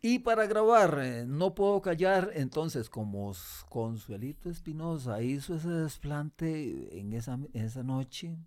Y 0.00 0.20
para 0.20 0.46
grabar, 0.46 1.00
eh, 1.02 1.24
no 1.26 1.56
puedo 1.56 1.82
callar, 1.82 2.30
entonces 2.34 2.88
como 2.88 3.32
Consuelito 3.68 4.48
Espinosa 4.48 5.20
hizo 5.22 5.56
ese 5.56 5.70
desplante 5.70 7.00
en 7.00 7.12
esa, 7.14 7.36
esa 7.52 7.82
noche, 7.82 8.38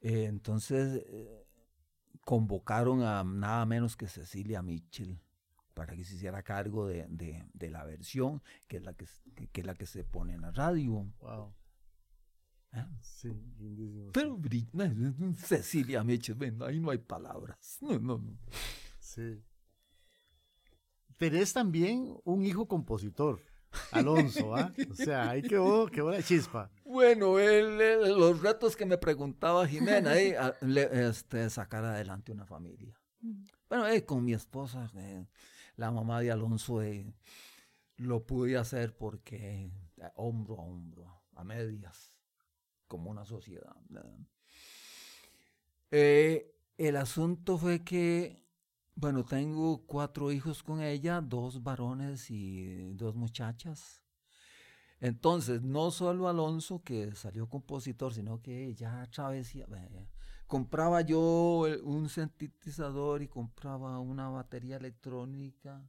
eh, 0.00 0.24
entonces 0.24 1.04
convocaron 2.24 3.02
a 3.02 3.22
nada 3.22 3.66
menos 3.66 3.96
que 3.96 4.06
Cecilia 4.06 4.62
Mitchell 4.62 5.20
para 5.78 5.94
que 5.94 6.04
se 6.04 6.16
hiciera 6.16 6.42
cargo 6.42 6.88
de, 6.88 7.46
la 7.70 7.84
versión, 7.84 8.42
que 8.66 8.78
es 8.78 8.82
la 8.82 8.94
que, 8.94 9.04
es 9.04 9.64
la 9.64 9.76
que 9.76 9.86
se 9.86 10.02
pone 10.02 10.34
en 10.34 10.40
la 10.40 10.50
radio. 10.50 11.06
Wow. 11.20 11.54
¿Ah? 12.72 12.88
Sí, 13.00 13.30
Pero 14.12 14.40
Cecilia 15.36 16.02
Meches, 16.02 16.36
ven, 16.36 16.60
ahí 16.64 16.80
no 16.80 16.90
hay 16.90 16.98
palabras. 16.98 17.78
No, 17.80 17.96
no, 18.00 18.18
no. 18.18 18.36
Sí. 18.98 19.40
Tenés 21.16 21.52
también 21.52 22.18
un 22.24 22.44
hijo 22.44 22.66
compositor, 22.66 23.40
Alonso, 23.92 24.56
¿ah? 24.56 24.72
O 24.90 24.94
sea, 24.96 25.30
ahí 25.30 25.42
quedó, 25.42 25.86
quedó 25.86 26.10
la 26.10 26.24
chispa. 26.24 26.72
Bueno, 26.84 27.38
los 27.38 28.42
retos 28.42 28.74
que 28.74 28.84
me 28.84 28.98
preguntaba 28.98 29.68
Jimena, 29.68 30.18
eh, 30.18 30.36
este, 31.08 31.48
sacar 31.50 31.84
adelante 31.84 32.32
una 32.32 32.46
familia. 32.46 32.98
Bueno, 33.68 33.86
eh, 33.86 34.04
con 34.04 34.24
mi 34.24 34.32
esposa, 34.32 34.90
eh, 34.96 35.24
la 35.78 35.92
mamá 35.92 36.20
de 36.20 36.32
Alonso 36.32 36.80
lo 37.96 38.26
pude 38.26 38.58
hacer 38.58 38.96
porque 38.96 39.70
hombro 40.16 40.56
a 40.56 40.62
hombro, 40.64 41.22
a 41.36 41.44
medias, 41.44 42.12
como 42.88 43.10
una 43.10 43.24
sociedad. 43.24 43.76
Eh, 45.92 46.52
el 46.76 46.96
asunto 46.96 47.58
fue 47.58 47.84
que, 47.84 48.44
bueno, 48.96 49.24
tengo 49.24 49.86
cuatro 49.86 50.32
hijos 50.32 50.64
con 50.64 50.82
ella, 50.82 51.20
dos 51.20 51.62
varones 51.62 52.28
y 52.28 52.92
dos 52.94 53.14
muchachas. 53.14 54.02
Entonces, 54.98 55.62
no 55.62 55.92
solo 55.92 56.28
Alonso, 56.28 56.82
que 56.82 57.14
salió 57.14 57.48
compositor, 57.48 58.12
sino 58.12 58.42
que 58.42 58.74
ya 58.74 59.08
travesía, 59.12 59.66
compraba 60.48 61.02
yo 61.02 61.66
un 61.84 62.08
sintetizador 62.08 63.22
y 63.22 63.28
compraba 63.28 64.00
una 64.00 64.30
batería 64.30 64.78
electrónica. 64.78 65.86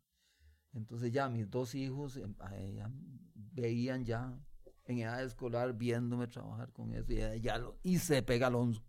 Entonces 0.74 1.12
ya 1.12 1.30
mis 1.30 1.50
dos 1.50 1.74
hijos 1.74 2.18
em, 2.18 2.36
veían 3.34 4.06
ya 4.06 4.38
en 4.86 5.00
edad 5.00 5.24
escolar 5.24 5.74
viéndome 5.74 6.28
trabajar 6.28 6.72
con 6.74 6.94
eso 6.94 7.12
y, 7.12 7.42
ya 7.42 7.64
y 7.82 7.98
se 7.98 8.22
pega 8.22 8.48
Alonso. 8.48 8.84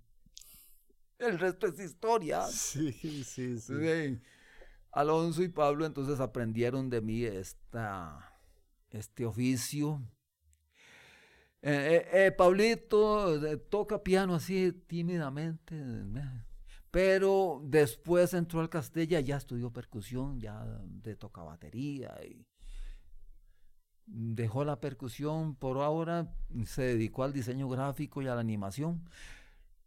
El 1.19 1.39
resto 1.39 1.69
es 1.69 1.79
historia. 1.79 2.43
Sí, 2.51 2.93
sí, 3.25 3.59
sí. 3.61 4.21
Alonso 4.91 5.43
y 5.43 5.49
Pablo 5.49 5.87
entonces 5.87 6.19
aprendieron 6.19 6.91
de 6.91 7.01
mí 7.01 7.23
esta, 7.25 8.35
este 8.91 9.25
oficio 9.25 10.03
eh, 11.63 12.09
eh, 12.13 12.27
eh, 12.27 12.33
Pablito 12.33 13.59
toca 13.69 14.03
piano 14.03 14.35
así 14.35 14.73
tímidamente, 14.87 15.77
pero 16.91 17.61
después 17.65 18.33
entró 18.33 18.61
al 18.61 18.71
Castella, 18.71 19.21
ya 19.21 19.37
estudió 19.37 19.71
percusión, 19.71 20.41
ya 20.41 20.65
de 20.85 21.17
toca 21.17 21.43
batería 21.43 22.15
y 22.25 22.47
dejó 24.07 24.65
la 24.65 24.81
percusión 24.81 25.55
por 25.55 25.79
ahora, 25.79 26.35
se 26.65 26.83
dedicó 26.83 27.25
al 27.25 27.33
diseño 27.33 27.69
gráfico 27.69 28.23
y 28.23 28.27
a 28.27 28.35
la 28.35 28.41
animación. 28.41 29.09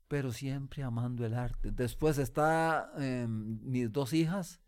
pero 0.08 0.32
siempre 0.32 0.84
amando 0.84 1.26
el 1.26 1.34
arte. 1.34 1.72
Después 1.72 2.20
está 2.20 2.92
em, 2.98 3.60
mis 3.64 3.92
dos 3.92 4.14
hijas, 4.14 4.62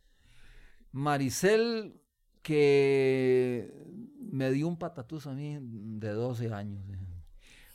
Maricel, 0.92 2.02
que 2.46 3.74
me 4.20 4.52
dio 4.52 4.68
un 4.68 4.78
patatús 4.78 5.26
a 5.26 5.34
mí 5.34 5.58
de 5.60 6.10
12 6.10 6.54
años. 6.54 6.86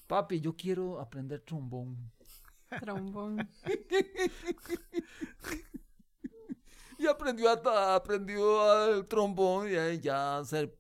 Papi, 0.06 0.40
yo 0.40 0.54
quiero 0.54 1.00
aprender 1.00 1.40
trombón. 1.40 2.12
Trombón. 2.78 3.50
y 6.98 7.06
aprendió, 7.08 7.50
a, 7.50 7.96
aprendió 7.96 8.94
el 8.94 9.06
trombón 9.06 9.68
y 9.68 9.74
ahí 9.74 9.98
ya 9.98 10.40
se, 10.44 10.72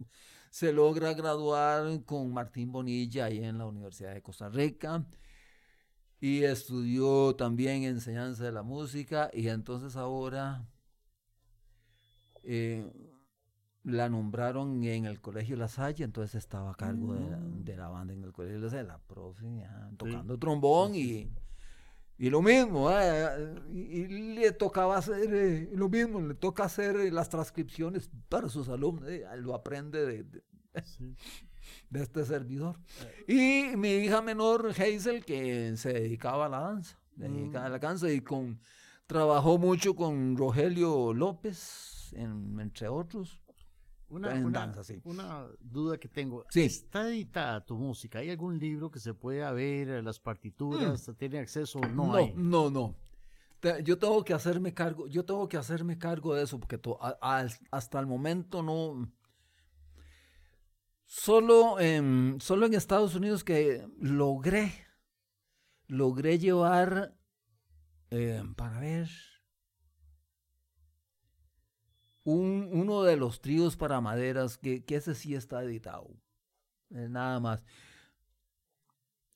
se 0.50 0.72
logra 0.72 1.12
graduar 1.12 2.04
con 2.04 2.32
Martín 2.32 2.70
Bonilla 2.70 3.24
ahí 3.24 3.44
en 3.44 3.58
la 3.58 3.66
Universidad 3.66 4.14
de 4.14 4.22
Costa 4.22 4.48
Rica 4.50 5.04
y 6.20 6.44
estudió 6.44 7.34
también 7.34 7.82
enseñanza 7.82 8.44
de 8.44 8.52
la 8.52 8.62
música 8.62 9.30
y 9.32 9.48
entonces 9.48 9.96
ahora 9.96 10.64
eh, 12.44 12.88
la 13.84 14.08
nombraron 14.08 14.82
en 14.84 15.06
el 15.06 15.20
Colegio 15.20 15.56
La 15.56 15.68
Salle, 15.68 16.04
entonces 16.04 16.34
estaba 16.34 16.72
a 16.72 16.74
cargo 16.74 17.14
de, 17.14 17.30
la, 17.30 17.36
Mm. 17.38 17.64
de 17.64 17.76
la 17.76 17.88
banda 17.88 18.12
en 18.14 18.22
el 18.24 18.32
Colegio 18.32 18.58
La 18.60 18.70
Salle, 18.70 18.84
la 18.84 18.98
profe, 18.98 19.56
ya, 19.56 19.90
tocando 19.96 20.38
trombón 20.38 20.94
y, 20.94 21.30
y 22.18 22.28
lo 22.30 22.42
mismo, 22.42 22.90
¿eh? 22.90 23.54
y, 23.72 23.78
y 24.02 24.06
le 24.34 24.52
tocaba 24.52 24.98
hacer 24.98 25.32
eh, 25.34 25.70
lo 25.74 25.88
mismo, 25.88 26.20
le 26.20 26.34
toca 26.34 26.64
hacer 26.64 26.96
eh, 26.96 27.10
las 27.10 27.30
transcripciones 27.30 28.10
para 28.28 28.48
sus 28.50 28.68
alumnos, 28.68 29.08
eh, 29.08 29.24
lo 29.38 29.54
aprende 29.54 30.04
de, 30.04 30.24
de- 30.24 30.42
Sí. 30.84 31.16
de 31.90 32.02
este 32.02 32.24
servidor. 32.24 32.78
Y 33.26 33.74
mi 33.76 33.88
hija 33.94 34.22
menor, 34.22 34.68
Hazel, 34.70 35.24
que 35.24 35.76
se 35.76 35.92
dedicaba 35.92 36.46
a 36.46 36.48
la 36.48 36.60
danza, 36.60 36.96
se 37.16 37.28
dedicaba 37.28 37.66
a 37.66 37.68
la 37.70 37.78
danza 37.78 38.10
y 38.12 38.20
con, 38.20 38.60
trabajó 39.06 39.58
mucho 39.58 39.96
con 39.96 40.36
Rogelio 40.36 41.12
López, 41.12 42.12
en- 42.12 42.60
entre 42.60 42.86
otros. 42.88 43.40
Una, 44.10 44.34
En 44.36 44.44
una- 44.46 44.60
danza, 44.60 44.82
sí. 44.84 45.00
una 45.04 45.46
duda 45.60 45.96
que 45.98 46.08
tengo. 46.08 46.44
Sí. 46.50 46.62
¿Está 46.62 47.08
editada 47.08 47.64
tu 47.64 47.76
música? 47.76 48.18
¿Hay 48.18 48.30
algún 48.30 48.58
libro 48.58 48.90
que 48.90 48.98
se 48.98 49.14
pueda 49.14 49.52
ver, 49.52 50.02
las 50.02 50.18
partituras, 50.18 51.08
tiene 51.16 51.38
acceso? 51.38 51.80
No, 51.80 52.06
no, 52.08 52.14
hay. 52.14 52.32
no, 52.36 52.70
no. 52.70 52.96
Yo 53.84 53.98
tengo 53.98 54.24
que 54.24 54.32
hacerme 54.34 54.72
cargo, 54.74 55.06
yo 55.06 55.24
tengo 55.24 55.46
que 55.48 55.56
hacerme 55.58 55.96
cargo 55.98 56.34
de 56.34 56.42
eso, 56.44 56.58
porque 56.58 56.78
to- 56.78 56.98
a- 57.02 57.18
a- 57.20 57.46
hasta 57.70 58.00
el 58.00 58.06
momento 58.06 58.62
no. 58.62 59.12
Solo, 61.04 61.78
en- 61.80 62.38
solo 62.40 62.66
en 62.66 62.74
Estados 62.74 63.14
Unidos 63.14 63.42
que 63.44 63.86
logré, 63.98 64.72
logré 65.88 66.38
llevar, 66.38 67.16
eh, 68.10 68.42
para 68.56 68.78
ver, 68.80 69.08
un, 72.30 72.68
uno 72.72 73.02
de 73.02 73.16
los 73.16 73.40
tríos 73.40 73.76
para 73.76 74.00
maderas, 74.00 74.58
que, 74.58 74.84
que 74.84 74.96
ese 74.96 75.14
sí 75.14 75.34
está 75.34 75.62
editado. 75.64 76.08
eh, 76.90 77.08
nada 77.08 77.40
más. 77.40 77.64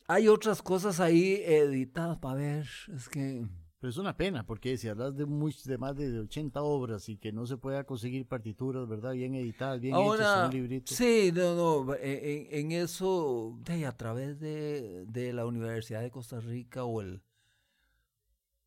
Hay 0.07 0.29
otras 0.29 0.63
cosas 0.63 1.01
ahí 1.01 1.41
editadas 1.45 2.19
para 2.19 2.35
ver, 2.37 2.67
es 2.95 3.09
que... 3.09 3.47
Pero 3.79 3.91
es 3.91 3.99
una 3.99 4.17
pena, 4.17 4.47
porque 4.47 4.79
si 4.79 4.89
hablas 4.89 5.15
de, 5.17 5.27
muy, 5.27 5.55
de 5.65 5.77
más 5.79 5.95
de 5.97 6.19
80 6.21 6.63
obras 6.63 7.09
y 7.11 7.19
que 7.19 7.33
no 7.33 7.47
se 7.47 7.59
pueda 7.59 7.85
conseguir 7.85 8.27
partituras, 8.27 8.89
¿verdad? 8.89 9.13
Bien 9.13 9.35
editadas, 9.35 9.81
bien 9.81 10.01
hechas, 10.01 10.33
en 10.33 10.41
Ahora, 10.41 10.41
un 10.41 10.51
librito. 10.51 10.95
sí, 10.95 11.31
no, 11.35 11.55
no, 11.85 11.95
en, 11.97 12.47
en 12.51 12.73
eso, 12.73 13.59
de, 13.65 13.85
a 13.87 13.93
través 13.97 14.41
de, 14.41 15.05
de 15.07 15.33
la 15.35 15.45
Universidad 15.47 16.01
de 16.03 16.11
Costa 16.11 16.41
Rica 16.41 16.85
o 16.85 17.03
el, 17.03 17.23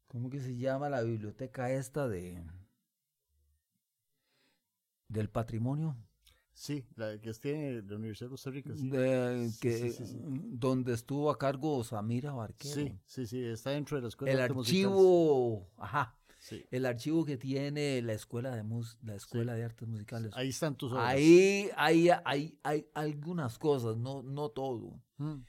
¿cómo 0.08 0.30
que 0.30 0.40
se 0.40 0.58
llama 0.58 0.90
la 0.90 1.02
biblioteca 1.02 1.72
esta 1.72 2.08
de, 2.08 2.44
del 5.08 5.30
patrimonio? 5.30 5.96
Sí, 6.54 6.84
la 6.96 7.20
que 7.20 7.32
tiene 7.34 7.84
la 7.84 7.96
Universidad 7.98 8.28
de 8.28 8.32
Costa 8.32 8.50
Rica. 8.50 8.76
Sí, 8.76 8.90
De- 8.90 9.50
Sí, 9.52 9.60
que, 9.60 9.92
sí, 9.92 10.18
donde 10.24 10.94
estuvo 10.94 11.30
a 11.30 11.38
cargo 11.38 11.84
Samira 11.84 12.32
Barquero. 12.34 12.74
sí, 12.74 13.00
sí, 13.06 13.28
sí, 13.28 13.44
está 13.44 13.70
dentro 13.72 13.98
de 13.98 14.02
la 14.02 14.08
escuela 14.08 14.32
el 14.32 14.38
de 14.38 14.44
Artes 14.44 14.56
Musicales. 14.56 14.86
archivo, 14.88 15.70
ajá, 15.78 16.18
el 16.72 16.86
archivo 16.86 17.26
que 17.26 17.38
tiene 17.38 18.02
la 18.02 18.14
escuela 18.14 18.56
de 18.56 18.64
mus, 18.64 18.98
la 19.04 19.16
escuela 19.16 19.54
de 19.54 19.66
artes 19.66 19.88
musicales. 19.88 20.32
Ahí 20.36 20.50
están 20.50 20.76
tus 20.76 20.92
obras. 20.92 21.08
Ahí 21.10 21.70
hay, 21.76 22.10
hay, 22.26 22.58
hay 22.64 22.88
algunas 22.96 23.60
cosas, 23.60 23.98
no, 23.98 24.24
no 24.24 24.50
todo. 24.50 25.00
Mm. 25.18 25.42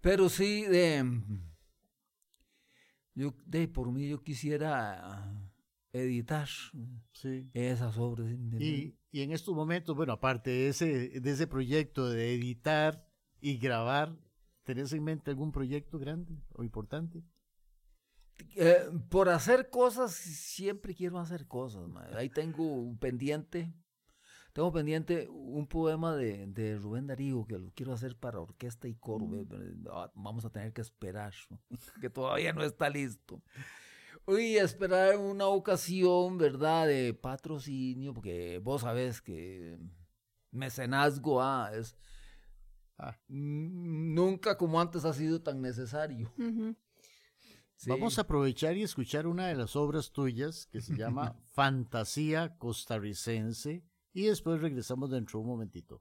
Pero 0.00 0.28
sí, 0.28 0.62
de, 0.64 1.02
yo, 3.14 3.34
de 3.46 3.68
por 3.68 3.90
mí 3.90 4.08
yo 4.08 4.22
quisiera 4.22 5.32
editar 5.94 6.48
Sí. 7.12 7.48
esas 7.54 7.96
obras. 7.98 8.30
Y, 8.58 8.96
y 9.10 9.22
en 9.22 9.32
estos 9.32 9.54
momentos, 9.54 9.94
bueno, 9.96 10.12
aparte 10.12 10.50
de 10.50 10.68
ese, 10.68 11.20
de 11.20 11.30
ese 11.30 11.46
proyecto 11.46 12.10
de 12.10 12.34
editar 12.34 13.06
y 13.40 13.58
grabar, 13.58 14.16
¿tenés 14.64 14.92
en 14.92 15.04
mente 15.04 15.30
algún 15.30 15.52
proyecto 15.52 15.98
grande 15.98 16.36
o 16.52 16.64
importante? 16.64 17.22
Eh, 18.56 18.76
por 19.10 19.28
hacer 19.28 19.70
cosas, 19.70 20.12
siempre 20.12 20.94
quiero 20.94 21.18
hacer 21.20 21.46
cosas. 21.46 21.88
Ahí 22.14 22.28
tengo 22.28 22.64
un 22.66 22.98
pendiente. 22.98 23.72
Tengo 24.52 24.72
pendiente 24.72 25.28
un 25.30 25.66
poema 25.66 26.14
de, 26.14 26.46
de 26.46 26.76
Rubén 26.78 27.06
Darío 27.08 27.44
que 27.44 27.58
lo 27.58 27.72
quiero 27.72 27.92
hacer 27.92 28.16
para 28.16 28.40
orquesta 28.40 28.86
y 28.88 28.94
coro. 28.94 29.28
pero, 29.48 29.92
ah, 29.92 30.12
Vamos 30.14 30.44
a 30.44 30.50
tener 30.50 30.72
que 30.72 30.80
esperar, 30.80 31.32
que 32.00 32.10
todavía 32.10 32.52
no 32.52 32.62
está 32.62 32.88
listo. 32.88 33.42
Y 34.26 34.56
esperar 34.56 35.18
una 35.18 35.46
ocasión, 35.46 36.38
¿verdad?, 36.38 36.86
de 36.86 37.12
patrocinio, 37.14 38.14
porque 38.14 38.58
vos 38.58 38.82
sabés 38.82 39.20
que 39.20 39.78
mecenazgo 40.50 41.42
ah, 41.42 41.70
es 41.74 41.96
Ah. 42.98 43.18
nunca 43.28 44.56
como 44.56 44.80
antes 44.80 45.04
ha 45.04 45.12
sido 45.12 45.42
tan 45.42 45.60
necesario. 45.60 46.32
Sí. 47.76 47.90
Vamos 47.90 48.18
a 48.18 48.22
aprovechar 48.22 48.76
y 48.76 48.82
escuchar 48.84 49.26
una 49.26 49.48
de 49.48 49.56
las 49.56 49.74
obras 49.74 50.12
tuyas 50.12 50.66
que 50.66 50.80
se 50.80 50.96
llama 50.96 51.36
Fantasía 51.54 52.56
Costarricense 52.56 53.84
y 54.12 54.26
después 54.26 54.60
regresamos 54.60 55.10
dentro 55.10 55.40
de 55.40 55.42
un 55.42 55.50
momentito. 55.50 56.00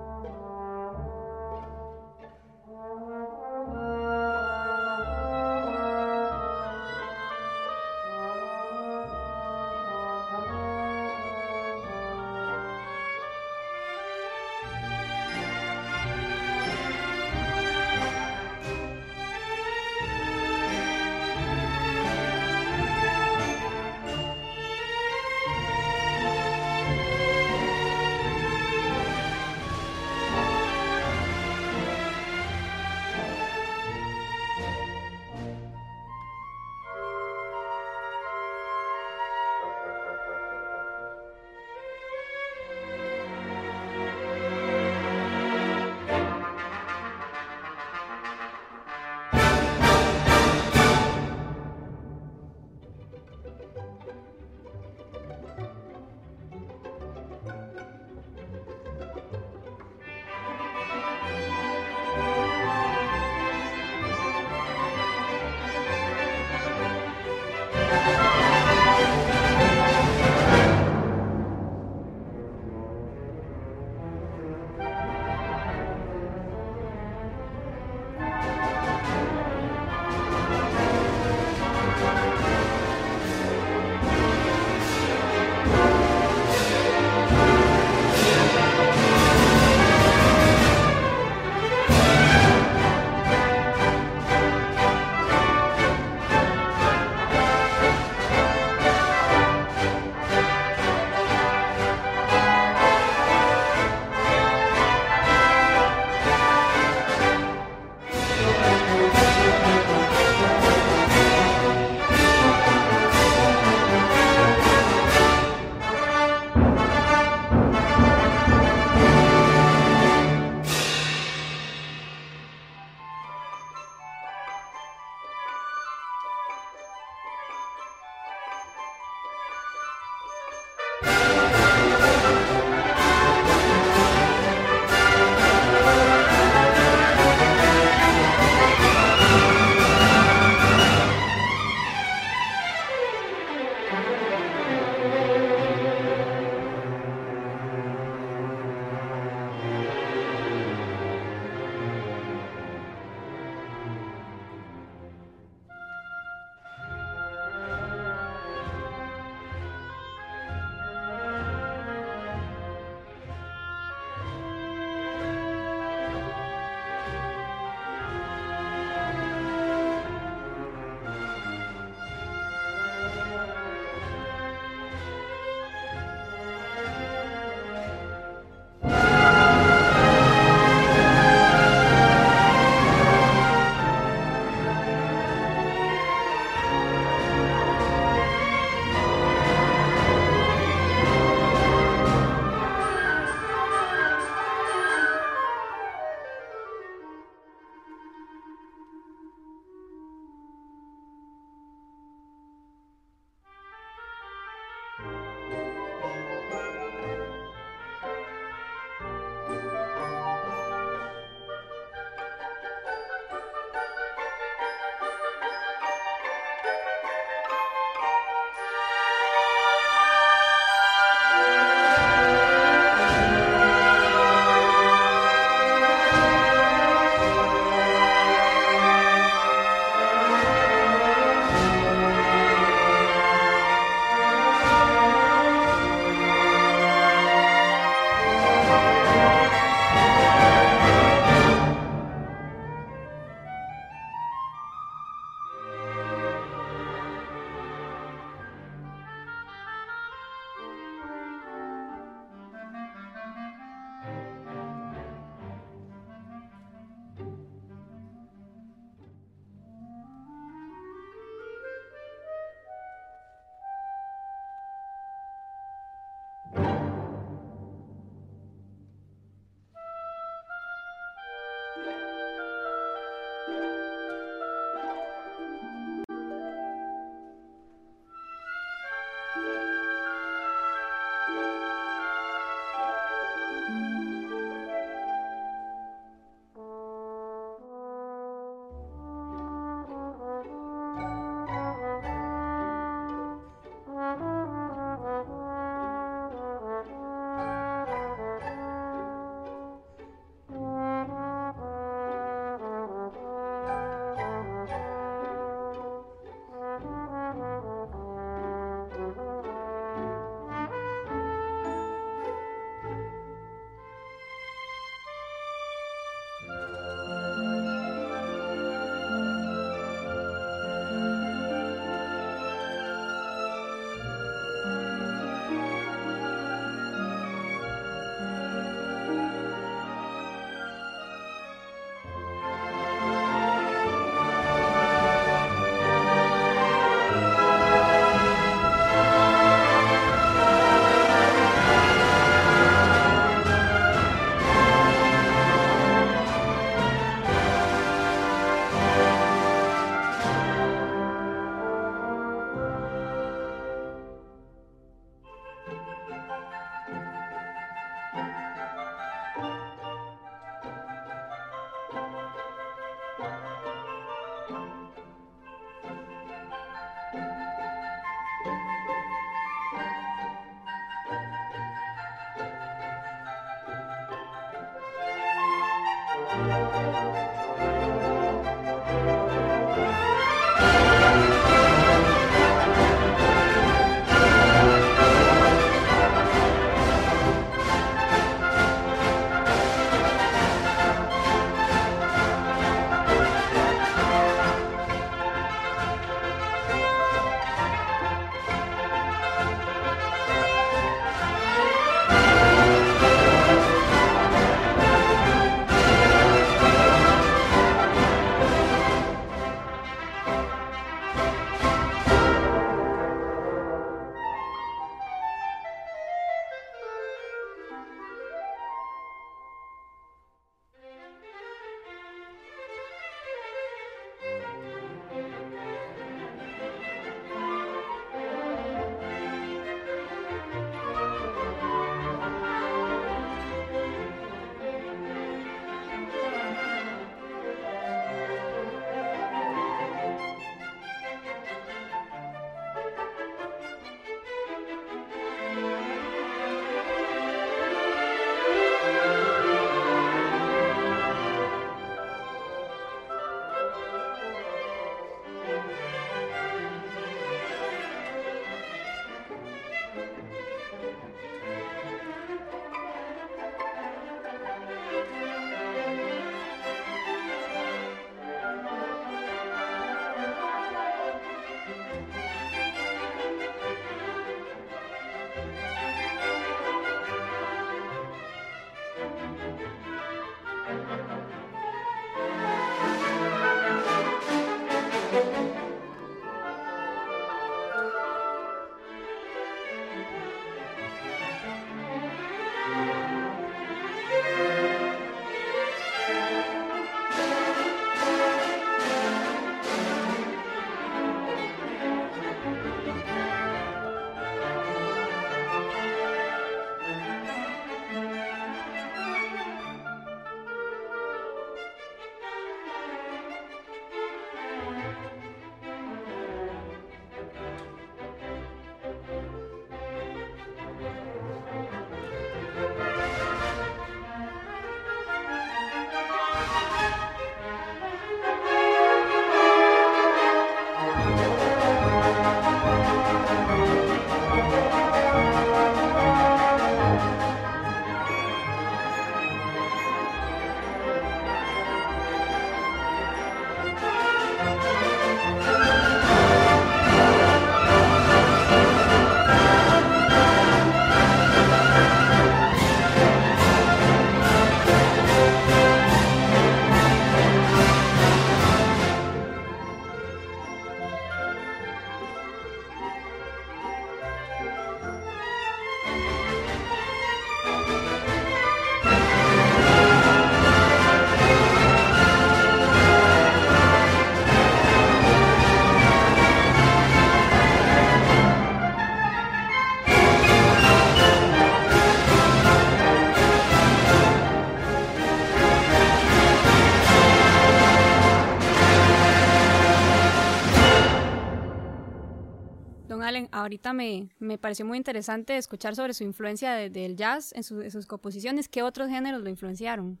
Ahorita 593.44 593.72
me, 593.72 594.08
me, 594.18 594.38
pareció 594.38 594.64
muy 594.64 594.78
interesante 594.78 595.36
escuchar 595.36 595.76
sobre 595.76 595.94
su 595.94 596.04
influencia 596.04 596.54
del 596.54 596.96
jazz 596.96 597.32
en, 597.32 597.42
sus 597.42 597.86
composiciones. 597.86 598.48
¿Qué 598.48 598.62
otros 598.62 598.88
géneros 598.88 599.22
lo 599.22 599.28
influenciaron? 599.28 600.00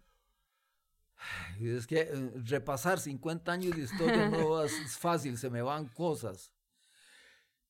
Es 1.60 1.86
que 1.86 2.00
eh, 2.00 2.32
repasar 2.44 2.98
50 2.98 3.52
años 3.52 3.76
de 3.76 3.82
historia 3.82 4.28
no 4.28 4.62
es 4.64 4.96
fácil, 4.98 5.38
se 5.38 5.50
me 5.50 5.62
van 5.62 5.88
cosas. 5.88 6.52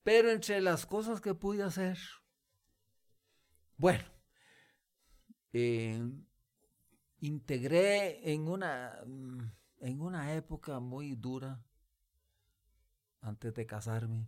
Pero 0.03 0.29
entre 0.29 0.61
las 0.61 0.85
cosas 0.85 1.19
que 1.19 1.33
pude 1.33 1.63
hacer, 1.63 1.97
bueno, 3.77 4.03
eh, 5.51 5.99
integré 7.19 8.31
en 8.31 8.47
una, 8.47 8.99
en 9.79 10.01
una 10.01 10.33
época 10.35 10.79
muy 10.79 11.15
dura, 11.15 11.63
antes 13.21 13.53
de 13.53 13.65
casarme, 13.65 14.27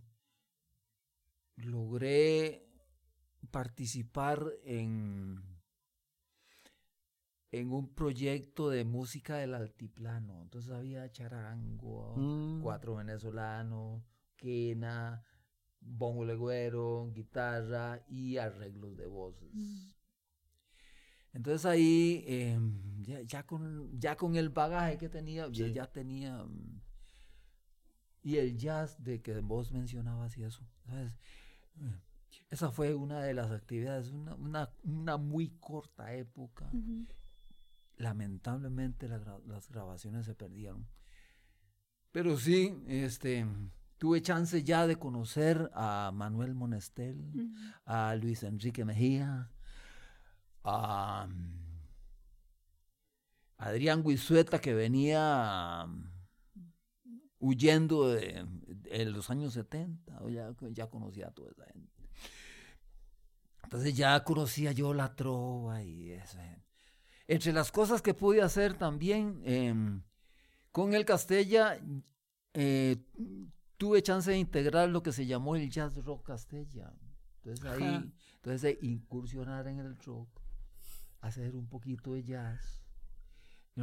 logré 1.64 2.66
participar 3.50 4.44
en, 4.64 5.42
en 7.50 7.72
un 7.72 7.94
proyecto 7.94 8.68
de 8.70 8.84
música 8.84 9.36
del 9.36 9.54
altiplano. 9.54 10.42
Entonces 10.42 10.72
había 10.72 11.10
charango, 11.10 12.14
mm. 12.16 12.62
cuatro 12.62 12.96
venezolanos, 12.96 14.02
quena, 14.36 15.22
bongo 15.80 16.24
legüero, 16.24 17.10
guitarra 17.12 18.04
y 18.08 18.36
arreglos 18.36 18.96
de 18.96 19.06
voces. 19.06 19.50
Mm. 19.52 19.90
Entonces 21.34 21.66
ahí, 21.66 22.24
em, 22.26 23.02
ya, 23.26 23.46
con, 23.46 23.98
ya 23.98 24.16
con 24.16 24.36
el 24.36 24.48
bagaje 24.48 24.98
que 24.98 25.08
tenía, 25.08 25.48
ya, 25.48 25.86
tenía... 25.86 26.44
Mm, 26.44 26.80
y 28.22 28.36
el 28.36 28.58
jazz 28.58 29.02
de 29.02 29.22
que 29.22 29.38
vos 29.40 29.72
mencionabas 29.72 30.36
y 30.36 30.42
eso. 30.42 30.66
¿sabes? 30.84 31.12
Esa 32.50 32.70
fue 32.70 32.94
una 32.94 33.20
de 33.20 33.34
las 33.34 33.50
actividades, 33.50 34.10
una, 34.10 34.70
una, 34.84 35.16
muy 35.16 35.50
corta 35.60 36.14
época. 36.14 36.70
Lamentablemente 37.96 39.08
las 39.08 39.68
grabaciones 39.68 40.24
se 40.24 40.34
perdieron. 40.34 40.86
Pero 42.10 42.38
sí, 42.38 42.74
este, 42.86 43.46
tuve 43.98 44.22
chance 44.22 44.62
ya 44.64 44.86
de 44.86 44.96
conocer 44.96 45.70
a 45.74 46.10
Manuel 46.14 46.54
Monestel, 46.54 47.52
a 47.84 48.14
Luis 48.14 48.42
Enrique 48.44 48.84
Mejía, 48.84 49.50
a 50.64 51.26
mm, 51.28 51.68
Adrián 53.58 54.02
Guisueta 54.02 54.60
que 54.60 54.72
venía 54.72 55.86
huyendo 57.40 58.08
de, 58.08 58.46
los 59.06 59.30
años 59.30 59.52
70, 59.54 60.20
ya, 60.30 60.54
ya 60.70 60.86
conocía 60.88 61.28
a 61.28 61.30
toda 61.30 61.50
esa 61.50 61.64
gente. 61.66 61.92
Entonces 63.62 63.94
ya 63.94 64.24
conocía 64.24 64.72
yo 64.72 64.94
la 64.94 65.14
trova 65.14 65.82
y 65.82 66.10
eso. 66.12 66.38
Entre 67.26 67.52
las 67.52 67.70
cosas 67.70 68.00
que 68.00 68.14
pude 68.14 68.40
hacer 68.40 68.74
también 68.74 69.42
em, 69.44 70.02
con 70.72 70.94
el 70.94 71.04
Castella, 71.04 71.78
eh, 72.54 72.96
tuve 73.76 74.02
chance 74.02 74.30
de 74.30 74.38
integrar 74.38 74.88
lo 74.88 75.02
que 75.02 75.12
se 75.12 75.26
llamó 75.26 75.54
el 75.54 75.70
jazz 75.70 76.02
rock 76.02 76.26
Castella. 76.26 76.92
Entonces 77.36 77.64
ahí, 77.66 78.12
entonces 78.36 78.78
incursionar 78.82 79.66
en 79.68 79.80
el 79.80 79.98
rock, 79.98 80.40
hacer 81.20 81.54
un 81.54 81.68
poquito 81.68 82.14
de 82.14 82.24
jazz 82.24 82.77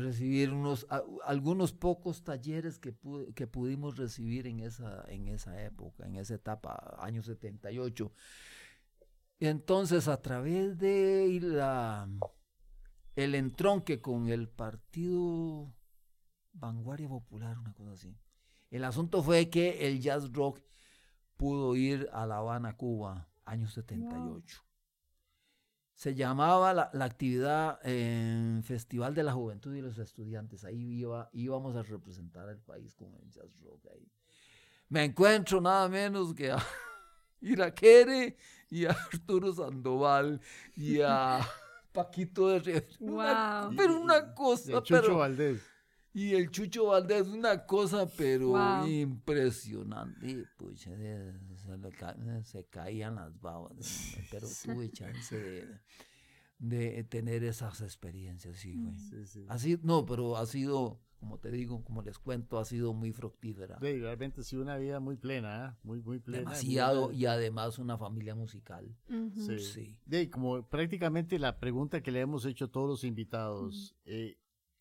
recibir 0.01 0.51
unos, 0.51 0.85
algunos 1.23 1.73
pocos 1.73 2.23
talleres 2.23 2.79
que, 2.79 2.93
que 3.33 3.47
pudimos 3.47 3.97
recibir 3.97 4.45
en 4.47 4.59
esa, 4.59 5.05
en 5.07 5.27
esa 5.27 5.63
época, 5.63 6.05
en 6.05 6.15
esa 6.15 6.35
etapa, 6.35 6.97
año 6.99 7.23
78. 7.23 8.11
Entonces, 9.39 10.07
a 10.07 10.21
través 10.21 10.77
de 10.77 11.39
la, 11.41 12.09
el 13.15 13.35
entronque 13.35 14.01
con 14.01 14.27
el 14.27 14.49
Partido 14.49 15.73
Vanguardia 16.53 17.07
Popular, 17.07 17.57
una 17.57 17.73
cosa 17.73 17.93
así, 17.93 18.17
el 18.71 18.83
asunto 18.83 19.23
fue 19.23 19.49
que 19.49 19.87
el 19.87 20.01
jazz 20.01 20.31
rock 20.33 20.61
pudo 21.37 21.75
ir 21.75 22.09
a 22.11 22.25
La 22.25 22.37
Habana, 22.37 22.75
Cuba, 22.75 23.29
año 23.45 23.67
78 23.67 24.64
se 25.95 26.13
llamaba 26.13 26.73
la, 26.73 26.91
actividad 27.05 27.79
en 27.83 28.61
Festival 28.63 29.15
de 29.15 29.23
la 29.23 29.31
Juventud 29.31 29.73
y 29.73 29.81
los 29.81 29.97
Estudiantes. 29.97 30.65
Ahí 30.65 30.99
iba, 30.99 31.29
íbamos 31.31 31.75
a 31.77 31.83
representar 31.83 32.49
al 32.49 32.59
país 32.59 32.93
con 32.95 33.15
el 33.15 33.29
jazz 33.31 33.57
rock. 33.63 33.87
Ahí. 33.93 34.05
Me 34.89 35.05
encuentro 35.05 35.61
nada 35.61 35.87
menos 35.87 36.33
que 36.33 36.51
a 36.51 36.57
Iraquere 37.41 38.35
y 38.69 38.85
a 38.85 38.91
Arturo 38.91 39.53
Sandoval 39.53 40.41
y 40.75 40.99
a 40.99 41.39
Paquito 41.93 42.49
de 42.49 42.59
Rivera. 42.59 43.69
pero 43.77 43.97
una 43.97 44.33
cosa. 44.33 44.83
pero, 44.83 45.17
Valdés. 45.17 45.61
Y 46.15 46.33
el 46.33 46.49
Chucho 46.49 46.85
Valdés, 46.85 47.27
una 47.27 47.65
cosa, 47.65 48.07
pero 48.07 48.87
impresionante. 48.87 50.45
Pues, 50.55 50.87
se, 52.45 52.65
caían 52.69 53.15
las 53.15 53.37
babas, 53.41 54.15
pero 54.31 54.47
tuve 54.63 54.89
chance 54.91 55.67
de, 56.57 57.03
tener 57.03 57.43
esas 57.43 57.81
experiencias, 57.81 58.57
sí, 58.57 58.81
Así, 59.49 59.77
no, 59.83 60.05
pero 60.05 60.37
ha 60.37 60.45
sido, 60.45 61.01
como 61.19 61.37
te 61.37 61.51
digo, 61.51 61.83
como 61.83 62.01
les 62.01 62.17
cuento, 62.17 62.59
ha 62.59 62.65
sido 62.65 62.93
muy 62.93 63.11
fructífera. 63.11 63.77
Sí, 63.81 63.99
realmente 63.99 64.41
sí, 64.41 64.55
una 64.55 64.77
vida 64.77 65.01
muy 65.01 65.17
plena, 65.17 65.65
¿eh? 65.67 65.79
muy, 65.83 66.01
muy 66.01 66.19
plena. 66.19 66.51
Demasiado, 66.51 67.11
y 67.11 67.25
además 67.25 67.77
una 67.77 67.97
familia 67.97 68.35
musical. 68.35 68.95
Sí. 69.35 69.97
sí. 70.07 70.29
como 70.29 70.65
prácticamente 70.65 71.37
la 71.39 71.59
pregunta 71.59 72.01
que 72.01 72.11
le 72.11 72.21
hemos 72.21 72.45
hecho 72.45 72.65
a 72.65 72.71
todos 72.71 72.87
los 72.87 73.03
invitados, 73.03 73.97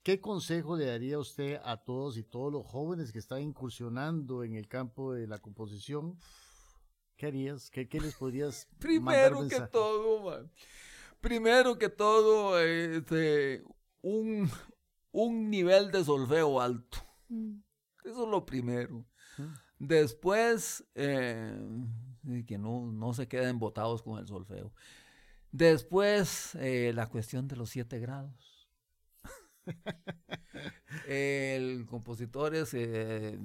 ¿Qué 0.04 0.20
consejo 0.20 0.76
le 0.76 0.84
daría 0.84 1.18
usted 1.18 1.58
a 1.64 1.78
todos 1.78 2.18
y 2.18 2.22
todos 2.22 2.52
los 2.52 2.66
jóvenes 2.66 3.10
que 3.10 3.18
están 3.18 3.40
incursionando 3.40 4.44
en 4.44 4.54
el 4.54 4.68
campo 4.68 5.14
de 5.14 5.26
la 5.26 5.38
composición? 5.38 6.18
¿Qué 7.16 7.24
harías? 7.24 7.70
¿Qué, 7.70 7.88
les 7.90 8.14
podrías 8.14 8.68
Primero 8.78 9.48
que 9.48 9.60
todo, 9.60 10.30
man. 10.30 10.52
Primero 11.22 11.78
que 11.78 11.88
todo, 11.88 12.60
este, 12.60 13.64
un, 14.02 14.50
un 15.10 15.48
nivel 15.48 15.90
de 15.90 16.04
solfeo 16.04 16.60
alto. 16.60 16.98
Mm. 17.30 17.60
Eso 18.04 18.24
es 18.24 18.30
lo 18.30 18.44
primero. 18.44 19.06
Después, 19.78 20.84
eh, 20.94 21.58
que 22.46 22.58
no, 22.58 22.92
no 22.92 23.14
se 23.14 23.26
queden 23.26 23.58
botados 23.58 24.02
con 24.02 24.18
el 24.18 24.26
solfeo. 24.26 24.70
Después, 25.50 26.56
eh, 26.56 26.92
la 26.94 27.08
cuestión 27.08 27.48
de 27.48 27.56
los 27.56 27.70
siete 27.70 27.98
grados 28.00 28.53
el 31.08 31.86
compositores 31.86 32.74
eh, 32.74 33.38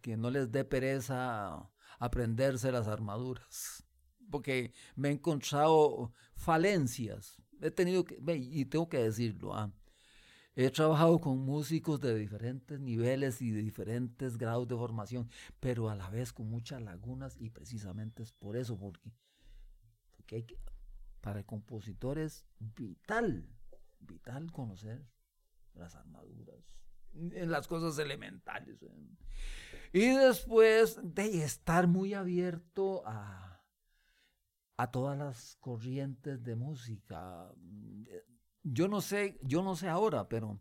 que 0.00 0.16
no 0.16 0.30
les 0.30 0.50
dé 0.50 0.64
pereza 0.64 1.70
aprenderse 1.98 2.72
las 2.72 2.88
armaduras, 2.88 3.84
porque 4.30 4.72
me 4.96 5.08
he 5.08 5.12
encontrado 5.12 6.12
falencias. 6.34 7.40
He 7.60 7.70
tenido 7.70 8.04
que, 8.04 8.20
y 8.36 8.64
tengo 8.66 8.88
que 8.88 8.98
decirlo, 8.98 9.54
ah, 9.54 9.72
he 10.54 10.70
trabajado 10.70 11.20
con 11.20 11.38
músicos 11.38 12.00
de 12.00 12.16
diferentes 12.16 12.78
niveles 12.80 13.42
y 13.42 13.50
de 13.50 13.62
diferentes 13.62 14.36
grados 14.36 14.68
de 14.68 14.76
formación, 14.76 15.28
pero 15.60 15.88
a 15.88 15.96
la 15.96 16.08
vez 16.10 16.32
con 16.32 16.48
muchas 16.48 16.82
lagunas 16.82 17.36
y 17.38 17.50
precisamente 17.50 18.22
es 18.22 18.32
por 18.32 18.56
eso, 18.56 18.78
porque, 18.78 19.10
para 21.20 21.40
el 21.40 21.46
compositor 21.46 22.18
es 22.18 22.44
vital, 22.58 23.48
vital 24.00 24.52
conocer 24.52 25.04
las 25.78 25.94
armaduras, 25.94 26.56
en 27.14 27.50
las 27.50 27.66
cosas 27.66 27.98
elementales. 27.98 28.84
Y 29.92 30.08
después 30.08 30.98
de 31.02 31.42
estar 31.42 31.86
muy 31.86 32.14
abierto 32.14 33.02
a, 33.06 33.48
a 34.76 34.90
todas 34.90 35.18
las 35.18 35.56
corrientes 35.60 36.42
de 36.44 36.54
música. 36.54 37.52
Yo 38.62 38.88
no 38.88 39.00
sé, 39.00 39.38
yo 39.42 39.62
no 39.62 39.74
sé 39.76 39.88
ahora, 39.88 40.28
pero 40.28 40.60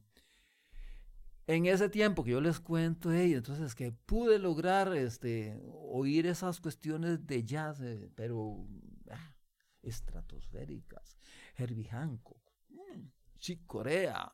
en 1.46 1.66
ese 1.66 1.88
tiempo 1.88 2.24
que 2.24 2.32
yo 2.32 2.42
les 2.42 2.60
cuento, 2.60 3.12
entonces 3.14 3.76
que 3.76 3.92
pude 3.92 4.40
lograr 4.40 4.94
este, 4.96 5.62
oír 5.64 6.26
esas 6.26 6.60
cuestiones 6.60 7.26
de 7.26 7.44
jazz, 7.44 7.80
eh, 7.80 8.10
pero 8.16 8.68
ah, 9.12 9.36
estratosféricas, 9.82 11.18
Herbie 11.56 11.88
Hancock, 11.88 12.42
mm, 12.70 13.08
Chick 13.38 13.66
Corea, 13.66 14.32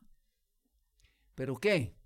¿Pero 1.34 1.56
qué? 1.56 1.96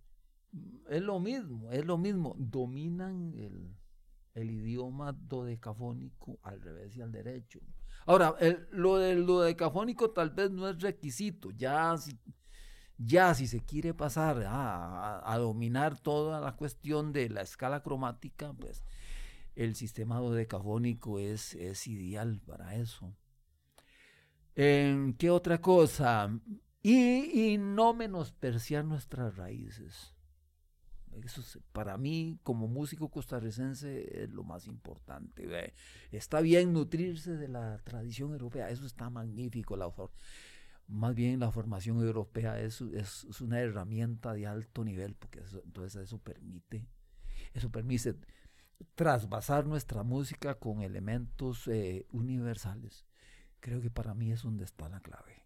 Es 0.89 1.03
lo 1.03 1.21
mismo, 1.21 1.71
es 1.71 1.85
lo 1.85 1.99
mismo. 1.99 2.35
Dominan 2.39 3.35
el, 3.35 4.51
idioma 4.51 5.13
dodecafónico 5.13 6.39
al 6.43 6.61
revés 6.61 6.97
y 6.97 7.03
al 7.03 7.13
derecho. 7.13 7.61
Ahora, 8.07 8.35
lo 8.71 8.97
del 8.97 9.27
dodecafónico 9.27 10.11
tal 10.11 10.31
vez 10.31 10.51
no 10.51 10.69
es 10.69 10.81
requisito. 10.81 11.51
Ya 11.51 11.97
si, 11.99 12.19
ya 12.97 13.35
si 13.35 13.47
se 13.47 13.61
quiere 13.65 13.95
pasar 13.95 14.45
a, 14.47 15.37
dominar 15.39 15.99
toda 16.01 16.41
la 16.41 16.57
cuestión 16.57 17.13
de 17.13 17.29
la 17.29 17.43
escala 17.43 17.83
cromática, 17.83 18.53
pues 18.55 18.85
el 19.57 19.75
sistema 19.75 20.21
decafónico 20.21 21.19
es, 21.19 21.55
es 21.55 21.87
ideal 21.87 22.41
para 22.47 22.77
eso. 22.77 23.15
¿Qué 24.55 25.31
otra 25.31 25.61
cosa? 25.61 26.31
Y, 26.83 27.57
no 27.59 27.93
menospreciar 27.95 28.85
nuestras 28.85 29.37
raíces. 29.37 30.15
Eso 31.25 31.43
para 31.73 31.97
mí, 31.97 32.39
como 32.43 32.69
músico 32.69 33.11
costarricense, 33.11 34.25
es 34.25 34.31
lo 34.31 34.45
más 34.45 34.67
importante. 34.67 35.75
Está 36.13 36.41
bien 36.41 36.73
nutrirse 36.73 37.37
de 37.37 37.49
la 37.49 37.79
tradición 37.79 38.33
europea, 38.33 38.71
eso 38.71 38.87
está 38.87 39.11
magnífico. 39.11 39.77
La, 39.77 39.93
más 40.87 41.15
bien 41.15 41.41
la 41.41 41.51
formación 41.51 42.01
europea 42.01 42.61
es, 42.61 42.81
es, 42.81 43.41
una 43.41 43.61
herramienta 43.61 44.33
de 44.33 44.47
alto 44.47 44.85
nivel, 44.85 45.15
porque 45.15 45.43
entonces 45.65 46.03
eso 46.03 46.19
permite, 46.19 46.87
eso 47.53 47.71
permite 47.71 48.15
trasvasar 48.95 49.67
nuestra 49.67 50.03
música 50.03 50.55
con 50.55 50.83
elementos 50.83 51.67
eh, 51.69 52.07
universales. 52.11 53.07
Creo 53.61 53.81
que 53.81 53.91
para 53.91 54.15
mí 54.15 54.31
es 54.31 54.43
donde 54.43 54.65
está 54.65 54.89
la 54.89 55.01
clave. 55.01 55.38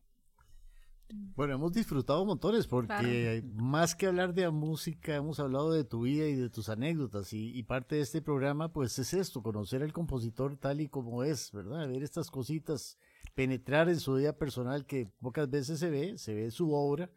Bueno, 1.35 1.55
hemos 1.55 1.73
disfrutado 1.73 2.25
montones 2.25 2.67
porque 2.67 3.43
más 3.55 3.95
que 3.95 4.07
hablar 4.07 4.33
de 4.33 4.49
música, 4.51 5.15
hemos 5.15 5.41
hablado 5.41 5.73
de 5.73 5.85
tu 5.85 6.03
vida 6.03 6.27
y 6.27 6.35
de 6.35 6.49
tus 6.49 6.69
anécdotas 6.69 7.33
y, 7.33 7.63
parte 7.65 7.97
de 7.97 8.03
este 8.03 8.23
programa 8.23 8.73
pues 8.73 8.99
es 8.99 9.13
esto, 9.13 9.43
conocer 9.43 9.83
al 9.83 9.93
compositor 9.93 10.57
tal 10.57 10.81
y 10.81 10.89
como 10.89 11.23
es, 11.23 11.53
¿verdad? 11.53 11.89
Ver 11.89 12.03
estas 12.03 12.31
cositas, 12.31 12.99
penetrar 13.35 13.89
en 13.89 14.01
su 14.01 14.15
vida 14.15 14.37
personal 14.37 14.87
que 14.87 15.07
pocas 15.21 15.51
veces 15.51 15.81
se 15.81 15.91
ve, 15.91 16.17
se 16.17 16.35
ve 16.35 16.51
su 16.51 16.73
obra, 16.73 17.11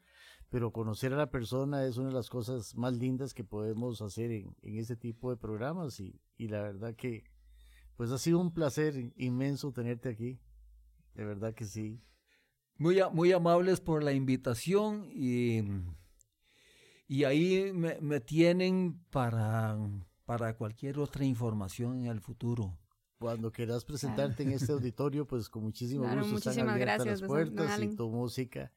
pero 0.50 0.72
conocer 0.72 1.14
a 1.14 1.18
la 1.18 1.30
persona 1.30 1.86
es 1.86 1.98
una 1.98 2.10
de 2.10 2.16
las 2.16 2.30
cosas 2.30 2.76
más 2.76 2.94
lindas 2.94 3.34
que 3.34 3.44
podemos 3.44 4.02
hacer 4.02 4.32
en, 4.32 4.56
este 4.62 4.96
tipo 4.96 5.30
de 5.30 5.38
programas 5.38 6.00
y, 6.00 6.20
y 6.38 6.48
la 6.50 6.62
verdad 6.62 6.96
que 6.96 7.24
pues 7.96 8.12
ha 8.12 8.18
sido 8.18 8.40
un 8.40 8.54
placer 8.54 9.14
inmenso 9.16 9.72
tenerte 9.72 10.10
aquí, 10.10 10.40
de 11.14 11.26
verdad 11.26 11.54
que 11.54 11.66
sí. 11.66 12.02
Muy, 12.78 13.02
muy 13.14 13.32
amables 13.32 13.80
por 13.80 14.04
la 14.04 14.12
invitación 14.12 15.10
y, 15.12 15.62
y 17.08 17.24
ahí 17.24 17.72
me, 17.74 18.20
tienen 18.20 19.00
para, 19.12 19.78
para 20.26 20.56
cualquier 20.58 21.00
otra 21.00 21.24
información 21.24 22.00
en 22.02 22.08
el 22.08 22.20
futuro. 22.20 22.78
Cuando 23.18 23.50
quieras 23.50 23.86
presentarte 23.86 24.44
en 24.44 24.52
este 24.52 24.74
auditorio, 24.74 25.26
pues 25.26 25.48
con 25.48 25.64
muchísimo 25.64 26.04
gusto 26.04 26.50
están 26.50 26.70
abiertas 26.70 27.06
las 27.06 27.22
puertas 27.22 27.82
y 27.82 27.96
tu 27.96 28.10
música. 28.10 28.74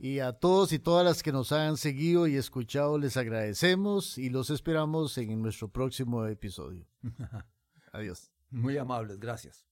Y 0.00 0.18
a 0.18 0.32
todos 0.32 0.72
y 0.72 0.80
todas 0.80 1.04
las 1.04 1.22
que 1.22 1.30
nos 1.30 1.52
han 1.52 1.76
seguido 1.76 2.26
y 2.26 2.34
escuchado, 2.34 2.98
les 2.98 3.16
agradecemos 3.16 4.18
y 4.18 4.28
los 4.28 4.50
esperamos 4.50 5.16
en 5.18 5.40
nuestro 5.40 5.68
próximo 5.68 6.26
episodio. 6.26 6.84
Adiós. 7.92 8.32
Muy 8.50 8.76
amables, 8.76 9.20
gracias. 9.20 9.64